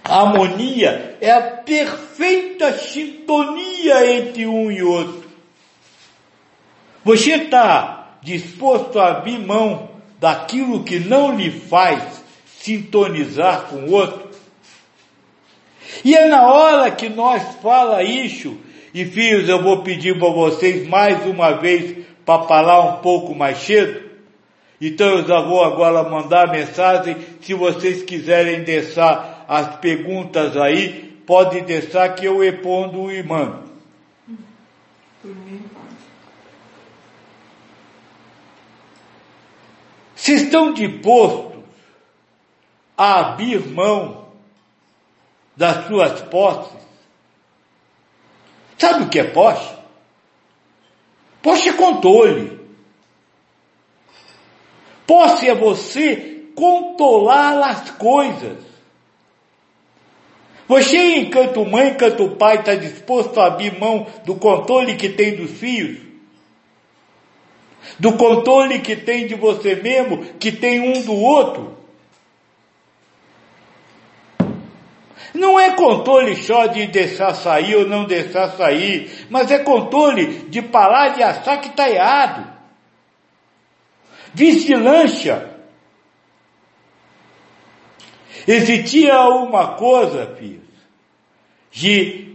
A 0.04 0.22
harmonia 0.22 1.16
é 1.20 1.30
a 1.30 1.40
perfeita 1.40 2.72
sintonia 2.76 4.16
entre 4.16 4.46
um 4.46 4.70
e 4.70 4.82
outro. 4.82 5.28
Você 7.04 7.34
está 7.34 8.18
disposto 8.22 8.98
a 8.98 9.08
abrir 9.08 9.38
mão 9.38 9.90
daquilo 10.18 10.84
que 10.84 10.98
não 10.98 11.36
lhe 11.36 11.50
faz 11.50 12.22
sintonizar 12.58 13.66
com 13.66 13.84
o 13.84 13.92
outro? 13.92 14.29
E 16.04 16.14
é 16.14 16.26
na 16.28 16.46
hora 16.46 16.90
que 16.90 17.08
nós 17.08 17.42
fala 17.56 18.02
isso, 18.02 18.56
e 18.92 19.04
filhos, 19.04 19.48
eu 19.48 19.62
vou 19.62 19.82
pedir 19.82 20.18
para 20.18 20.30
vocês 20.30 20.88
mais 20.88 21.24
uma 21.26 21.52
vez 21.52 22.04
para 22.24 22.44
falar 22.44 22.80
um 22.80 22.96
pouco 22.98 23.34
mais 23.34 23.58
cedo. 23.58 24.10
Então 24.80 25.18
eu 25.18 25.26
já 25.26 25.40
vou 25.40 25.62
agora 25.62 26.08
mandar 26.08 26.50
mensagem, 26.50 27.16
se 27.40 27.52
vocês 27.52 28.02
quiserem 28.02 28.64
deixar 28.64 29.44
as 29.46 29.76
perguntas 29.76 30.56
aí, 30.56 31.20
pode 31.26 31.60
deixar 31.62 32.08
que 32.14 32.24
eu 32.24 32.38
respondo 32.38 33.12
e 33.12 33.22
mando. 33.22 33.70
Se 40.14 40.34
estão 40.34 40.72
dispostos 40.72 41.62
a 42.96 43.20
abrir 43.20 43.66
mão 43.68 44.29
das 45.56 45.86
suas 45.86 46.20
posses, 46.22 46.80
sabe 48.78 49.04
o 49.04 49.08
que 49.08 49.18
é 49.18 49.24
posse? 49.24 49.74
Posse 51.42 51.68
é 51.68 51.72
controle. 51.72 52.60
Posse 55.06 55.48
é 55.48 55.54
você 55.54 56.44
controlar 56.54 57.70
as 57.70 57.90
coisas. 57.92 58.58
Você, 60.68 61.16
enquanto 61.16 61.64
mãe, 61.64 61.90
enquanto 61.90 62.36
pai, 62.36 62.60
está 62.60 62.76
disposto 62.76 63.40
a 63.40 63.46
abrir 63.46 63.76
mão 63.78 64.06
do 64.24 64.36
controle 64.36 64.94
que 64.94 65.08
tem 65.08 65.34
dos 65.34 65.50
filhos? 65.50 65.98
Do 67.98 68.12
controle 68.12 68.78
que 68.80 68.94
tem 68.94 69.26
de 69.26 69.34
você 69.34 69.74
mesmo, 69.74 70.24
que 70.38 70.52
tem 70.52 70.78
um 70.80 71.02
do 71.02 71.14
outro? 71.14 71.79
Não 75.32 75.58
é 75.58 75.74
controle 75.76 76.36
só 76.36 76.66
de 76.66 76.86
deixar 76.86 77.34
sair 77.34 77.76
ou 77.76 77.86
não 77.86 78.04
deixar 78.04 78.48
sair, 78.50 79.26
mas 79.30 79.50
é 79.50 79.58
controle 79.58 80.48
de 80.48 80.60
parar 80.60 81.10
de 81.10 81.22
achar 81.22 81.60
que 81.60 81.68
está 81.68 81.88
errado. 81.88 82.50
Vigilância 84.34 85.50
Existia 88.46 89.20
uma 89.28 89.76
coisa, 89.76 90.34
filhos, 90.36 90.60
de, 91.70 92.34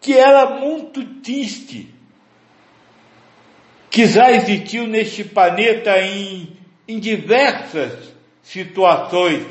que 0.00 0.12
era 0.12 0.58
muito 0.60 1.04
triste, 1.20 1.92
que 3.90 4.06
já 4.06 4.30
existiu 4.30 4.86
neste 4.86 5.24
planeta 5.24 5.98
em, 6.00 6.56
em 6.86 6.98
diversas 6.98 8.14
situações. 8.42 9.44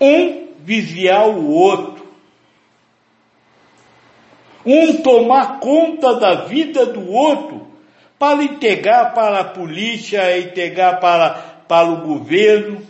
Um 0.00 0.48
vigiar 0.60 1.28
o 1.28 1.50
outro. 1.50 2.06
Um 4.64 5.02
tomar 5.02 5.60
conta 5.60 6.14
da 6.16 6.34
vida 6.46 6.86
do 6.86 7.10
outro 7.10 7.66
para 8.18 8.42
entregar 8.42 9.14
para 9.14 9.40
a 9.40 9.44
polícia, 9.44 10.38
entregar 10.38 10.98
para, 11.00 11.30
para 11.68 11.88
o 11.88 12.06
governo. 12.06 12.82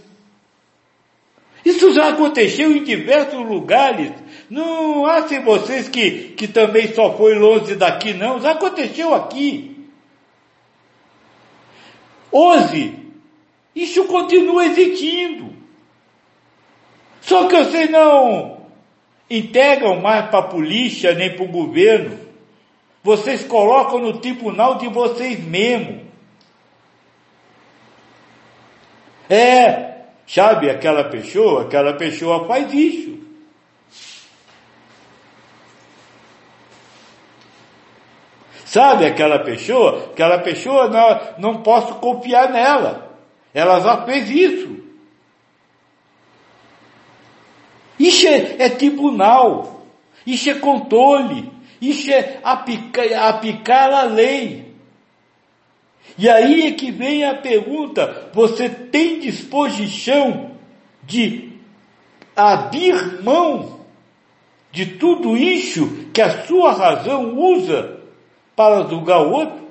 Isso 1.65 1.93
já 1.93 2.09
aconteceu 2.09 2.73
em 2.75 2.83
diversos 2.83 3.45
lugares. 3.45 4.11
Não 4.49 5.05
achem 5.05 5.43
vocês 5.43 5.89
que, 5.89 6.31
que 6.31 6.49
também 6.49 6.95
só 6.95 7.15
foi 7.17 7.35
longe 7.35 7.75
daqui, 7.75 8.15
não. 8.15 8.41
Já 8.41 8.53
aconteceu 8.53 9.15
aqui. 9.15 9.87
Hoje, 12.33 12.95
isso 13.75 14.05
continua 14.05 14.65
existindo. 14.67 15.58
Só 17.21 17.47
que 17.47 17.57
vocês 17.57 17.91
não 17.91 18.59
integram 19.31 20.01
mais 20.01 20.27
para 20.31 20.39
a 20.39 20.43
polícia 20.43 21.15
nem 21.15 21.35
para 21.35 21.45
o 21.45 21.49
governo. 21.49 22.19
Vocês 23.03 23.45
colocam 23.45 23.99
no 23.99 24.19
tribunal 24.19 24.77
de 24.77 24.89
vocês 24.89 25.43
mesmos. 25.43 26.03
É, 29.31 29.89
Sabe 30.29 30.69
aquela 30.69 31.05
pessoa? 31.05 31.63
Aquela 31.63 31.95
pessoa 31.95 32.47
faz 32.47 32.71
isso. 32.75 33.19
Sabe 38.67 39.07
aquela 39.07 39.39
pessoa? 39.39 40.11
Aquela 40.13 40.39
pessoa 40.41 40.89
não, 40.89 41.21
não 41.39 41.63
posso 41.63 41.95
confiar 41.95 42.51
nela. 42.51 43.17
Ela 43.55 43.81
já 43.81 44.05
fez 44.05 44.29
isso. 44.29 44.77
Isso 47.99 48.27
é, 48.27 48.57
é 48.59 48.69
tribunal, 48.69 49.85
isso 50.27 50.49
é 50.51 50.55
controle, 50.55 51.51
isso 51.81 52.11
é 52.11 52.39
aplicar, 52.43 53.29
aplicar 53.29 53.93
a 53.93 54.03
lei. 54.03 54.75
E 56.17 56.29
aí 56.29 56.67
é 56.67 56.73
que 56.73 56.91
vem 56.91 57.25
a 57.25 57.35
pergunta: 57.35 58.31
você 58.33 58.69
tem 58.69 59.21
disposição 59.21 60.53
de 61.03 61.53
abrir 62.37 63.23
mão 63.23 63.81
de 64.71 64.87
tudo 64.87 65.37
isso 65.37 66.07
que 66.13 66.21
a 66.21 66.45
sua 66.45 66.73
razão 66.73 67.37
usa 67.37 68.01
para 68.55 68.89
julgar 68.89 69.23
o 69.23 69.33
outro? 69.33 69.69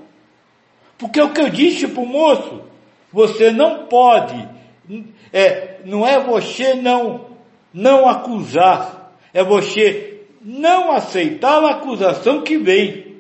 Porque 0.98 1.20
é 1.20 1.24
o 1.24 1.32
que 1.32 1.42
eu 1.42 1.50
disse 1.50 1.88
para 1.88 2.02
o 2.02 2.08
moço, 2.08 2.62
você 3.12 3.52
não 3.52 3.86
pode, 3.86 4.48
é, 5.32 5.80
não 5.86 6.06
é 6.06 6.20
você 6.20 6.74
não, 6.74 7.26
não 7.74 8.08
acusar, 8.08 9.14
é 9.34 9.44
você 9.44 10.22
não 10.42 10.92
aceitar 10.92 11.64
a 11.64 11.72
acusação 11.72 12.42
que 12.42 12.58
vem. 12.58 13.18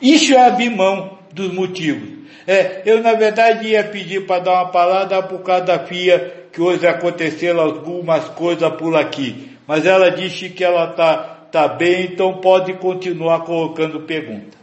Isso 0.00 0.34
é 0.34 0.46
abrir 0.46 0.70
mão 0.70 1.18
dos 1.32 1.52
motivos. 1.52 2.22
É, 2.46 2.82
eu 2.84 3.02
na 3.02 3.14
verdade 3.14 3.68
ia 3.68 3.84
pedir 3.84 4.26
para 4.26 4.42
dar 4.42 4.52
uma 4.54 4.70
palavra 4.70 5.22
por 5.22 5.40
causa 5.42 5.64
da 5.64 5.78
filha 5.80 6.48
que 6.52 6.60
hoje 6.60 6.86
aconteceram 6.86 7.60
algumas 7.60 8.28
coisas 8.30 8.68
por 8.74 8.96
aqui. 8.96 9.56
Mas 9.66 9.86
ela 9.86 10.10
disse 10.10 10.50
que 10.50 10.64
ela 10.64 10.90
está 10.90 11.16
tá 11.52 11.68
bem, 11.68 12.06
então 12.06 12.40
pode 12.40 12.74
continuar 12.74 13.40
colocando 13.40 14.00
pergunta. 14.00 14.58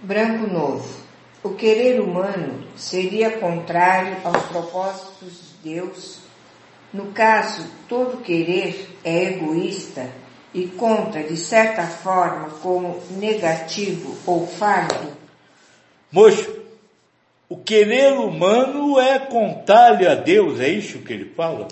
Branco 0.00 0.46
Novo. 0.46 1.05
O 1.46 1.54
querer 1.54 2.00
humano 2.00 2.64
seria 2.74 3.30
contrário 3.38 4.16
aos 4.24 4.42
propósitos 4.46 5.42
de 5.62 5.74
Deus? 5.74 6.18
No 6.92 7.12
caso, 7.12 7.64
todo 7.88 8.20
querer 8.20 8.98
é 9.04 9.26
egoísta 9.26 10.10
e 10.52 10.66
conta, 10.66 11.22
de 11.22 11.36
certa 11.36 11.84
forma, 11.84 12.50
como 12.60 13.00
negativo 13.12 14.16
ou 14.26 14.44
falho? 14.44 15.12
Moço, 16.10 16.52
o 17.48 17.56
querer 17.58 18.14
humano 18.14 18.98
é 18.98 19.16
contrário 19.20 20.10
a 20.10 20.16
Deus, 20.16 20.58
é 20.58 20.68
isso 20.68 20.98
que 20.98 21.12
ele 21.12 21.32
fala? 21.36 21.68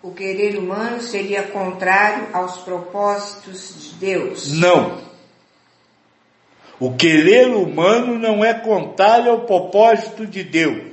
O 0.00 0.12
querer 0.12 0.56
humano 0.56 1.00
seria 1.00 1.42
contrário 1.42 2.28
aos 2.32 2.58
propósitos 2.58 3.74
de 3.80 3.94
Deus? 3.96 4.52
Não. 4.52 5.07
O 6.80 6.94
querer 6.96 7.48
humano 7.48 8.18
não 8.18 8.44
é 8.44 8.54
contrário 8.54 9.32
ao 9.32 9.40
propósito 9.40 10.26
de 10.26 10.44
Deus. 10.44 10.86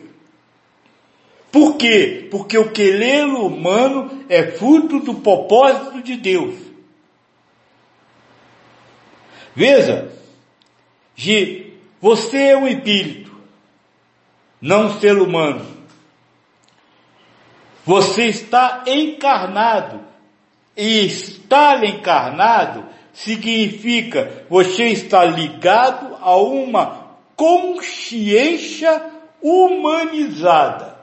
Por 1.51 1.77
quê? 1.77 2.27
Porque 2.31 2.57
o 2.57 2.71
querer 2.71 3.25
humano 3.25 4.25
é 4.27 4.43
fruto 4.51 4.99
do 4.99 5.15
propósito 5.15 6.01
de 6.01 6.17
Deus. 6.17 6.55
Veja, 9.55 10.11
você 12.01 12.49
é 12.49 12.57
um 12.57 12.67
espírito, 12.67 13.31
não 14.59 14.87
um 14.87 14.99
ser 14.99 15.17
humano. 15.17 15.65
Você 17.85 18.25
está 18.25 18.83
encarnado. 18.87 20.03
E 20.75 21.05
estar 21.05 21.85
encarnado 21.85 22.85
significa 23.15 24.45
você 24.49 24.85
está 24.85 25.23
ligado 25.23 26.17
a 26.21 26.35
uma 26.37 27.15
consciência 27.35 29.01
humanizada. 29.41 30.95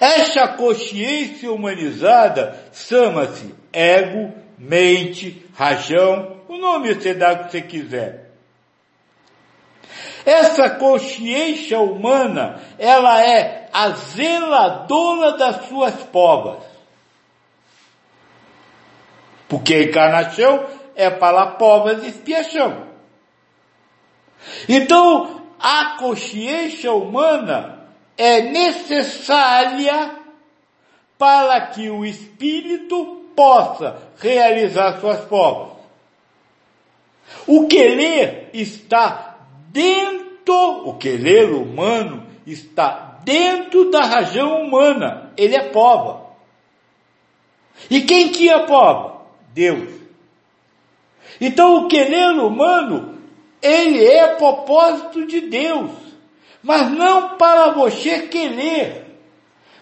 Essa 0.00 0.48
consciência 0.48 1.52
humanizada 1.52 2.70
chama-se 2.72 3.54
ego, 3.72 4.32
mente, 4.58 5.46
rajão, 5.54 6.38
o 6.48 6.56
nome 6.56 6.94
você 6.94 7.14
dá 7.14 7.36
que 7.36 7.52
você 7.52 7.62
quiser. 7.62 8.30
Essa 10.24 10.70
consciência 10.70 11.78
humana, 11.80 12.60
ela 12.78 13.24
é 13.24 13.68
a 13.72 13.90
zeladora 13.90 15.36
das 15.36 15.66
suas 15.66 15.94
povas. 16.04 16.71
Porque 19.52 19.82
encarnação 19.82 20.64
é 20.96 21.10
para 21.10 21.44
povas 21.44 22.00
de 22.00 22.08
expiação. 22.08 22.86
Então, 24.66 25.42
a 25.60 25.98
consciência 25.98 26.90
humana 26.90 27.86
é 28.16 28.40
necessária 28.40 30.16
para 31.18 31.60
que 31.66 31.90
o 31.90 32.02
espírito 32.02 33.26
possa 33.36 33.98
realizar 34.18 34.98
suas 34.98 35.20
provas. 35.26 35.76
O 37.46 37.68
querer 37.68 38.48
está 38.54 39.36
dentro, 39.68 40.88
o 40.88 40.94
querer 40.94 41.52
humano 41.52 42.26
está 42.46 43.18
dentro 43.22 43.90
da 43.90 44.00
razão 44.00 44.62
humana. 44.62 45.30
Ele 45.36 45.54
é 45.54 45.68
prova. 45.68 46.22
E 47.90 48.00
quem 48.00 48.30
que 48.30 48.48
é 48.48 48.58
prova? 48.60 49.12
Deus. 49.52 49.88
Então 51.40 51.76
o 51.76 51.88
querer 51.88 52.30
humano, 52.30 53.18
ele 53.60 54.04
é 54.04 54.34
propósito 54.36 55.26
de 55.26 55.40
Deus. 55.42 55.90
Mas 56.62 56.90
não 56.90 57.36
para 57.36 57.70
você 57.72 58.28
querer, 58.28 59.06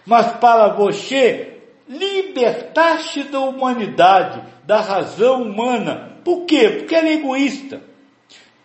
mas 0.05 0.31
para 0.33 0.69
você 0.69 1.59
libertar-se 1.87 3.23
da 3.23 3.39
humanidade, 3.39 4.41
da 4.65 4.81
razão 4.81 5.43
humana. 5.43 6.17
Por 6.23 6.45
quê? 6.45 6.69
Porque 6.69 6.95
ela 6.95 7.09
é 7.09 7.13
egoísta. 7.13 7.81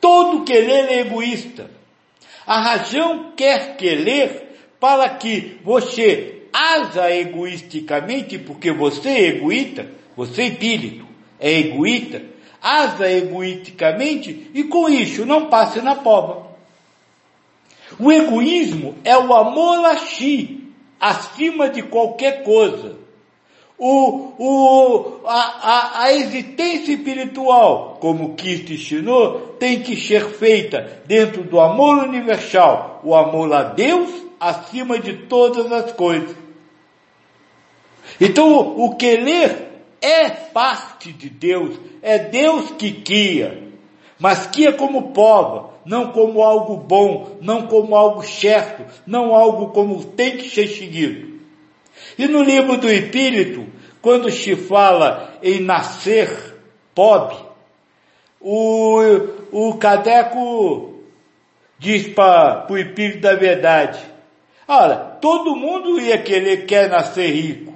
Todo 0.01 0.45
querer 0.45 0.91
é 0.91 1.01
egoísta. 1.01 1.71
A 2.47 2.61
razão 2.61 3.33
quer 3.37 3.77
querer 3.77 4.47
para 4.79 5.09
que 5.11 5.59
você 5.65 6.43
asa 6.53 7.11
egoisticamente, 7.11 8.39
porque 8.39 8.71
você 8.71 9.09
é 9.09 9.27
egoísta, 9.29 9.87
você 10.17 10.45
espírito, 10.45 11.07
é 11.39 11.59
egoísta, 11.59 12.23
asa 12.63 13.11
egoisticamente 13.11 14.51
e 14.55 14.65
com 14.65 14.89
isso 14.89 15.27
não 15.27 15.49
passe 15.49 15.81
na 15.81 15.95
prova. 15.95 16.47
O 17.99 18.11
egoísmo 18.11 18.97
é 19.05 19.17
o 19.17 19.33
amor 19.35 19.85
a 19.85 19.99
si, 19.99 20.73
acima 20.99 21.69
de 21.69 21.83
qualquer 21.83 22.43
coisa 22.43 22.97
o, 23.79 24.33
o, 24.39 25.21
a, 25.27 25.35
a, 25.35 26.03
a 26.05 26.13
existência 26.13 26.93
espiritual, 26.93 27.99
como 28.01 28.35
Cristo 28.35 28.73
ensinou, 28.73 29.55
tem 29.59 29.83
que 29.83 29.97
ser 29.97 30.31
feita 30.31 31.03
dentro 31.05 31.43
do 31.43 31.61
amor 31.61 31.99
universal, 32.05 33.01
o 33.05 33.15
amor 33.15 33.53
a 33.53 33.65
Deus 33.65 34.09
acima 34.41 34.99
de 34.99 35.15
todas 35.27 35.71
as 35.71 35.93
coisas. 35.93 36.35
Então, 38.19 38.79
o 38.79 38.97
querer 38.97 39.66
é 40.01 40.31
parte 40.31 41.13
de 41.13 41.29
Deus, 41.29 41.79
é 42.03 42.19
Deus 42.19 42.71
que 42.73 42.91
guia, 42.91 43.63
mas 44.19 44.47
guia 44.49 44.73
como 44.73 45.13
prova, 45.13 45.71
não 45.85 46.13
como 46.13 46.43
algo 46.43 46.77
bom, 46.77 47.37
não 47.41 47.67
como 47.67 47.95
algo 47.95 48.23
certo, 48.23 48.85
não 49.07 49.35
algo 49.35 49.69
como 49.69 50.05
tem 50.05 50.37
que 50.37 50.49
ser 50.49 50.69
seguido. 50.69 51.37
E 52.19 52.27
no 52.27 52.43
livro 52.43 52.77
do 52.79 52.91
Espírito, 52.91 53.67
quando 54.01 54.31
se 54.31 54.57
fala 54.57 55.39
em 55.43 55.61
nascer 55.61 56.57
pobre, 56.95 57.37
o, 58.41 59.01
o 59.51 59.75
Cadeco 59.75 61.01
diz 61.79 62.09
para 62.09 62.67
o 62.71 62.79
Espírito 62.79 63.21
da 63.21 63.35
Verdade, 63.35 64.01
olha, 64.67 64.97
todo 64.97 65.57
mundo 65.57 66.01
ia 66.01 66.19
querer, 66.19 66.67
quer 66.67 66.89
nascer 66.89 67.31
rico. 67.31 67.75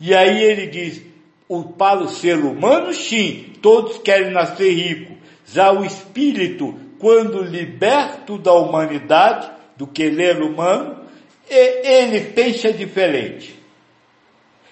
E 0.00 0.14
aí 0.14 0.42
ele 0.42 0.66
diz, 0.66 1.02
o, 1.48 1.64
para 1.64 2.00
o 2.00 2.08
ser 2.08 2.38
humano 2.38 2.92
sim, 2.92 3.52
todos 3.62 3.98
querem 3.98 4.32
nascer 4.32 4.72
rico. 4.72 5.16
Já 5.46 5.72
o 5.72 5.84
Espírito, 5.84 6.74
quando 6.98 7.42
liberto 7.42 8.38
da 8.38 8.52
humanidade, 8.52 9.50
do 9.76 9.86
querer 9.86 10.42
humano, 10.42 11.04
ele 11.48 12.20
pensa 12.32 12.72
diferente. 12.72 13.54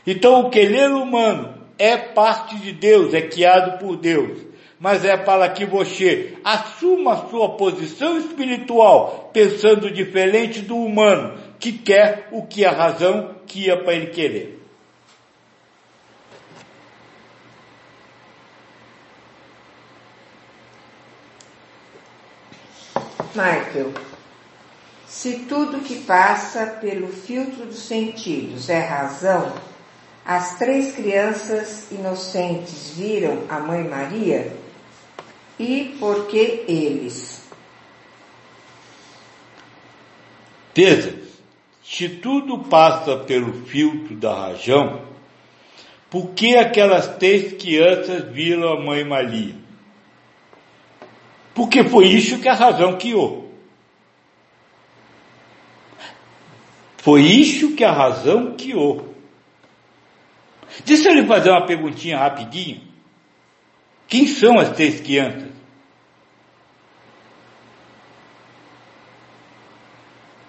Então 0.06 0.40
o 0.40 0.50
querer 0.50 0.90
humano 0.90 1.54
é 1.78 1.96
parte 1.96 2.56
de 2.56 2.72
Deus, 2.72 3.14
é 3.14 3.22
criado 3.22 3.78
por 3.78 3.96
Deus, 3.96 4.38
mas 4.78 5.04
é 5.04 5.16
para 5.16 5.48
que 5.48 5.64
você 5.64 6.34
assuma 6.42 7.14
a 7.14 7.28
sua 7.28 7.50
posição 7.50 8.18
espiritual, 8.18 9.30
pensando 9.32 9.90
diferente 9.90 10.60
do 10.60 10.76
humano, 10.76 11.38
que 11.58 11.72
quer 11.72 12.28
o 12.32 12.42
que 12.42 12.64
a 12.64 12.72
razão 12.72 13.36
quer 13.46 13.82
para 13.84 13.94
ele 13.94 14.06
querer. 14.08 14.63
Michael, 23.34 23.92
Se 25.06 25.40
tudo 25.48 25.80
que 25.80 26.00
passa 26.00 26.66
pelo 26.66 27.08
filtro 27.08 27.66
dos 27.66 27.80
sentidos 27.80 28.68
é 28.68 28.80
razão, 28.80 29.52
as 30.24 30.58
três 30.58 30.94
crianças 30.94 31.90
inocentes 31.90 32.90
viram 32.96 33.42
a 33.48 33.58
Mãe 33.60 33.84
Maria? 33.84 34.56
E 35.58 35.96
por 36.00 36.26
que 36.26 36.64
eles? 36.66 37.42
Terça, 40.72 41.14
se 41.82 42.08
tudo 42.08 42.60
passa 42.60 43.18
pelo 43.18 43.52
filtro 43.66 44.16
da 44.16 44.34
razão, 44.34 45.02
por 46.10 46.30
que 46.30 46.56
aquelas 46.56 47.16
três 47.18 47.52
crianças 47.52 48.24
viram 48.32 48.72
a 48.72 48.80
Mãe 48.80 49.04
Maria? 49.04 49.63
Porque 51.54 51.84
foi 51.84 52.06
isso 52.08 52.40
que 52.40 52.48
a 52.48 52.54
razão 52.54 52.98
criou. 52.98 53.44
Foi 56.98 57.20
isso 57.20 57.76
que 57.76 57.84
a 57.84 57.92
razão 57.92 58.56
criou. 58.56 59.14
Deixa 60.84 61.10
eu 61.10 61.14
lhe 61.14 61.26
fazer 61.26 61.50
uma 61.50 61.66
perguntinha 61.66 62.18
rapidinho. 62.18 62.80
Quem 64.08 64.26
são 64.26 64.58
as 64.58 64.70
três 64.70 65.00
crianças? 65.00 65.50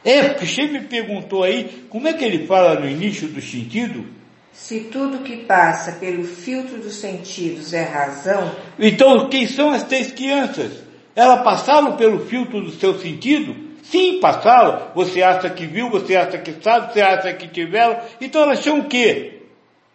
É, 0.04 0.30
porque 0.30 0.46
você 0.46 0.68
me 0.68 0.82
perguntou 0.82 1.44
aí, 1.44 1.88
como 1.90 2.08
é 2.08 2.14
que 2.14 2.24
ele 2.24 2.48
fala 2.48 2.80
no 2.80 2.88
início 2.88 3.28
do 3.28 3.42
sentido? 3.42 4.06
Se 4.54 4.82
tudo 4.92 5.24
que 5.24 5.38
passa 5.38 5.94
pelo 5.94 6.24
filtro 6.24 6.78
dos 6.78 6.96
sentidos 6.96 7.74
é 7.74 7.84
razão. 7.84 8.56
Então, 8.80 9.28
quem 9.30 9.46
são 9.48 9.72
as 9.72 9.84
três 9.84 10.12
crianças? 10.12 10.85
Elas 11.16 11.44
passaram 11.44 11.96
pelo 11.96 12.26
filtro 12.26 12.62
do 12.62 12.72
seu 12.72 13.00
sentido? 13.00 13.56
Sim, 13.84 14.20
passaram. 14.20 14.92
Você 14.94 15.24
acha 15.24 15.50
que 15.50 15.66
viu, 15.66 15.90
você 15.90 16.16
acha 16.16 16.38
que 16.38 16.62
sabe, 16.62 16.92
você 16.92 17.02
acha 17.02 17.34
que 17.34 17.48
tiveram. 17.48 18.00
Então 18.20 18.42
elas 18.42 18.60
são 18.60 18.80
o 18.80 18.86
quê? 18.86 19.44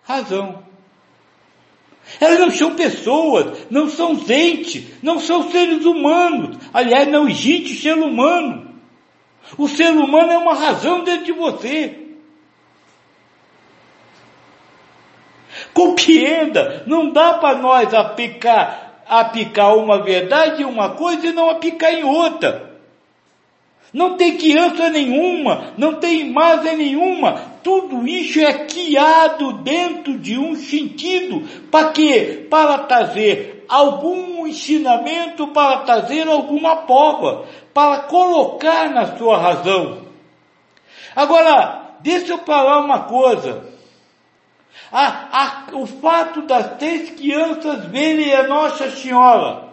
Razão. 0.03 0.65
Elas 2.19 2.39
não 2.39 2.51
são 2.51 2.75
pessoas, 2.75 3.67
não 3.71 3.89
são 3.89 4.15
gente, 4.27 4.95
não 5.03 5.19
são 5.21 5.51
seres 5.51 5.85
humanos. 5.85 6.57
Aliás, 6.73 7.07
não 7.09 7.29
existe 7.29 7.75
ser 7.75 7.95
humano. 7.95 8.75
O 9.59 9.69
ser 9.69 9.91
humano 9.91 10.33
é 10.33 10.39
uma 10.39 10.55
razão 10.55 11.05
dentro 11.05 11.27
de 11.27 11.33
você. 11.33 11.99
Compreenda, 15.75 16.85
não 16.87 17.11
dá 17.11 17.35
para 17.35 17.59
nós 17.59 17.93
aplicar 17.93 18.90
apicar 19.11 19.77
uma 19.77 20.03
verdade 20.03 20.63
em 20.63 20.65
uma 20.65 20.91
coisa 20.91 21.27
e 21.27 21.33
não 21.33 21.51
apicar 21.51 21.93
em 21.93 22.05
outra. 22.05 22.71
Não 23.93 24.17
tem 24.17 24.37
criança 24.37 24.89
nenhuma, 24.89 25.75
não 25.77 25.95
tem 25.95 26.21
imagem 26.21 26.77
nenhuma. 26.77 27.43
Tudo 27.61 28.07
isso 28.07 28.39
é 28.39 28.67
criado 28.67 29.55
dentro 29.65 30.17
de 30.17 30.39
um 30.39 30.55
sentido. 30.55 31.43
Para 31.73 31.91
quê? 31.91 32.47
Para 32.49 32.79
trazer 32.79 33.65
algum 33.69 34.47
ensinamento, 34.47 35.49
para 35.49 35.79
trazer 35.79 36.29
alguma 36.29 36.77
prova, 36.77 37.47
para 37.75 38.03
colocar 38.03 38.91
na 38.91 39.17
sua 39.17 39.37
razão. 39.39 39.99
Agora, 41.17 41.97
deixa 42.01 42.33
eu 42.33 42.39
falar 42.39 42.85
uma 42.85 43.01
coisa. 43.01 43.70
A, 44.93 45.69
a, 45.71 45.77
o 45.77 45.87
fato 45.87 46.43
das 46.43 46.77
três 46.79 47.11
crianças 47.11 47.87
verem 47.87 48.35
a 48.35 48.47
Nossa 48.47 48.91
Senhora 48.91 49.71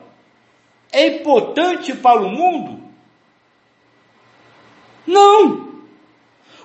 é 0.92 1.08
importante 1.08 1.94
para 1.96 2.22
o 2.22 2.30
mundo? 2.30 2.82
Não! 5.06 5.68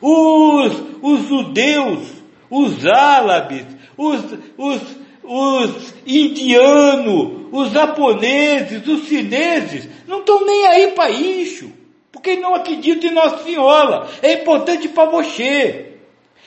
Os, 0.00 0.72
os 1.00 1.28
judeus, 1.28 2.08
os 2.50 2.84
árabes, 2.86 3.66
os, 3.96 4.20
os, 4.58 4.82
os 5.22 5.94
indianos, 6.06 7.46
os 7.52 7.70
japoneses, 7.70 8.86
os 8.86 9.06
chineses, 9.06 9.88
não 10.06 10.20
estão 10.20 10.44
nem 10.44 10.66
aí 10.66 10.88
para 10.88 11.10
isso, 11.10 11.70
porque 12.10 12.36
não 12.36 12.54
acreditam 12.54 13.10
em 13.10 13.14
Nossa 13.14 13.44
Senhora. 13.44 14.08
É 14.22 14.42
importante 14.42 14.88
para 14.88 15.10
você. 15.10 15.91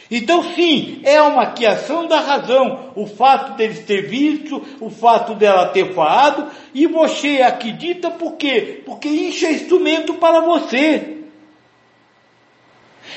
Então, 0.10 0.44
sim, 0.54 1.02
é 1.04 1.22
uma 1.22 1.48
criação 1.48 2.08
da 2.08 2.20
razão. 2.20 2.92
O 2.96 3.08
fato 3.08 3.54
deles 3.54 3.80
ter 3.80 4.08
visto, 4.08 4.62
o 4.80 4.90
fato 4.90 5.34
dela 5.34 5.70
ter 5.70 5.94
falado, 5.94 6.48
e 6.74 6.86
você 6.86 7.42
acredita 7.42 8.12
por 8.12 8.34
quê? 8.34 8.82
Porque 8.86 9.08
isso 9.08 9.46
é 9.46 9.52
instrumento 9.52 10.14
para 10.16 10.42
você. 10.42 11.16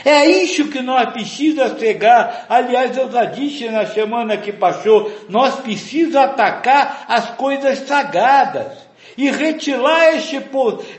É 0.05 0.27
isso 0.27 0.69
que 0.69 0.81
nós 0.81 1.13
precisamos 1.13 1.79
chegar. 1.79 2.47
Aliás, 2.49 2.97
eu 2.97 3.11
já 3.11 3.25
disse 3.25 3.69
na 3.69 3.87
semana 3.87 4.37
que 4.37 4.53
passou, 4.53 5.13
nós 5.29 5.57
precisamos 5.57 6.17
atacar 6.17 7.05
as 7.09 7.31
coisas 7.31 7.81
sagradas 7.81 8.89
e 9.17 9.31
retirar 9.31 10.15
esse, 10.15 10.41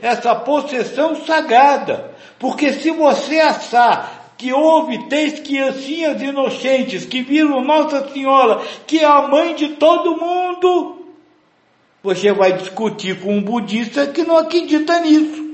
essa 0.02 0.34
possessão 0.34 1.16
sagrada. 1.24 2.12
Porque 2.38 2.72
se 2.74 2.90
você 2.90 3.40
assar 3.40 4.19
que 4.40 4.54
houve 4.54 5.06
três 5.06 5.38
criancinhas 5.40 6.22
inocentes 6.22 7.04
que 7.04 7.20
viram 7.20 7.62
Nossa 7.62 8.08
Senhora, 8.08 8.62
que 8.86 8.98
é 8.98 9.04
a 9.04 9.28
mãe 9.28 9.54
de 9.54 9.68
todo 9.74 10.16
mundo, 10.16 11.04
você 12.02 12.32
vai 12.32 12.54
discutir 12.54 13.20
com 13.20 13.36
um 13.36 13.42
budista 13.42 14.06
que 14.06 14.22
não 14.22 14.38
acredita 14.38 14.98
nisso. 15.00 15.46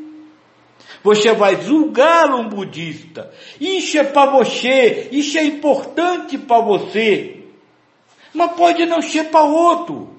Você 1.02 1.32
vai 1.32 1.60
julgar 1.60 2.32
um 2.32 2.48
budista. 2.48 3.32
Isso 3.60 3.98
é 3.98 4.04
para 4.04 4.30
você, 4.30 5.08
isso 5.10 5.36
é 5.36 5.42
importante 5.42 6.38
para 6.38 6.60
você. 6.60 7.42
Mas 8.32 8.52
pode 8.52 8.86
não 8.86 9.02
ser 9.02 9.24
para 9.24 9.42
outro. 9.42 10.14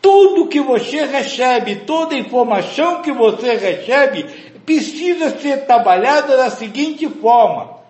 Tudo 0.00 0.46
que 0.46 0.60
você 0.60 1.04
recebe, 1.04 1.76
toda 1.84 2.16
informação 2.16 3.02
que 3.02 3.12
você 3.12 3.54
recebe, 3.54 4.24
precisa 4.68 5.38
ser 5.38 5.64
trabalhada 5.64 6.36
da 6.36 6.50
seguinte 6.50 7.08
forma: 7.08 7.80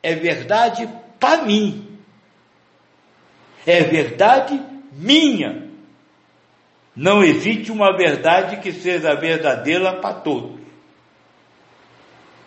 é 0.00 0.14
verdade 0.14 0.88
para 1.18 1.42
mim, 1.42 1.98
é 3.66 3.82
verdade 3.82 4.62
minha. 4.92 5.68
Não 6.94 7.24
existe 7.24 7.72
uma 7.72 7.96
verdade 7.96 8.58
que 8.58 8.72
seja 8.72 9.14
verdadeira 9.14 9.94
para 9.94 10.14
todos. 10.14 10.60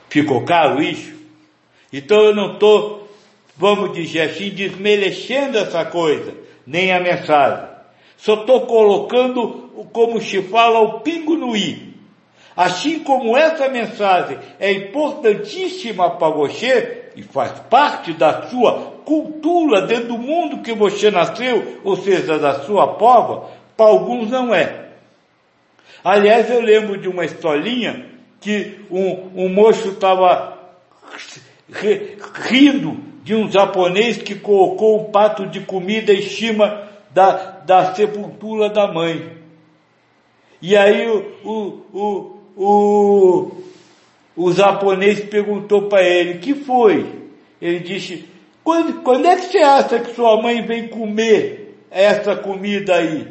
Ficou 0.10 0.46
claro 0.46 0.82
isso? 0.82 1.14
Então 1.92 2.24
eu 2.24 2.36
não 2.36 2.54
estou, 2.54 3.10
vamos 3.58 3.94
dizer 3.94 4.30
assim, 4.30 4.50
desmerecendo 4.50 5.58
essa 5.58 5.84
coisa, 5.86 6.36
nem 6.66 6.92
a 6.94 7.02
mensagem. 7.02 7.68
Só 8.16 8.36
estou 8.36 8.66
colocando, 8.66 9.88
como 9.92 10.22
se 10.22 10.42
fala, 10.44 10.80
o 10.80 11.00
pingo 11.02 11.36
no 11.36 11.56
i. 11.56 11.93
Assim 12.56 13.00
como 13.00 13.36
essa 13.36 13.68
mensagem 13.68 14.38
é 14.60 14.72
importantíssima 14.72 16.12
para 16.12 16.30
você 16.30 17.10
e 17.16 17.24
faz 17.24 17.52
parte 17.70 18.14
da 18.14 18.44
sua 18.48 18.94
cultura 19.06 19.82
dentro 19.82 20.10
do 20.10 20.18
mundo 20.18 20.62
que 20.62 20.74
você 20.74 21.10
nasceu, 21.12 21.82
ou 21.84 21.96
seja, 21.98 22.38
da 22.38 22.62
sua 22.62 22.96
prova, 22.96 23.50
para 23.76 23.88
alguns 23.88 24.30
não 24.30 24.54
é. 24.54 24.90
Aliás, 26.04 26.50
eu 26.50 26.62
lembro 26.62 26.98
de 26.98 27.08
uma 27.08 27.26
historinha 27.26 28.06
que 28.40 28.80
um, 28.92 29.46
um 29.46 29.50
moço 29.50 29.90
estava 29.90 30.60
rindo 32.50 32.98
de 33.24 33.34
um 33.34 33.50
japonês 33.50 34.18
que 34.18 34.36
colocou 34.36 35.02
um 35.02 35.12
prato 35.12 35.48
de 35.48 35.62
comida 35.62 36.14
em 36.14 36.22
cima 36.24 36.90
da, 37.12 37.62
da 37.66 37.96
sepultura 37.96 38.70
da 38.70 38.92
mãe. 38.92 39.38
E 40.62 40.76
aí 40.76 41.10
o, 41.10 41.36
o, 41.44 41.58
o, 41.94 42.33
o, 42.56 43.52
o 44.36 44.52
japonês 44.52 45.20
perguntou 45.22 45.84
para 45.84 46.04
ele, 46.04 46.40
que 46.40 46.54
foi? 46.54 47.06
Ele 47.62 47.80
disse, 47.80 48.26
quando, 48.64 49.02
quando 49.02 49.26
é 49.26 49.36
que 49.36 49.46
você 49.46 49.60
acha 49.60 50.00
que 50.00 50.16
sua 50.16 50.42
mãe 50.42 50.66
vem 50.66 50.88
comer 50.88 51.76
essa 51.90 52.36
comida 52.36 52.96
aí? 52.96 53.28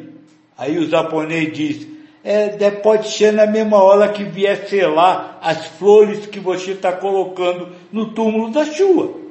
Aí 0.57 0.77
o 0.77 0.89
japonês 0.89 1.51
disse, 1.51 1.93
é, 2.23 2.71
pode 2.71 3.09
ser 3.09 3.33
na 3.33 3.45
mesma 3.45 3.81
hora 3.81 4.09
que 4.09 4.23
vier 4.23 4.67
selar 4.67 5.39
as 5.41 5.65
flores 5.65 6.25
que 6.25 6.39
você 6.39 6.71
está 6.71 6.91
colocando 6.91 7.69
no 7.91 8.13
túmulo 8.13 8.49
da 8.49 8.65
sua. 8.65 9.22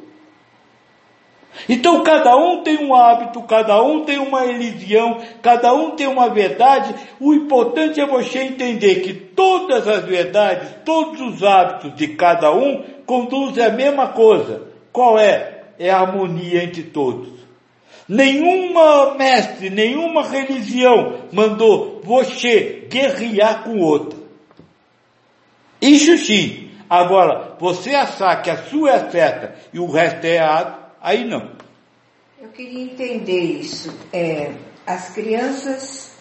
Então 1.68 2.02
cada 2.02 2.36
um 2.36 2.62
tem 2.62 2.78
um 2.78 2.94
hábito, 2.94 3.42
cada 3.42 3.82
um 3.82 4.04
tem 4.04 4.18
uma 4.18 4.40
religião, 4.40 5.18
cada 5.42 5.72
um 5.74 5.90
tem 5.90 6.06
uma 6.06 6.28
verdade. 6.28 6.94
O 7.20 7.32
importante 7.34 8.00
é 8.00 8.06
você 8.06 8.40
entender 8.40 8.96
que 8.96 9.12
todas 9.12 9.86
as 9.86 10.04
verdades, 10.04 10.68
todos 10.84 11.20
os 11.20 11.42
hábitos 11.42 11.94
de 11.94 12.08
cada 12.08 12.52
um 12.52 12.82
conduzem 13.06 13.64
à 13.64 13.70
mesma 13.70 14.08
coisa. 14.08 14.62
Qual 14.92 15.18
é? 15.18 15.64
É 15.78 15.90
a 15.90 16.00
harmonia 16.00 16.64
entre 16.64 16.84
todos. 16.84 17.28
Nenhuma 18.08 19.14
mestre, 19.14 19.70
nenhuma 19.70 20.22
religião 20.22 21.20
mandou 21.32 22.00
você 22.02 22.86
guerrear 22.88 23.62
com 23.64 23.78
outra. 23.78 24.18
Isso 25.80 26.16
sim, 26.18 26.70
Agora, 26.92 27.54
você 27.58 27.94
achar 27.94 28.42
que 28.42 28.50
a 28.50 28.64
sua 28.64 28.90
é 28.90 29.10
certa 29.10 29.54
e 29.72 29.78
o 29.78 29.90
resto 29.90 30.26
é 30.26 30.34
errado, 30.34 30.81
aí 31.02 31.24
não. 31.24 31.50
Eu 32.40 32.48
queria 32.48 32.82
entender 32.84 33.40
isso. 33.40 33.92
É, 34.12 34.52
as 34.86 35.10
crianças 35.10 36.16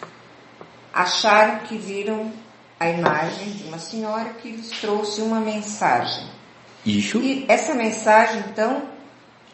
acharam 0.92 1.60
que 1.60 1.76
viram 1.78 2.30
a 2.78 2.88
imagem 2.88 3.50
de 3.50 3.64
uma 3.64 3.78
senhora 3.78 4.30
que 4.40 4.50
lhes 4.50 4.70
trouxe 4.80 5.20
uma 5.20 5.40
mensagem. 5.40 6.26
Isso. 6.84 7.20
E 7.22 7.44
essa 7.48 7.74
mensagem, 7.74 8.42
então, 8.50 8.82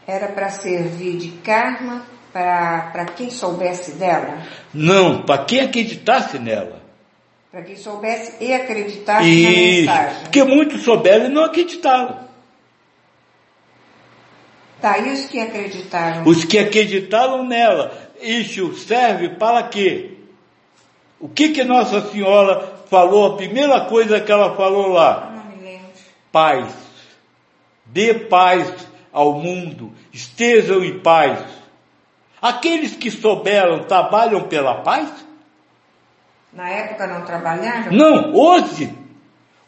era 0.07 0.29
para 0.29 0.49
servir 0.49 1.19
de 1.19 1.31
karma 1.43 2.03
para 2.33 3.05
quem 3.17 3.31
soubesse 3.31 3.93
dela? 3.93 4.43
Não, 4.73 5.23
para 5.23 5.45
quem 5.45 5.61
acreditasse 5.61 6.39
nela. 6.39 6.83
Para 7.51 7.63
quem 7.63 7.77
soubesse 7.77 8.43
e 8.43 8.53
acreditasse 8.53 9.29
Isso. 9.29 9.45
na 9.45 9.97
mensagem. 9.97 10.23
Porque 10.23 10.45
muitos 10.45 10.83
souberam 10.83 11.27
e 11.27 11.29
não 11.29 11.45
acreditaram. 11.45 12.28
Tá, 14.81 14.99
e 14.99 15.13
os 15.13 15.27
que 15.27 15.41
acreditaram? 15.41 16.23
Os 16.25 16.45
que 16.45 16.59
acreditaram 16.59 17.45
nela. 17.45 17.93
Isso 18.21 18.75
serve 18.75 19.31
para 19.31 19.63
quê? 19.65 20.13
O 21.21 21.29
que 21.29 21.49
que 21.49 21.65
Nossa 21.65 22.01
Senhora 22.11 22.75
falou, 22.89 23.27
a 23.27 23.37
primeira 23.37 23.81
coisa 23.83 24.21
que 24.21 24.31
ela 24.31 24.55
falou 24.55 24.89
lá? 24.89 25.33
Não 25.35 25.57
me 25.57 25.65
lembro. 25.65 25.89
Paz. 26.31 26.73
Dê 27.87 28.15
paz 28.15 28.73
ao 29.13 29.35
mundo. 29.35 29.93
Estejam 30.13 30.85
em 30.85 31.01
paz. 31.01 31.41
Aqueles 32.41 32.95
que 32.95 33.11
souberam 33.11 33.85
trabalham 33.85 34.43
pela 34.43 34.83
paz? 34.83 35.09
Na 36.53 36.69
época 36.69 37.07
não 37.07 37.25
trabalharam? 37.25 37.93
Não, 37.93 38.33
hoje. 38.33 38.95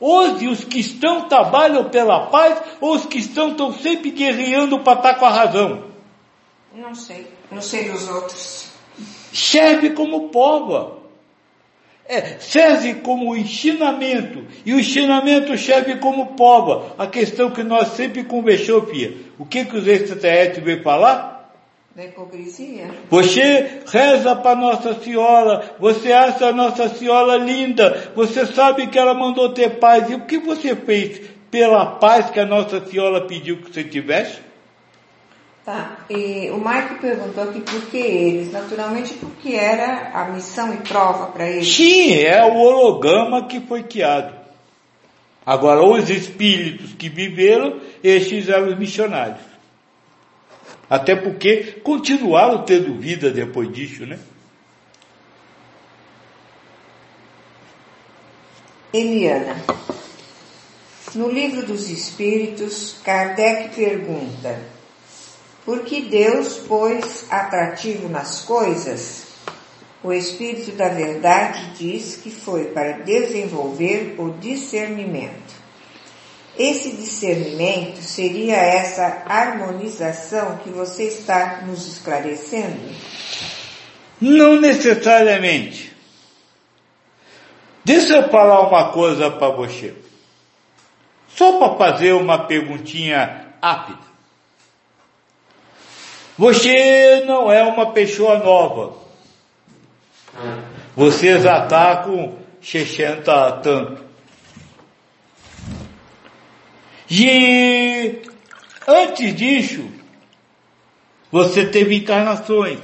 Hoje 0.00 0.48
os 0.48 0.64
que 0.64 0.80
estão 0.80 1.28
trabalham 1.28 1.90
pela 1.90 2.26
paz 2.28 2.58
ou 2.80 2.94
os 2.94 3.04
que 3.04 3.18
estão 3.18 3.50
estão 3.50 3.72
sempre 3.74 4.10
guerreando 4.10 4.78
para 4.80 4.98
estar 4.98 5.14
com 5.16 5.26
a 5.26 5.30
razão? 5.30 5.84
Não 6.74 6.94
sei. 6.94 7.26
Não 7.50 7.60
sei 7.60 7.90
dos 7.90 8.08
outros. 8.08 8.68
Serve 9.32 9.90
como 9.90 10.30
prova. 10.30 10.98
É, 12.06 12.38
serve 12.40 12.94
como 12.94 13.36
ensinamento. 13.36 14.44
E 14.64 14.72
o 14.72 14.80
ensinamento 14.80 15.56
serve 15.58 15.96
como 15.96 16.34
prova. 16.34 16.94
A 16.98 17.06
questão 17.06 17.50
que 17.50 17.62
nós 17.62 17.88
sempre 17.88 18.24
conversamos, 18.24 18.90
Pia. 18.90 19.16
O 19.38 19.44
que, 19.44 19.64
que 19.64 19.76
os 19.76 19.86
extraterrestres 19.86 20.64
veio 20.64 20.82
falar? 20.82 21.39
Da 21.94 22.04
hipocrisia. 22.04 22.88
Você 23.10 23.82
reza 23.86 24.36
para 24.36 24.54
Nossa 24.54 24.94
Senhora, 25.00 25.74
você 25.78 26.12
acha 26.12 26.46
a 26.46 26.52
Nossa 26.52 26.88
Senhora 26.88 27.36
linda, 27.36 28.12
você 28.14 28.46
sabe 28.46 28.86
que 28.86 28.98
ela 28.98 29.12
mandou 29.12 29.52
ter 29.52 29.80
paz. 29.80 30.08
E 30.08 30.14
o 30.14 30.24
que 30.24 30.38
você 30.38 30.76
fez 30.76 31.20
pela 31.50 31.86
paz 31.96 32.30
que 32.30 32.38
a 32.38 32.46
Nossa 32.46 32.84
Senhora 32.86 33.26
pediu 33.26 33.56
que 33.56 33.72
você 33.72 33.82
tivesse? 33.82 34.40
Tá, 35.64 35.98
e 36.08 36.48
o 36.50 36.58
Mike 36.58 37.00
perguntou 37.00 37.44
aqui 37.44 37.60
por 37.60 37.82
que 37.90 37.98
eles, 37.98 38.52
naturalmente 38.52 39.14
porque 39.14 39.54
era 39.54 40.10
a 40.14 40.24
missão 40.26 40.72
e 40.72 40.78
prova 40.78 41.26
para 41.26 41.48
eles. 41.48 41.68
Sim, 41.72 42.14
é 42.14 42.44
o 42.44 42.56
holograma 42.56 43.46
que 43.46 43.60
foi 43.60 43.82
criado. 43.82 44.32
Agora, 45.44 45.82
os 45.82 46.08
espíritos 46.08 46.92
que 46.94 47.08
viveram, 47.08 47.80
esses 48.02 48.48
eram 48.48 48.68
os 48.68 48.78
missionários. 48.78 49.49
Até 50.90 51.14
porque 51.14 51.80
continuaram 51.84 52.64
tendo 52.64 52.98
vida 52.98 53.30
depois 53.30 53.72
disso, 53.72 54.04
né? 54.04 54.18
Eliana. 58.92 59.56
No 61.14 61.30
livro 61.30 61.64
dos 61.64 61.88
Espíritos, 61.88 62.96
Kardec 63.04 63.76
pergunta: 63.76 64.60
Por 65.64 65.84
que 65.84 66.00
Deus 66.02 66.58
pôs 66.58 67.24
atrativo 67.30 68.08
nas 68.08 68.40
coisas? 68.40 69.28
O 70.02 70.12
Espírito 70.12 70.72
da 70.72 70.88
Verdade 70.88 71.72
diz 71.78 72.16
que 72.16 72.30
foi 72.30 72.64
para 72.66 72.98
desenvolver 72.98 74.16
o 74.18 74.30
discernimento. 74.40 75.59
Esse 76.58 76.92
discernimento 76.92 78.02
seria 78.02 78.56
essa 78.56 79.22
harmonização 79.26 80.58
que 80.58 80.70
você 80.70 81.04
está 81.04 81.62
nos 81.66 81.86
esclarecendo? 81.86 82.78
Não 84.20 84.60
necessariamente. 84.60 85.90
Deixa 87.84 88.16
eu 88.16 88.28
falar 88.28 88.68
uma 88.68 88.92
coisa 88.92 89.30
para 89.30 89.48
você. 89.50 89.94
Só 91.34 91.58
para 91.58 91.76
fazer 91.76 92.12
uma 92.12 92.46
perguntinha 92.46 93.54
rápida. 93.62 94.10
Você 96.36 97.24
não 97.26 97.50
é 97.50 97.62
uma 97.62 97.92
pessoa 97.92 98.38
nova. 98.38 98.94
Você 100.96 101.40
já 101.40 101.64
está 101.64 101.96
com 101.98 102.38
60 102.60 103.52
tanto. 103.62 104.09
E 107.10 108.22
antes 108.86 109.34
disso, 109.34 109.90
você 111.30 111.66
teve 111.66 111.96
encarnações. 111.96 112.78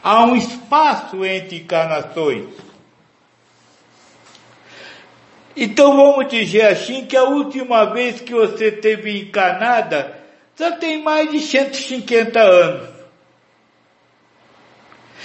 Há 0.00 0.24
um 0.24 0.36
espaço 0.36 1.24
entre 1.24 1.56
encarnações. 1.56 2.46
Então 5.56 5.96
vamos 5.96 6.28
dizer 6.28 6.66
assim 6.66 7.04
que 7.04 7.16
a 7.16 7.24
última 7.24 7.84
vez 7.86 8.20
que 8.20 8.32
você 8.32 8.70
teve 8.70 9.20
encarnada 9.20 10.20
já 10.56 10.72
tem 10.72 11.02
mais 11.02 11.30
de 11.30 11.40
150 11.40 12.40
anos. 12.40 12.88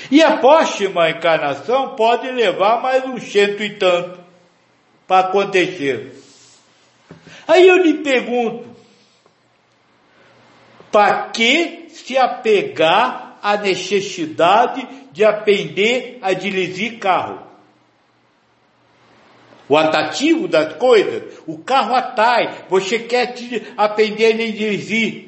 E 0.10 0.22
a 0.24 0.38
próxima 0.38 1.10
encarnação 1.10 1.96
pode 1.96 2.30
levar 2.32 2.82
mais 2.82 3.06
uns 3.06 3.24
cento 3.24 3.64
e 3.64 3.76
tanto 3.78 4.20
para 5.08 5.28
acontecer. 5.28 6.17
Aí 7.48 7.68
eu 7.68 7.78
lhe 7.78 7.96
pergunto, 7.96 8.68
para 10.92 11.30
que 11.30 11.88
se 11.90 12.18
apegar 12.18 13.40
à 13.42 13.56
necessidade 13.58 14.88
de 15.12 15.24
aprender 15.24 16.20
a 16.22 16.34
dirigir 16.34 17.00
carro? 17.00 17.48
O 19.70 19.76
atrativo 19.76 20.48
das 20.48 20.74
coisas, 20.74 21.40
o 21.46 21.58
carro 21.58 21.94
atrai, 21.94 22.66
você 22.70 23.00
quer 23.00 23.34
aprender 23.76 24.26
a 24.28 24.36
dirigir. 24.36 25.28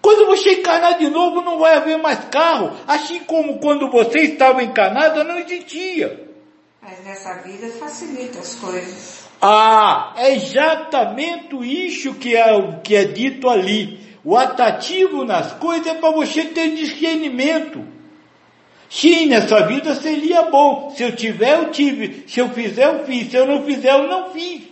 Quando 0.00 0.26
você 0.26 0.54
encarnar 0.54 0.98
de 0.98 1.08
novo, 1.08 1.40
não 1.40 1.58
vai 1.58 1.76
haver 1.76 1.98
mais 1.98 2.24
carro. 2.26 2.76
Assim 2.86 3.20
como 3.20 3.58
quando 3.58 3.90
você 3.90 4.20
estava 4.20 4.62
encarnada, 4.62 5.24
não 5.24 5.38
existia. 5.38 6.28
Mas 6.80 7.04
nessa 7.04 7.34
vida 7.42 7.68
facilita 7.70 8.38
as 8.38 8.54
coisas. 8.54 9.27
Ah, 9.40 10.14
é 10.16 10.34
exatamente 10.34 11.56
isso 11.56 12.14
que 12.14 12.34
é, 12.34 12.80
que 12.82 12.94
é 12.96 13.04
dito 13.04 13.48
ali. 13.48 14.00
O 14.24 14.36
atrativo 14.36 15.24
nas 15.24 15.52
coisas 15.54 15.86
é 15.86 15.94
para 15.94 16.10
você 16.10 16.44
ter 16.44 16.74
discernimento. 16.74 17.84
Sim, 18.90 19.26
nessa 19.26 19.66
vida 19.66 19.94
seria 19.94 20.42
bom. 20.42 20.92
Se 20.96 21.02
eu 21.02 21.14
tiver, 21.14 21.58
eu 21.58 21.70
tive. 21.70 22.24
Se 22.26 22.40
eu 22.40 22.48
fizer, 22.48 22.86
eu 22.86 23.04
fiz. 23.04 23.30
Se 23.30 23.36
eu 23.36 23.46
não 23.46 23.64
fizer, 23.64 23.92
eu 23.92 24.08
não 24.08 24.30
fiz. 24.32 24.62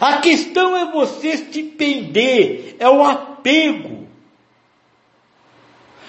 A 0.00 0.18
questão 0.18 0.76
é 0.76 0.90
você 0.90 1.36
se 1.36 1.62
pender, 1.62 2.76
é 2.78 2.88
o 2.88 3.04
apego. 3.04 4.03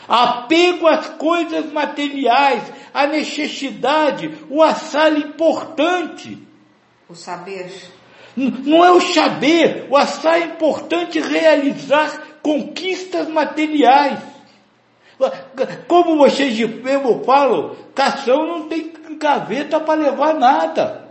Apego 0.07 0.87
às 0.87 1.09
coisas 1.09 1.71
materiais, 1.71 2.63
a 2.93 3.07
necessidade, 3.07 4.31
o 4.49 4.61
assalo 4.61 5.17
importante. 5.17 6.37
O 7.09 7.15
saber. 7.15 7.71
Não 8.35 8.83
é 8.83 8.91
o 8.91 8.99
saber, 8.99 9.87
o 9.89 9.95
assar 9.95 10.35
é 10.35 10.45
importante 10.45 11.19
realizar 11.21 12.21
conquistas 12.41 13.29
materiais. 13.29 14.19
Como 15.87 16.17
vocês 16.17 16.59
mesmo 16.59 17.23
falam, 17.23 17.75
cação 17.95 18.45
não 18.45 18.67
tem 18.67 18.91
gaveta 19.17 19.79
para 19.79 20.01
levar 20.01 20.33
nada. 20.33 21.04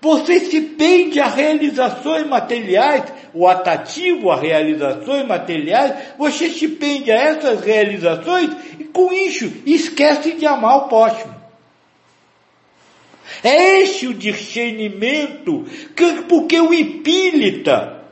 Você 0.00 0.40
se 0.40 0.60
pende 0.60 1.20
a 1.20 1.28
realizações 1.28 2.26
materiais, 2.26 3.04
o 3.32 3.46
atativo 3.46 4.30
a 4.30 4.36
realizações 4.36 5.26
materiais, 5.26 5.94
você 6.18 6.48
se 6.50 6.66
pende 6.66 7.10
a 7.12 7.14
essas 7.14 7.60
realizações 7.60 8.50
e 8.80 8.84
com 8.84 9.12
isso 9.12 9.50
esquece 9.64 10.32
de 10.32 10.44
amar 10.44 10.78
o 10.78 10.88
próximo. 10.88 11.34
É 13.44 13.80
esse 13.80 14.08
o 14.08 14.14
discernimento, 14.14 15.64
que, 15.94 16.22
porque 16.22 16.60
o 16.60 16.74
espírita, 16.74 18.02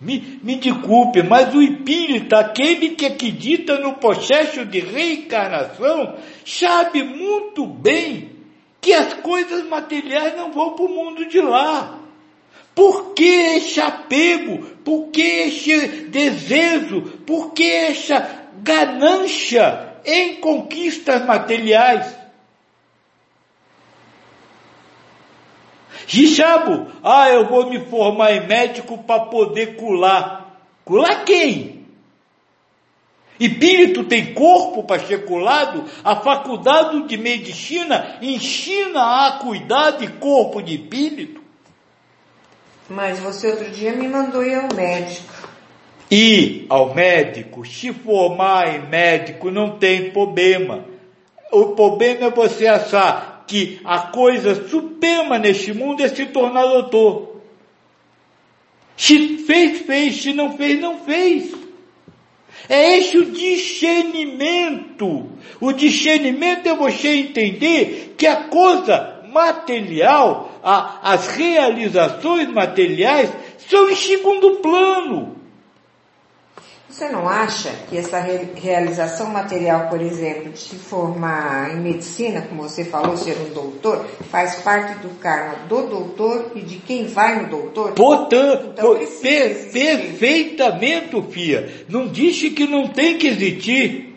me, 0.00 0.40
me 0.42 0.56
desculpe, 0.56 1.22
mas 1.24 1.52
o 1.54 1.60
espírita, 1.60 2.38
aquele 2.38 2.90
que 2.90 3.04
acredita 3.04 3.78
no 3.78 3.94
processo 3.94 4.64
de 4.64 4.78
reencarnação, 4.78 6.16
sabe 6.44 7.02
muito 7.02 7.66
bem 7.66 8.39
que 8.80 8.92
as 8.92 9.14
coisas 9.14 9.66
materiais 9.66 10.36
não 10.36 10.52
vão 10.52 10.72
para 10.72 10.84
o 10.84 10.88
mundo 10.88 11.26
de 11.26 11.40
lá. 11.40 11.98
Por 12.74 13.12
que 13.14 13.24
este 13.24 13.80
apego? 13.80 14.58
Por 14.84 15.08
que 15.08 15.20
este 15.20 15.86
desejo? 16.06 17.02
Por 17.26 17.52
que 17.52 17.70
esta 17.70 18.46
ganância 18.62 19.96
em 20.04 20.36
conquistas 20.36 21.24
materiais? 21.26 22.16
Gichabo, 26.06 26.90
ah, 27.04 27.28
eu 27.30 27.46
vou 27.46 27.68
me 27.68 27.84
formar 27.86 28.32
em 28.32 28.46
médico 28.46 28.98
para 28.98 29.26
poder 29.26 29.76
curar. 29.76 30.58
Curar 30.84 31.24
quem? 31.24 31.79
Espírito 33.40 34.04
tem 34.04 34.34
corpo 34.34 34.84
curado? 35.26 35.84
A 36.04 36.16
faculdade 36.16 37.08
de 37.08 37.16
medicina 37.16 38.18
ensina 38.20 39.26
a 39.26 39.38
cuidar 39.38 39.92
de 39.92 40.08
corpo 40.08 40.60
de 40.60 40.74
espírito? 40.74 41.40
Mas 42.86 43.18
você 43.18 43.48
outro 43.48 43.70
dia 43.70 43.94
me 43.94 44.06
mandou 44.06 44.44
ir 44.44 44.56
ao 44.56 44.74
médico. 44.74 45.48
Ir 46.10 46.66
ao 46.68 46.94
médico, 46.94 47.64
se 47.64 47.92
formar 47.94 48.74
em 48.74 48.88
médico 48.88 49.50
não 49.50 49.78
tem 49.78 50.10
problema. 50.10 50.84
O 51.50 51.68
problema 51.68 52.26
é 52.26 52.30
você 52.30 52.66
achar 52.66 53.44
que 53.46 53.80
a 53.84 53.98
coisa 54.00 54.68
suprema 54.68 55.38
neste 55.38 55.72
mundo 55.72 56.02
é 56.02 56.08
se 56.08 56.26
tornar 56.26 56.66
doutor. 56.66 57.40
Se 58.96 59.38
fez, 59.38 59.80
fez, 59.80 60.20
se 60.20 60.32
não 60.34 60.58
fez, 60.58 60.78
não 60.78 60.98
fez. 60.98 61.59
É 62.70 62.98
este 62.98 63.18
o 63.18 63.32
discernimento. 63.32 65.28
O 65.60 65.72
discernimento 65.72 66.68
é 66.68 66.76
você 66.76 67.16
entender 67.16 68.14
que 68.16 68.28
a 68.28 68.44
coisa 68.44 69.24
material, 69.28 70.60
a, 70.62 71.12
as 71.12 71.26
realizações 71.34 72.48
materiais, 72.48 73.28
são 73.58 73.90
em 73.90 73.96
segundo 73.96 74.60
plano. 74.60 75.39
Você 76.90 77.08
não 77.08 77.28
acha 77.28 77.70
que 77.88 77.96
essa 77.96 78.18
realização 78.18 79.30
material, 79.30 79.88
por 79.88 80.00
exemplo, 80.00 80.50
de 80.50 80.58
se 80.58 80.74
formar 80.74 81.70
em 81.72 81.80
medicina, 81.80 82.42
como 82.42 82.64
você 82.64 82.84
falou, 82.84 83.16
ser 83.16 83.36
um 83.40 83.54
doutor, 83.54 84.04
faz 84.28 84.56
parte 84.56 84.98
do 84.98 85.10
karma 85.20 85.54
do 85.68 85.86
doutor 85.86 86.50
e 86.56 86.62
de 86.62 86.78
quem 86.78 87.06
vai 87.06 87.42
no 87.42 87.48
doutor? 87.48 87.92
Portanto, 87.92 88.70
então, 88.72 88.98
per 89.22 89.70
perfeitamente, 89.70 91.22
Fia. 91.30 91.84
Não 91.88 92.08
disse 92.08 92.50
que 92.50 92.66
não 92.66 92.88
tem 92.88 93.16
que 93.16 93.28
existir. 93.28 94.16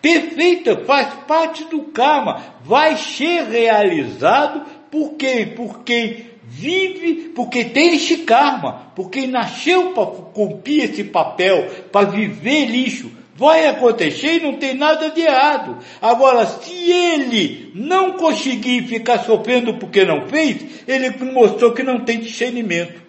Perfeita, 0.00 0.84
faz 0.84 1.14
parte 1.28 1.64
do 1.66 1.82
karma. 1.82 2.42
Vai 2.64 2.96
ser 2.96 3.44
realizado 3.44 4.62
por 4.90 5.14
quem? 5.14 5.54
Por 5.54 5.84
quem 5.84 6.31
vive 6.54 7.30
porque 7.34 7.64
tem 7.64 7.94
este 7.96 8.18
karma, 8.18 8.92
porque 8.94 9.26
nasceu 9.26 9.92
para 9.92 10.06
cumprir 10.06 10.84
esse 10.84 11.04
papel, 11.04 11.70
para 11.90 12.10
viver 12.10 12.66
lixo. 12.66 13.10
Vai 13.34 13.66
acontecer 13.66 14.36
e 14.36 14.40
não 14.40 14.58
tem 14.58 14.74
nada 14.74 15.10
de 15.10 15.22
errado. 15.22 15.78
Agora, 16.00 16.46
se 16.46 16.74
ele 16.74 17.72
não 17.74 18.12
conseguir 18.12 18.86
ficar 18.86 19.20
sofrendo 19.20 19.78
porque 19.78 20.04
não 20.04 20.28
fez, 20.28 20.84
ele 20.86 21.10
mostrou 21.32 21.72
que 21.72 21.82
não 21.82 22.04
tem 22.04 22.20
discernimento. 22.20 23.00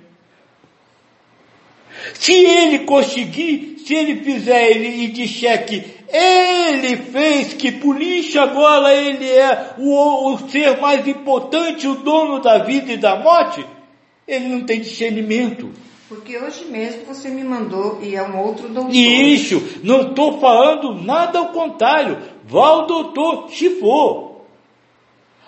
Se 2.13 2.33
ele 2.33 2.79
conseguir, 2.79 3.75
se 3.85 3.93
ele 3.93 4.23
fizer 4.23 4.71
ele 4.71 5.03
e 5.03 5.07
disser 5.09 5.65
que 5.65 5.83
ele 6.13 6.95
fez 6.97 7.53
que 7.53 7.71
por 7.71 7.99
isso 7.99 8.39
agora 8.39 8.93
ele 8.93 9.27
é 9.27 9.73
o, 9.79 10.33
o 10.33 10.49
ser 10.49 10.79
mais 10.79 11.07
importante, 11.07 11.87
o 11.87 11.95
dono 11.95 12.39
da 12.39 12.59
vida 12.59 12.93
e 12.93 12.97
da 12.97 13.15
morte, 13.15 13.65
ele 14.27 14.47
não 14.47 14.63
tem 14.63 14.79
discernimento. 14.79 15.71
Porque 16.07 16.37
hoje 16.37 16.65
mesmo 16.65 17.05
você 17.05 17.29
me 17.29 17.43
mandou 17.43 17.99
e 18.03 18.15
é 18.15 18.21
um 18.21 18.39
outro 18.39 18.69
doutor. 18.69 18.93
Isso, 18.93 19.79
não 19.83 20.09
estou 20.09 20.39
falando 20.39 20.93
nada 20.93 21.39
ao 21.39 21.47
contrário. 21.47 22.19
Vá 22.43 22.67
ao 22.67 22.85
doutor, 22.85 23.49
se 23.49 23.71
for. 23.79 24.43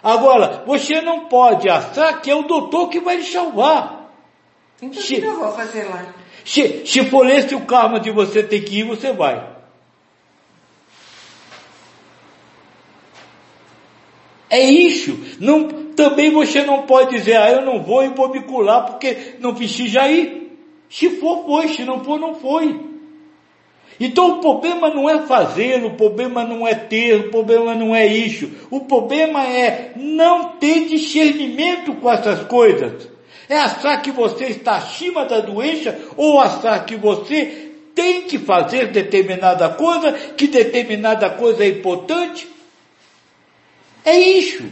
Agora, 0.02 0.64
você 0.66 1.02
não 1.02 1.26
pode 1.26 1.70
achar 1.70 2.20
que 2.22 2.32
é 2.32 2.36
o 2.36 2.44
doutor 2.44 2.90
que 2.90 3.00
vai 3.00 3.18
lhe 3.18 3.24
salvar. 3.24 4.10
Então 4.82 5.00
o 5.00 5.06
que 5.06 5.22
eu 5.22 5.40
vou 5.40 5.52
fazer 5.52 5.84
lá? 5.84 6.14
Se, 6.44 6.86
se 6.86 7.06
for 7.06 7.30
esse 7.30 7.54
o 7.54 7.62
karma 7.62 8.00
de 8.00 8.10
você 8.10 8.42
ter 8.42 8.62
que 8.62 8.80
ir, 8.80 8.84
você 8.84 9.14
vai. 9.14 9.55
É 14.50 14.64
isso. 14.64 15.18
Não, 15.40 15.68
também 15.96 16.32
você 16.32 16.64
não 16.64 16.84
pode 16.84 17.12
dizer, 17.12 17.38
ah, 17.38 17.52
eu 17.52 17.62
não 17.66 17.82
vou 17.82 18.04
e 18.04 18.10
vou 18.10 18.30
me 18.30 18.42
curar 18.44 18.86
porque 18.86 19.36
não 19.40 19.56
precisa 19.56 20.08
ir. 20.08 20.58
Se 20.90 21.10
for, 21.12 21.46
foi. 21.46 21.68
Se 21.70 21.84
não 21.84 22.04
for, 22.04 22.20
não 22.20 22.36
foi. 22.36 22.80
Então 24.00 24.38
o 24.38 24.42
problema 24.42 24.90
não 24.90 25.10
é 25.10 25.22
fazer, 25.22 25.84
o 25.84 25.92
problema 25.92 26.44
não 26.44 26.68
é 26.68 26.76
ter, 26.76 27.16
o 27.16 27.32
problema 27.32 27.74
não 27.74 27.96
é 27.96 28.06
isso. 28.06 28.52
O 28.70 28.82
problema 28.82 29.44
é 29.48 29.94
não 29.96 30.50
ter 30.58 30.86
discernimento 30.86 31.94
com 31.96 32.12
essas 32.12 32.44
coisas. 32.44 33.10
É 33.48 33.58
achar 33.58 34.02
que 34.02 34.12
você 34.12 34.46
está 34.46 34.78
acima 34.78 35.24
da 35.26 35.40
doença 35.40 35.98
ou 36.18 36.40
achar 36.40 36.84
que 36.86 36.96
você 36.96 37.72
tem 37.94 38.24
que 38.24 38.38
fazer 38.38 38.88
determinada 38.88 39.70
coisa, 39.70 40.12
que 40.12 40.48
determinada 40.48 41.30
coisa 41.30 41.64
é 41.64 41.70
importante. 41.70 42.55
É 44.06 44.18
isso. 44.18 44.64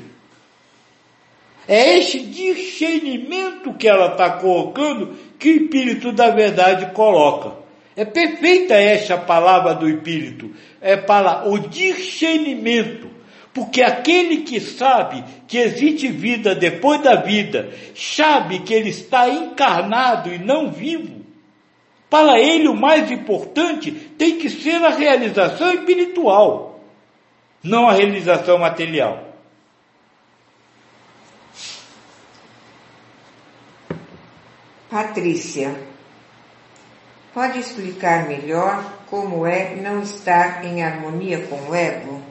É 1.67 1.97
este 1.97 2.19
discernimento 2.19 3.73
que 3.73 3.87
ela 3.87 4.11
está 4.11 4.29
colocando 4.31 5.15
que 5.39 5.49
o 5.49 5.63
Espírito 5.63 6.11
da 6.11 6.29
Verdade 6.29 6.93
coloca. 6.93 7.63
É 7.95 8.05
perfeita 8.05 8.75
essa 8.75 9.17
palavra 9.17 9.73
do 9.73 9.89
Espírito. 9.89 10.51
É 10.79 10.95
para 10.95 11.49
o 11.49 11.57
discernimento. 11.57 13.09
Porque 13.53 13.81
aquele 13.81 14.37
que 14.37 14.59
sabe 14.59 15.23
que 15.47 15.57
existe 15.57 16.07
vida 16.07 16.55
depois 16.55 17.01
da 17.01 17.15
vida, 17.15 17.71
sabe 17.95 18.59
que 18.59 18.73
ele 18.73 18.89
está 18.89 19.29
encarnado 19.29 20.33
e 20.33 20.39
não 20.39 20.71
vivo, 20.71 21.23
para 22.09 22.39
ele 22.39 22.67
o 22.67 22.75
mais 22.75 23.11
importante 23.11 23.91
tem 23.91 24.39
que 24.39 24.49
ser 24.49 24.83
a 24.83 24.89
realização 24.89 25.71
espiritual 25.71 26.72
não 27.63 27.87
a 27.87 27.93
realização 27.93 28.57
material. 28.57 29.33
Patrícia, 34.89 35.75
pode 37.33 37.59
explicar 37.59 38.27
melhor 38.27 38.83
como 39.09 39.47
é 39.47 39.75
não 39.75 40.01
estar 40.01 40.63
em 40.65 40.83
harmonia 40.83 41.47
com 41.47 41.69
o 41.69 41.73
ego? 41.73 42.21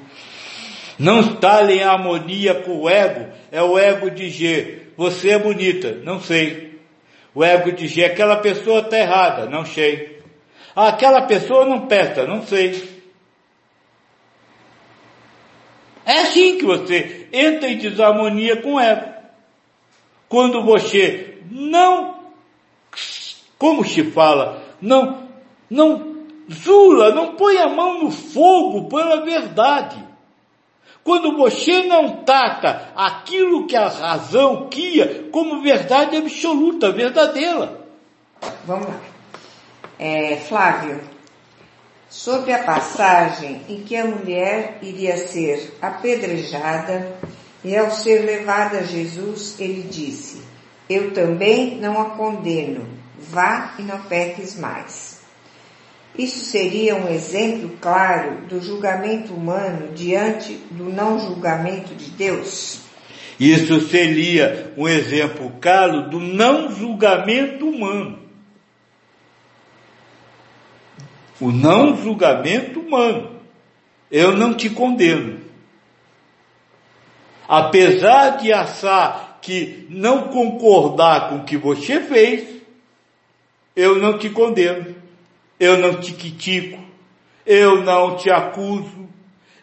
Não 0.99 1.21
estar 1.21 1.69
em 1.69 1.83
harmonia 1.83 2.63
com 2.63 2.83
o 2.83 2.89
ego 2.89 3.33
é 3.51 3.61
o 3.63 3.77
ego 3.77 4.11
dizer, 4.11 4.93
você 4.97 5.31
é 5.31 5.39
bonita, 5.39 5.99
não 6.05 6.21
sei. 6.21 6.79
O 7.35 7.43
ego 7.43 7.73
dizer, 7.73 8.05
aquela 8.05 8.37
pessoa 8.37 8.81
está 8.81 8.99
errada, 8.99 9.47
não 9.47 9.65
sei. 9.65 10.21
Ah, 10.77 10.89
aquela 10.89 11.23
pessoa 11.23 11.65
não 11.65 11.87
presta, 11.87 12.27
não 12.27 12.43
sei. 12.47 12.92
É 16.05 16.21
assim 16.21 16.59
que 16.59 16.65
você 16.65 17.29
entra 17.33 17.69
em 17.69 17.79
desarmonia 17.79 18.61
com 18.61 18.79
ela. 18.79 19.23
Quando 20.29 20.63
você 20.65 21.39
não, 21.51 22.17
como 23.59 23.85
se 23.85 24.05
fala, 24.05 24.63
não, 24.81 25.29
não 25.71 26.25
zula, 26.51 27.15
não 27.15 27.35
põe 27.37 27.59
a 27.59 27.69
mão 27.69 28.03
no 28.03 28.11
fogo 28.11 28.89
pela 28.89 29.25
verdade. 29.25 30.03
Quando 31.05 31.37
você 31.37 31.83
não 31.83 32.23
trata 32.25 32.93
aquilo 32.95 33.67
que 33.67 33.77
a 33.77 33.89
razão 33.89 34.69
cria 34.71 35.29
como 35.33 35.61
verdade 35.61 36.17
absoluta, 36.17 36.93
verdadeira. 36.93 37.81
Vamos 38.65 38.87
lá. 38.87 39.01
É, 39.99 40.37
Flávio, 40.37 41.01
sobre 42.13 42.53
a 42.53 42.63
passagem 42.63 43.63
em 43.71 43.81
que 43.81 43.97
a 43.97 44.05
mulher 44.05 44.79
iria 44.83 45.17
ser 45.17 45.79
apedrejada 45.81 47.17
e 47.65 47.75
ao 47.75 47.91
ser 47.91 48.27
levada 48.27 48.81
a 48.81 48.83
Jesus, 48.83 49.59
ele 49.59 49.89
disse, 49.91 50.43
eu 50.91 51.13
também 51.13 51.81
não 51.81 51.99
a 51.99 52.11
condeno, 52.11 52.87
vá 53.19 53.75
e 53.79 53.83
não 53.83 53.99
peques 54.03 54.59
mais. 54.59 55.23
Isso 56.17 56.45
seria 56.45 56.95
um 56.97 57.09
exemplo 57.09 57.79
claro 57.81 58.43
do 58.47 58.61
julgamento 58.61 59.33
humano 59.33 59.95
diante 59.95 60.53
do 60.71 60.91
não 60.91 61.19
julgamento 61.19 61.95
de 61.95 62.11
Deus? 62.11 62.81
Isso 63.41 63.89
seria 63.89 64.71
um 64.77 64.87
exemplo 64.87 65.51
claro 65.59 66.11
do 66.11 66.21
não 66.21 66.71
julgamento 66.71 67.67
humano. 67.67 68.22
O 71.43 71.51
não 71.51 71.97
julgamento 71.97 72.79
humano. 72.79 73.41
Eu 74.09 74.37
não 74.37 74.55
te 74.55 74.71
condeno. 74.71 75.41
apesar 77.49 78.39
de 78.39 78.53
achar 78.53 79.39
que 79.43 79.87
não 79.91 80.29
concordar 80.29 81.29
com 81.29 81.37
o 81.39 81.45
que 81.45 81.57
você 81.57 82.01
fez, 82.01 82.63
eu 83.75 83.99
não 83.99 84.17
te 84.17 84.31
condeno, 84.31 84.95
eu 85.59 85.77
não 85.79 86.01
te 86.01 86.13
critico, 86.13 86.79
eu 87.45 87.83
não 87.83 88.17
te 88.17 88.31
acuso, 88.31 89.09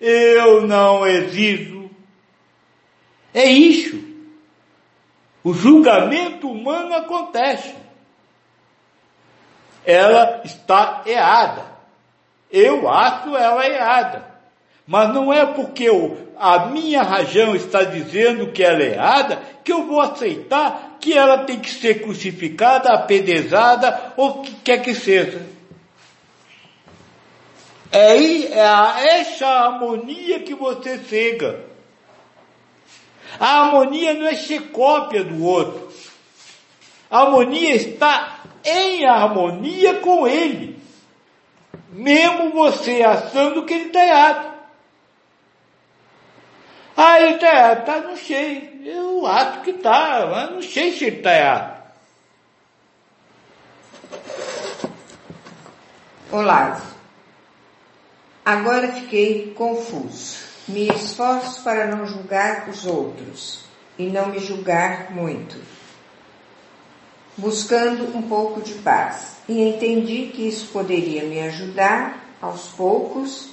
eu 0.01 0.67
não 0.67 1.07
exijo. 1.07 1.89
É 3.33 3.45
isso. 3.45 4.03
O 5.43 5.53
julgamento 5.53 6.51
humano 6.51 6.93
acontece. 6.93 7.73
Ela 9.85 10.41
está 10.43 11.03
errada. 11.05 11.65
Eu 12.51 12.89
acho 12.89 13.35
ela 13.35 13.67
errada. 13.67 14.25
Mas 14.85 15.13
não 15.13 15.31
é 15.31 15.45
porque 15.45 15.83
eu, 15.83 16.29
a 16.37 16.65
minha 16.65 17.03
razão 17.03 17.55
está 17.55 17.83
dizendo 17.83 18.51
que 18.51 18.63
ela 18.63 18.81
é 18.81 18.93
errada 18.93 19.39
que 19.63 19.71
eu 19.71 19.85
vou 19.85 20.01
aceitar 20.01 20.97
que 20.99 21.15
ela 21.15 21.39
tem 21.45 21.59
que 21.59 21.69
ser 21.69 22.01
crucificada, 22.01 22.91
apedrezada 22.91 24.13
ou 24.17 24.29
o 24.29 24.41
que 24.41 24.53
quer 24.55 24.81
que 24.81 24.95
seja. 24.95 25.45
É, 27.91 28.17
é 28.17 29.19
essa 29.19 29.47
harmonia 29.47 30.39
que 30.39 30.53
você 30.53 30.97
cega. 30.97 31.65
A 33.39 33.61
harmonia 33.61 34.13
não 34.13 34.27
é 34.27 34.35
ser 34.35 34.71
cópia 34.71 35.23
do 35.23 35.43
outro. 35.43 35.89
A 37.09 37.21
harmonia 37.21 37.75
está 37.75 38.38
em 38.63 39.05
harmonia 39.05 39.95
com 39.95 40.27
ele. 40.27 40.79
Mesmo 41.91 42.51
você 42.51 43.03
achando 43.03 43.65
que 43.65 43.73
ele 43.73 43.85
está 43.85 44.05
errado. 44.05 44.53
Ah, 46.95 47.19
ele 47.19 47.35
está 47.35 47.47
errado. 47.47 47.85
Tá, 47.85 47.99
não 48.01 48.17
sei. 48.17 48.81
Eu 48.85 49.25
acho 49.25 49.61
que 49.61 49.71
está, 49.71 50.27
mas 50.27 50.51
não 50.51 50.61
sei 50.61 50.91
se 50.91 51.05
ele 51.05 51.17
está 51.17 51.33
errado. 51.35 51.79
Olavo, 56.31 56.83
agora 58.45 58.91
fiquei 58.91 59.51
confuso. 59.55 60.37
Me 60.67 60.87
esforço 60.87 61.63
para 61.63 61.87
não 61.87 62.05
julgar 62.05 62.69
os 62.69 62.85
outros 62.85 63.63
e 63.97 64.05
não 64.05 64.27
me 64.27 64.37
julgar 64.37 65.09
muito, 65.11 65.59
buscando 67.39 68.15
um 68.15 68.21
pouco 68.21 68.61
de 68.61 68.73
paz. 68.75 69.37
E 69.47 69.61
entendi 69.61 70.31
que 70.33 70.47
isso 70.47 70.67
poderia 70.71 71.23
me 71.23 71.39
ajudar, 71.41 72.29
aos 72.41 72.67
poucos, 72.69 73.49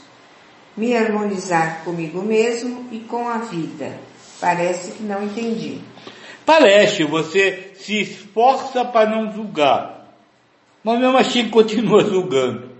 me 0.76 0.94
harmonizar 0.96 1.82
comigo 1.84 2.22
mesmo 2.22 2.86
e 2.92 3.00
com 3.00 3.28
a 3.28 3.38
vida. 3.38 3.98
Parece 4.40 4.92
que 4.92 5.02
não 5.02 5.24
entendi. 5.24 5.80
Parece, 6.44 7.02
você 7.04 7.72
se 7.74 8.00
esforça 8.00 8.84
para 8.84 9.10
não 9.10 9.32
julgar, 9.32 10.14
mas 10.84 11.00
mesmo 11.00 11.16
assim 11.16 11.48
continua 11.50 12.04
julgando. 12.04 12.76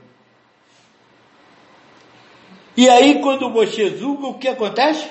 E 2.77 2.89
aí, 2.91 3.21
quando 3.23 3.51
você 3.51 3.97
julga, 3.97 4.27
o 4.27 4.39
que 4.39 4.49
acontece? 4.49 5.09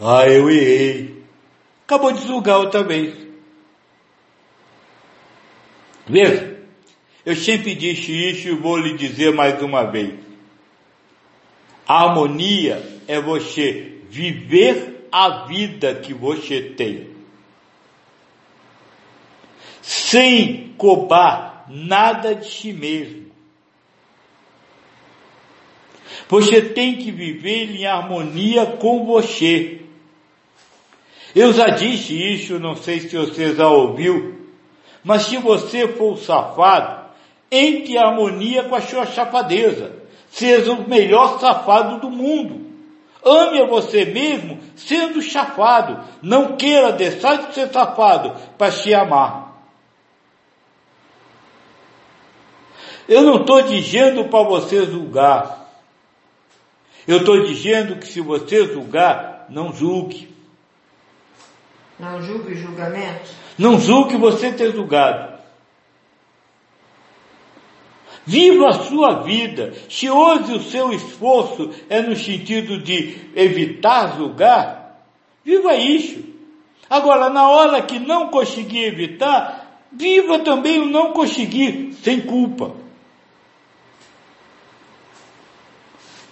Ah, 0.00 0.26
eu 0.26 0.50
errei. 0.50 1.22
Acabou 1.86 2.10
de 2.10 2.26
julgar 2.26 2.58
outra 2.58 2.82
vez. 2.82 3.14
Veja, 6.06 6.58
eu 7.24 7.36
sempre 7.36 7.74
disse 7.74 8.12
isso 8.12 8.48
e 8.48 8.54
vou 8.54 8.76
lhe 8.76 8.96
dizer 8.96 9.32
mais 9.32 9.62
uma 9.62 9.84
vez. 9.84 10.14
A 11.86 12.04
harmonia 12.04 13.00
é 13.06 13.20
você 13.20 13.98
viver 14.08 15.08
a 15.10 15.46
vida 15.46 15.94
que 15.94 16.12
você 16.12 16.60
tem. 16.62 17.10
Sem 19.80 20.74
cobrar 20.76 21.66
nada 21.68 22.34
de 22.34 22.48
si 22.48 22.72
mesmo. 22.72 23.30
Você 26.28 26.62
tem 26.62 26.96
que 26.96 27.10
viver 27.10 27.70
em 27.70 27.86
harmonia 27.86 28.64
com 28.66 29.04
você. 29.04 29.80
Eu 31.34 31.52
já 31.52 31.68
disse 31.68 32.14
isso, 32.14 32.58
não 32.58 32.76
sei 32.76 33.00
se 33.00 33.16
você 33.16 33.54
já 33.54 33.68
ouviu, 33.68 34.31
mas 35.04 35.22
se 35.22 35.36
você 35.36 35.88
for 35.88 36.16
safado, 36.16 37.02
entre 37.52 37.98
harmonia 37.98 38.64
com 38.64 38.74
a 38.74 38.80
sua 38.80 39.04
safadeza. 39.04 39.92
Seja 40.30 40.72
o 40.72 40.88
melhor 40.88 41.38
safado 41.38 42.00
do 42.00 42.10
mundo. 42.10 42.72
Ame 43.22 43.60
a 43.60 43.66
você 43.66 44.06
mesmo 44.06 44.58
sendo 44.74 45.20
chafado. 45.20 46.02
Não 46.22 46.56
queira 46.56 46.92
deixar 46.92 47.48
de 47.48 47.54
ser 47.54 47.70
safado 47.70 48.34
para 48.56 48.72
te 48.72 48.94
amar. 48.94 49.52
Eu 53.06 53.20
não 53.22 53.42
estou 53.42 53.60
dizendo 53.62 54.24
para 54.30 54.48
você 54.48 54.86
julgar. 54.86 55.70
Eu 57.06 57.18
estou 57.18 57.44
dizendo 57.44 57.96
que 57.96 58.06
se 58.06 58.22
você 58.22 58.64
julgar, 58.64 59.46
não 59.50 59.72
julgue. 59.74 60.34
Não 61.98 62.22
julgue 62.22 62.54
julgamento? 62.54 63.41
Não 63.58 63.78
julgue 63.78 64.16
você 64.16 64.52
ter 64.52 64.72
julgado. 64.72 65.32
Viva 68.24 68.68
a 68.68 68.72
sua 68.84 69.22
vida. 69.22 69.74
Se 69.88 70.08
hoje 70.08 70.54
o 70.54 70.62
seu 70.62 70.92
esforço 70.92 71.70
é 71.88 72.00
no 72.00 72.16
sentido 72.16 72.78
de 72.78 73.16
evitar 73.34 74.16
julgar, 74.16 75.04
viva 75.44 75.74
isso. 75.74 76.22
Agora, 76.88 77.30
na 77.30 77.48
hora 77.48 77.82
que 77.82 77.98
não 77.98 78.28
conseguir 78.28 78.84
evitar, 78.84 79.80
viva 79.90 80.38
também 80.40 80.78
o 80.78 80.86
não 80.86 81.12
conseguir, 81.12 81.94
sem 82.02 82.20
culpa. 82.20 82.76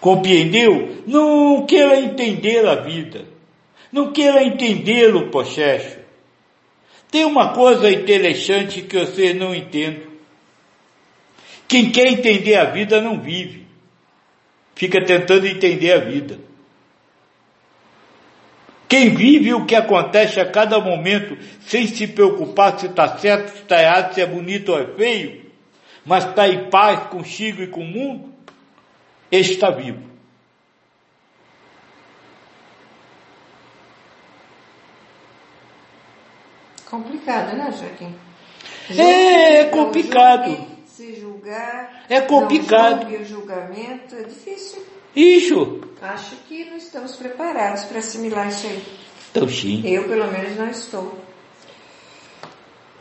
Compreendeu? 0.00 1.02
Não 1.06 1.66
queira 1.66 2.00
entender 2.00 2.66
a 2.66 2.76
vida. 2.76 3.26
Não 3.92 4.12
queira 4.12 4.42
entender 4.42 5.14
o 5.14 5.30
processo. 5.30 5.99
Tem 7.10 7.24
uma 7.24 7.52
coisa 7.52 7.90
interessante 7.90 8.82
que 8.82 8.98
vocês 8.98 9.36
não 9.36 9.54
entendem. 9.54 10.08
Quem 11.66 11.90
quer 11.90 12.06
entender 12.06 12.54
a 12.56 12.64
vida 12.64 13.00
não 13.00 13.20
vive. 13.20 13.66
Fica 14.74 15.04
tentando 15.04 15.46
entender 15.46 15.92
a 15.92 15.98
vida. 15.98 16.38
Quem 18.88 19.10
vive 19.10 19.54
o 19.54 19.66
que 19.66 19.76
acontece 19.76 20.40
a 20.40 20.50
cada 20.50 20.80
momento, 20.80 21.38
sem 21.60 21.86
se 21.86 22.08
preocupar 22.08 22.78
se 22.78 22.86
está 22.86 23.16
certo, 23.18 23.52
se 23.52 23.62
está 23.62 23.80
errado, 23.80 24.14
se 24.14 24.20
é 24.20 24.26
bonito 24.26 24.72
ou 24.72 24.80
é 24.80 24.86
feio, 24.96 25.46
mas 26.04 26.24
está 26.24 26.48
em 26.48 26.68
paz 26.70 27.06
consigo 27.08 27.62
e 27.62 27.68
com 27.68 27.82
o 27.82 27.86
mundo, 27.86 28.34
está 29.30 29.70
vivo. 29.70 30.09
Complicado, 36.90 37.56
né, 37.56 37.70
Joaquim? 37.70 38.14
É, 38.98 39.60
é 39.60 39.64
complicado. 39.66 40.66
Se 40.84 41.14
julgar, 41.14 42.04
é 42.08 42.20
complicado. 42.20 43.08
Não 43.08 43.20
o 43.20 43.24
julgamento 43.24 44.16
é 44.16 44.24
difícil. 44.24 44.84
Isso. 45.14 45.80
Acho 46.02 46.36
que 46.48 46.64
não 46.64 46.76
estamos 46.76 47.14
preparados 47.14 47.84
para 47.84 48.00
assimilar 48.00 48.48
isso 48.48 48.66
aí. 48.66 48.82
Então 49.30 49.48
sim. 49.48 49.86
Eu 49.86 50.08
pelo 50.08 50.26
menos 50.32 50.56
não 50.56 50.68
estou. 50.68 51.16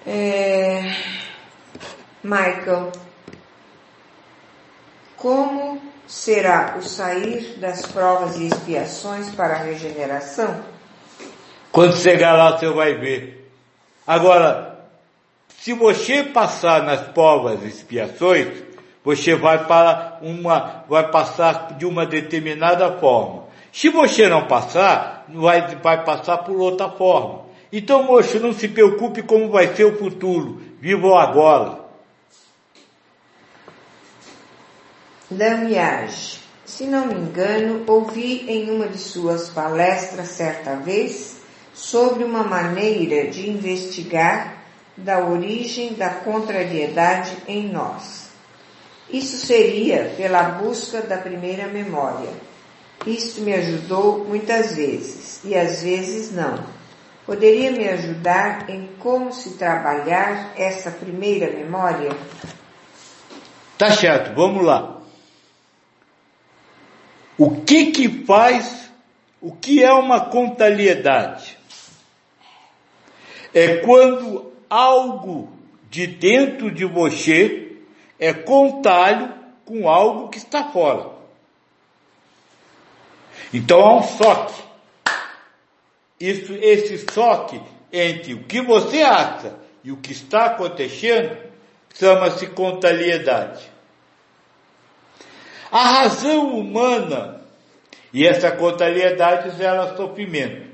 É... 0.05 0.95
Michael, 2.23 2.91
como 5.17 5.81
será 6.07 6.75
o 6.77 6.83
sair 6.83 7.57
das 7.59 7.81
provas 7.87 8.37
e 8.37 8.47
expiações 8.47 9.29
para 9.29 9.55
a 9.55 9.63
regeneração? 9.63 10.63
Quando 11.71 11.97
chegar 11.97 12.33
lá 12.33 12.57
você 12.57 12.69
vai 12.69 12.93
ver. 12.95 13.38
Agora, 14.09 14.87
se 15.59 15.71
você 15.71 16.23
passar 16.23 16.81
nas 16.81 17.09
provas 17.09 17.61
e 17.61 17.67
expiações, 17.67 18.47
você 19.03 19.35
vai 19.35 19.67
para 19.67 20.17
uma, 20.23 20.83
vai 20.89 21.11
passar 21.11 21.77
de 21.77 21.85
uma 21.85 22.07
determinada 22.07 22.97
forma. 22.97 23.43
Se 23.71 23.87
você 23.87 24.27
não 24.27 24.47
passar, 24.47 25.25
vai, 25.29 25.75
vai 25.75 26.03
passar 26.03 26.39
por 26.39 26.59
outra 26.59 26.89
forma. 26.89 27.45
Então, 27.71 28.01
moço, 28.01 28.39
não 28.39 28.51
se 28.51 28.67
preocupe 28.67 29.21
como 29.21 29.51
vai 29.51 29.75
ser 29.75 29.83
o 29.83 29.95
futuro. 29.99 30.59
Viva 30.81 31.05
o 31.05 31.15
agora. 31.15 31.77
Damiage, 35.29 36.39
se 36.65 36.87
não 36.87 37.05
me 37.05 37.13
engano, 37.13 37.83
ouvi 37.85 38.49
em 38.49 38.71
uma 38.71 38.87
de 38.87 38.97
suas 38.97 39.49
palestras 39.49 40.29
certa 40.29 40.77
vez 40.77 41.38
sobre 41.79 42.25
uma 42.25 42.43
maneira 42.43 43.29
de 43.29 43.49
investigar 43.49 44.57
da 44.97 45.23
origem 45.25 45.93
da 45.93 46.09
contrariedade 46.09 47.31
em 47.47 47.69
nós. 47.69 48.27
Isso 49.09 49.45
seria 49.45 50.13
pela 50.17 50.43
busca 50.43 51.01
da 51.01 51.17
primeira 51.17 51.67
memória. 51.67 52.29
Isto 53.07 53.41
me 53.41 53.53
ajudou 53.53 54.25
muitas 54.25 54.75
vezes 54.75 55.39
e 55.43 55.55
às 55.55 55.81
vezes 55.81 56.33
não. 56.33 56.59
Poderia 57.25 57.71
me 57.71 57.87
ajudar 57.87 58.69
em 58.69 58.89
como 58.99 59.31
se 59.31 59.51
trabalhar 59.51 60.51
essa 60.57 60.91
primeira 60.91 61.49
memória? 61.49 62.11
Tá 63.77 63.91
certo, 63.91 64.35
vamos 64.35 64.65
lá. 64.65 64.99
O 67.37 67.61
que 67.61 67.91
que 67.91 68.25
faz, 68.25 68.91
o 69.39 69.53
que 69.53 69.81
é 69.81 69.93
uma 69.93 70.19
contaliedade? 70.19 71.58
É 73.53 73.77
quando 73.77 74.51
algo 74.69 75.51
de 75.89 76.05
dentro 76.05 76.69
de 76.71 76.85
você 76.85 77.77
é 78.19 78.33
contalho 78.33 79.33
com 79.65 79.89
algo 79.89 80.29
que 80.29 80.37
está 80.37 80.65
fora. 80.65 81.09
Então 83.53 83.79
há 83.81 83.97
um 83.97 84.03
choque. 84.03 84.61
Isso, 86.19 86.53
esse 86.53 87.05
choque 87.11 87.61
entre 87.91 88.33
o 88.33 88.43
que 88.43 88.61
você 88.61 89.01
acha 89.01 89.55
e 89.83 89.91
o 89.91 89.97
que 89.97 90.11
está 90.11 90.47
acontecendo 90.47 91.37
chama-se 91.93 92.47
contaliedade. 92.47 93.69
A 95.71 95.83
razão 95.83 96.57
humana, 96.57 97.41
e 98.11 98.25
essa 98.25 98.51
contaliedade 98.51 99.55
gera 99.57 99.95
sofrimento. 99.95 100.67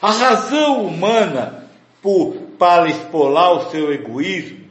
A 0.00 0.10
razão 0.10 0.84
humana, 0.84 1.65
por, 2.02 2.34
para 2.58 2.88
expolar 2.88 3.52
o 3.52 3.70
seu 3.70 3.92
egoísmo, 3.92 4.66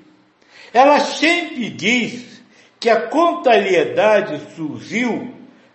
ela 0.74 1.00
sempre 1.00 1.70
diz 1.70 2.42
que 2.80 2.90
a 2.90 3.08
contaliedade 3.08 4.42
surgiu 4.56 5.34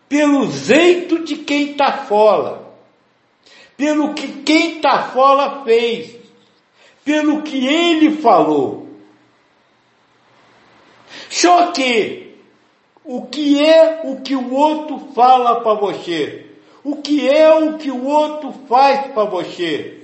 pelo 0.09 0.51
jeito 0.51 1.24
de 1.24 1.36
quem 1.36 1.70
está 1.72 1.93
fora, 1.93 2.62
pelo 3.77 4.14
que 4.14 4.28
quem 4.43 4.77
está 4.77 5.05
fora 5.05 5.64
fez, 5.64 6.16
pelo 7.05 7.43
que 7.43 7.66
ele 7.66 8.16
falou. 8.16 8.89
Só 11.28 11.72
que 11.72 12.36
o 13.05 13.22
que 13.22 13.64
é 13.64 14.02
o 14.05 14.20
que 14.20 14.36
o 14.36 14.52
outro 14.52 15.12
fala 15.14 15.60
para 15.62 15.74
você? 15.74 16.47
O 16.85 16.97
que 16.97 17.28
é 17.28 17.52
o 17.52 17.78
que 17.78 17.90
o 17.90 18.05
outro 18.05 18.52
faz 18.68 19.12
para 19.12 19.24
você? 19.24 19.99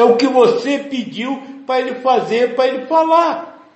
É 0.00 0.02
o 0.02 0.16
que 0.16 0.26
você 0.26 0.78
pediu 0.78 1.42
para 1.66 1.78
ele 1.78 1.96
fazer, 1.96 2.54
para 2.54 2.68
ele 2.68 2.86
falar. 2.86 3.68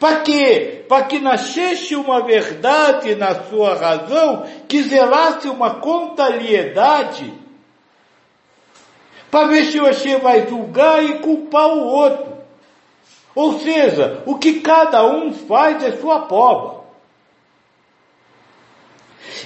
Para 0.00 0.20
quê? 0.22 0.86
Para 0.88 1.04
que 1.04 1.20
nascesse 1.20 1.94
uma 1.94 2.22
verdade 2.22 3.14
na 3.14 3.34
sua 3.44 3.74
razão, 3.74 4.46
que 4.66 4.82
zelasse 4.82 5.46
uma 5.46 5.74
contaliedade, 5.74 7.30
para 9.30 9.48
ver 9.48 9.66
se 9.66 9.78
você 9.78 10.16
vai 10.16 10.48
julgar 10.48 11.04
e 11.04 11.18
culpar 11.18 11.68
o 11.68 11.84
outro. 11.84 12.32
Ou 13.34 13.60
seja, 13.60 14.22
o 14.24 14.38
que 14.38 14.60
cada 14.60 15.04
um 15.04 15.34
faz 15.34 15.84
é 15.84 15.92
sua 15.92 16.20
prova. 16.20 16.81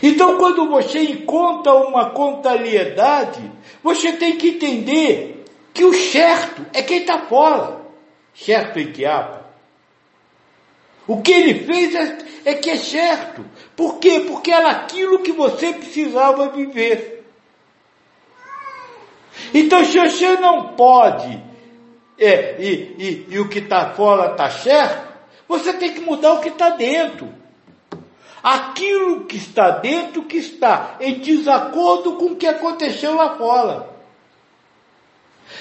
Então, 0.02 0.36
quando 0.39 0.68
você 0.68 1.01
encontra 1.01 1.74
uma 1.74 2.10
contaliedade, 2.10 3.40
você 3.82 4.12
tem 4.12 4.36
que 4.36 4.51
entender 4.51 5.44
que 5.73 5.85
o 5.85 5.93
certo 5.93 6.64
é 6.73 6.82
quem 6.82 6.98
está 6.98 7.20
fora. 7.20 7.81
Certo 8.35 8.78
em 8.78 8.93
que 8.93 9.05
apa. 9.05 9.47
O 11.06 11.23
que 11.23 11.32
ele 11.32 11.64
fez 11.64 11.94
é, 11.94 12.18
é 12.44 12.55
que 12.55 12.68
é 12.68 12.77
certo. 12.77 13.44
Por 13.77 13.98
quê? 13.98 14.24
Porque 14.27 14.51
era 14.51 14.70
aquilo 14.70 15.23
que 15.23 15.32
você 15.32 15.73
precisava 15.73 16.48
viver. 16.51 17.24
Então, 19.55 19.85
se 19.85 19.98
você 19.98 20.35
não 20.36 20.74
pode, 20.74 21.43
é, 22.18 22.56
e, 22.59 22.73
e, 22.98 23.27
e 23.31 23.39
o 23.39 23.48
que 23.48 23.59
está 23.60 23.90
fora 23.90 24.32
está 24.32 24.51
certo, 24.51 25.06
você 25.47 25.73
tem 25.73 25.93
que 25.93 26.01
mudar 26.01 26.35
o 26.35 26.40
que 26.40 26.48
está 26.48 26.70
dentro. 26.70 27.32
Aquilo 28.48 29.24
que 29.24 29.36
está 29.36 29.70
dentro 29.81 30.23
que 30.23 30.36
está 30.36 30.98
em 31.01 31.18
desacordo 31.18 32.12
com 32.12 32.27
o 32.27 32.36
que 32.36 32.47
aconteceu 32.47 33.16
lá 33.16 33.36
fora. 33.36 33.89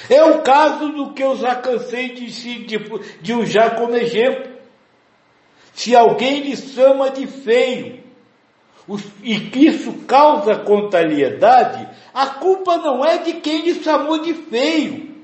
É 0.08 0.24
o 0.24 0.44
caso 0.44 0.90
do 0.90 1.12
que 1.12 1.24
eu 1.24 1.36
já 1.36 1.56
cansei 1.56 2.10
de, 2.10 2.28
de, 2.68 2.78
de 3.24 3.34
usar 3.34 3.72
como 3.72 3.96
exemplo. 3.96 4.52
Se 5.74 5.96
alguém 5.96 6.42
lhe 6.42 6.56
chama 6.56 7.10
de 7.10 7.26
feio, 7.26 8.04
e 9.24 9.40
que 9.40 9.66
isso 9.66 9.92
causa 10.06 10.56
contrariedade, 10.56 11.90
a 12.14 12.28
culpa 12.28 12.78
não 12.78 13.04
é 13.04 13.18
de 13.18 13.34
quem 13.34 13.64
lhe 13.64 13.84
chamou 13.84 14.20
de 14.20 14.36
feio. 14.36 15.16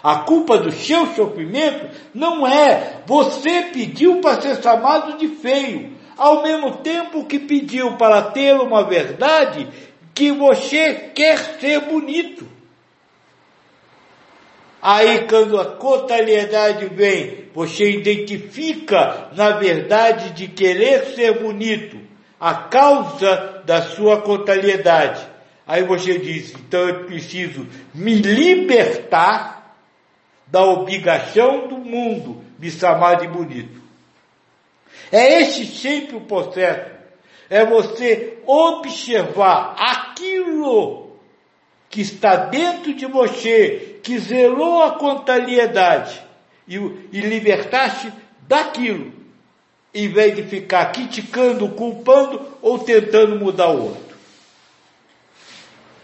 A 0.00 0.20
culpa 0.20 0.56
do 0.56 0.70
seu 0.70 1.04
sofrimento 1.16 1.90
não 2.14 2.46
é 2.46 3.02
você 3.06 3.62
pediu 3.72 4.20
para 4.20 4.40
ser 4.40 4.62
chamado 4.62 5.18
de 5.18 5.26
feio, 5.26 5.98
ao 6.20 6.42
mesmo 6.42 6.76
tempo 6.76 7.24
que 7.24 7.38
pediu 7.38 7.96
para 7.96 8.20
ter 8.20 8.54
uma 8.54 8.84
verdade 8.84 9.66
que 10.14 10.30
você 10.30 10.92
quer 11.14 11.38
ser 11.58 11.80
bonito. 11.86 12.46
Aí 14.82 15.26
quando 15.26 15.58
a 15.58 15.64
contrariedade 15.76 16.84
vem, 16.88 17.46
você 17.54 17.90
identifica 17.92 19.30
na 19.34 19.52
verdade 19.52 20.32
de 20.32 20.46
querer 20.46 21.14
ser 21.14 21.40
bonito 21.40 21.98
a 22.38 22.54
causa 22.54 23.62
da 23.64 23.80
sua 23.80 24.20
contrariedade. 24.20 25.26
Aí 25.66 25.84
você 25.84 26.18
diz, 26.18 26.52
então 26.52 26.86
eu 26.86 27.04
preciso 27.04 27.66
me 27.94 28.16
libertar 28.16 29.74
da 30.46 30.62
obrigação 30.64 31.66
do 31.66 31.78
mundo 31.78 32.44
me 32.58 32.70
chamar 32.70 33.14
de 33.14 33.26
bonito. 33.26 33.79
É 35.10 35.40
esse 35.42 35.66
sempre 35.66 36.16
o 36.16 36.20
processo. 36.20 36.90
É 37.48 37.64
você 37.64 38.38
observar 38.46 39.74
aquilo 39.76 41.10
que 41.88 42.00
está 42.00 42.36
dentro 42.36 42.94
de 42.94 43.06
você 43.06 43.98
que 44.02 44.18
zelou 44.18 44.82
a 44.82 44.92
contaliedade 44.92 46.22
e, 46.66 46.76
e 46.76 47.20
libertar-se 47.20 48.12
daquilo, 48.46 49.12
em 49.92 50.08
vez 50.08 50.36
de 50.36 50.44
ficar 50.44 50.92
criticando, 50.92 51.68
culpando 51.70 52.40
ou 52.62 52.78
tentando 52.78 53.36
mudar 53.38 53.70
o 53.70 53.88
outro. 53.88 54.16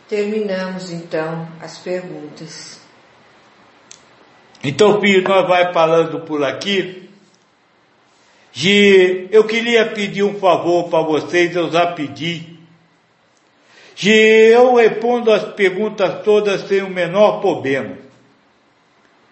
Terminamos 0.08 0.90
então 0.90 1.48
as 1.60 1.78
perguntas. 1.78 2.80
Então, 4.62 5.00
filho, 5.00 5.22
nós 5.28 5.46
vai 5.46 5.72
falando 5.72 6.20
por 6.20 6.42
aqui. 6.42 7.05
De, 8.56 9.28
eu 9.32 9.44
queria 9.44 9.84
pedir 9.84 10.22
um 10.22 10.40
favor 10.40 10.88
para 10.88 11.02
vocês, 11.02 11.54
eu 11.54 11.70
já 11.70 11.88
pedi 11.88 12.56
que 13.94 14.08
eu 14.08 14.76
respondo 14.76 15.30
as 15.30 15.44
perguntas 15.52 16.22
todas 16.24 16.62
sem 16.62 16.80
o 16.80 16.88
menor 16.88 17.42
problema. 17.42 17.98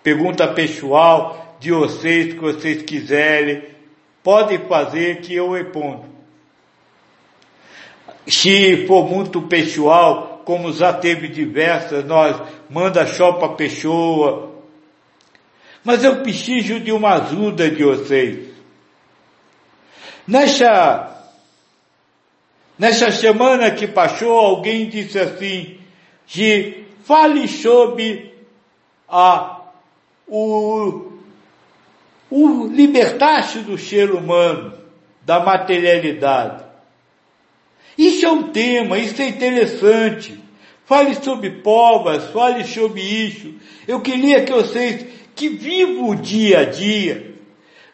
Pergunta 0.02 0.46
pessoal 0.48 1.56
de 1.59 1.72
vocês 1.72 2.34
que 2.34 2.38
vocês 2.38 2.82
quiserem, 2.82 3.62
podem 4.22 4.59
fazer 4.59 5.22
que 5.22 5.34
eu 5.34 5.52
respondo. 5.52 6.05
Se 8.26 8.86
for 8.86 9.09
muito 9.09 9.40
pessoal, 9.40 10.42
como 10.44 10.70
já 10.70 10.92
teve 10.92 11.28
diversas, 11.28 12.05
nós 12.05 12.36
manda 12.68 13.06
só 13.06 13.32
para 13.32 13.55
pessoa. 13.55 14.52
Mas 15.82 16.05
eu 16.05 16.20
preciso 16.20 16.78
de 16.78 16.92
uma 16.92 17.14
ajuda 17.14 17.70
de 17.70 17.82
vocês. 17.82 18.53
Nessa 20.26 21.14
Nessa 22.78 23.12
semana 23.12 23.70
que 23.70 23.86
passou, 23.86 24.32
alguém 24.32 24.88
disse 24.88 25.18
assim, 25.18 25.78
que 26.26 26.84
fale 27.05 27.46
sobre 27.46 28.34
a, 29.09 29.60
o, 30.26 31.12
o 32.28 32.66
libertar-se 32.66 33.60
do 33.60 33.78
ser 33.78 34.10
humano, 34.10 34.74
da 35.22 35.38
materialidade. 35.38 36.64
Isso 37.96 38.26
é 38.26 38.30
um 38.30 38.51
tema, 38.51 38.98
isso 38.98 39.22
é 39.22 39.28
interessante. 39.28 40.42
Fale 40.84 41.14
sobre 41.14 41.51
povas, 41.51 42.24
fale 42.32 42.64
sobre 42.64 43.01
isso. 43.01 43.55
Eu 43.86 44.01
queria 44.01 44.44
que 44.44 44.52
vocês, 44.52 45.06
que 45.36 45.48
vivam 45.48 46.09
o 46.09 46.16
dia 46.16 46.60
a 46.60 46.64
dia, 46.64 47.36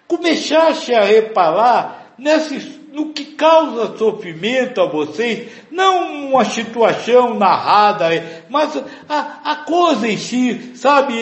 começassem 0.08 0.96
a 0.96 1.04
reparar 1.04 1.99
nesses 2.20 2.78
no 2.92 3.12
que 3.12 3.24
causa 3.24 3.96
sofrimento 3.96 4.80
a 4.80 4.86
vocês, 4.86 5.48
não 5.70 6.28
uma 6.28 6.44
situação 6.44 7.34
narrada, 7.34 8.08
mas 8.48 8.76
a, 9.08 9.52
a 9.52 9.56
coisa 9.56 10.08
em 10.08 10.16
si, 10.16 10.72
sabe, 10.74 11.14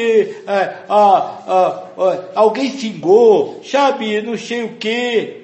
é, 0.47 0.77
a, 0.89 0.97
a, 0.97 1.89
alguém 2.35 2.71
xingou, 2.71 3.63
sabe, 3.63 4.21
não 4.23 4.37
sei 4.37 4.65
o 4.65 4.77
quê. 4.77 5.43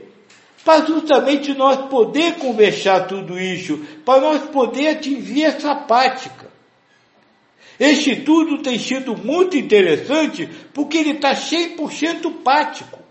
para 0.64 0.86
justamente 0.86 1.52
nós 1.52 1.76
poder 1.88 2.36
conversar 2.36 3.06
tudo 3.06 3.38
isso, 3.38 3.78
para 4.04 4.20
nós 4.20 4.42
poder 4.44 4.88
atingir 4.88 5.44
essa 5.44 5.74
prática. 5.74 6.44
Este 7.78 8.12
estudo 8.12 8.62
tem 8.62 8.78
sido 8.78 9.16
muito 9.16 9.56
interessante 9.56 10.48
porque 10.72 10.96
ele 10.96 11.10
está 11.10 11.34
100% 11.34 12.32
prático, 12.42 13.03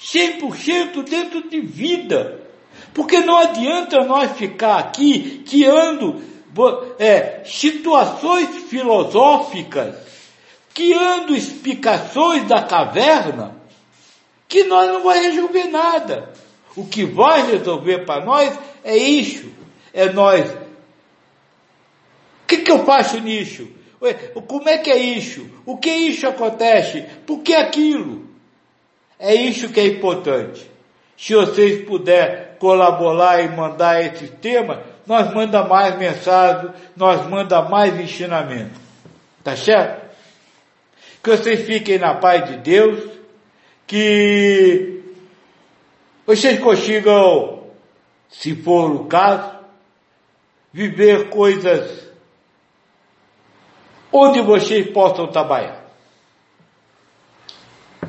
100% 0.00 1.02
dentro 1.02 1.48
de 1.48 1.60
vida. 1.60 2.40
Porque 2.94 3.20
não 3.20 3.36
adianta 3.36 4.04
nós 4.04 4.32
ficar 4.32 4.78
aqui 4.78 5.44
criando 5.48 6.22
é, 6.98 7.42
situações 7.44 8.48
filosóficas, 8.68 9.94
criando 10.74 11.34
explicações 11.34 12.44
da 12.44 12.62
caverna, 12.62 13.56
que 14.46 14.64
nós 14.64 14.88
não 14.88 15.02
vai 15.02 15.20
resolver 15.20 15.64
nada. 15.64 16.32
O 16.76 16.86
que 16.86 17.04
vai 17.04 17.50
resolver 17.50 18.04
para 18.04 18.24
nós 18.24 18.58
é 18.84 18.96
isso, 18.96 19.50
é 19.92 20.10
nós. 20.10 20.48
O 20.48 22.46
que, 22.46 22.58
que 22.58 22.70
eu 22.70 22.84
faço 22.84 23.20
nisso? 23.20 23.68
Como 24.46 24.68
é 24.68 24.78
que 24.78 24.90
é 24.90 24.96
isso? 24.96 25.46
O 25.66 25.76
que 25.76 25.90
isso 25.90 26.26
acontece? 26.26 27.04
Por 27.26 27.40
que 27.40 27.54
aquilo? 27.54 28.27
É 29.18 29.34
isso 29.34 29.70
que 29.70 29.80
é 29.80 29.86
importante. 29.86 30.70
Se 31.16 31.34
vocês 31.34 31.84
puderem 31.84 32.56
colaborar 32.58 33.42
e 33.42 33.48
mandar 33.48 34.00
esse 34.04 34.28
tema, 34.28 34.82
nós 35.06 35.32
manda 35.34 35.64
mais 35.64 35.98
mensagem, 35.98 36.70
nós 36.96 37.26
manda 37.28 37.62
mais 37.62 37.98
ensinamento. 37.98 38.78
Tá 39.42 39.56
certo? 39.56 40.08
Que 41.22 41.30
vocês 41.30 41.66
fiquem 41.66 41.98
na 41.98 42.14
paz 42.14 42.48
de 42.48 42.58
Deus, 42.58 43.10
que 43.86 45.02
vocês 46.24 46.60
consigam, 46.60 47.64
se 48.28 48.54
for 48.54 48.90
o 48.94 49.06
caso, 49.06 49.58
viver 50.72 51.30
coisas 51.30 52.06
onde 54.12 54.40
vocês 54.40 54.90
possam 54.90 55.26
trabalhar. 55.26 55.77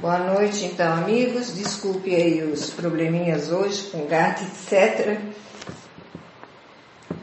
Boa 0.02 0.18
noite, 0.18 0.64
então, 0.64 0.94
amigos. 0.94 1.54
Desculpe 1.54 2.16
aí 2.16 2.42
os 2.42 2.70
probleminhas 2.70 3.52
hoje 3.52 3.84
com 3.92 4.08
gato, 4.08 4.46
etc. 4.46 5.20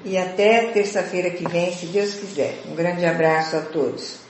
E 0.04 0.18
até 0.18 0.66
terça-feira 0.72 1.30
que 1.30 1.48
vem, 1.48 1.72
se 1.72 1.86
Deus 1.86 2.12
quiser. 2.12 2.64
Um 2.70 2.74
grande 2.74 3.06
abraço 3.06 3.56
a 3.56 3.60
todos. 3.62 4.25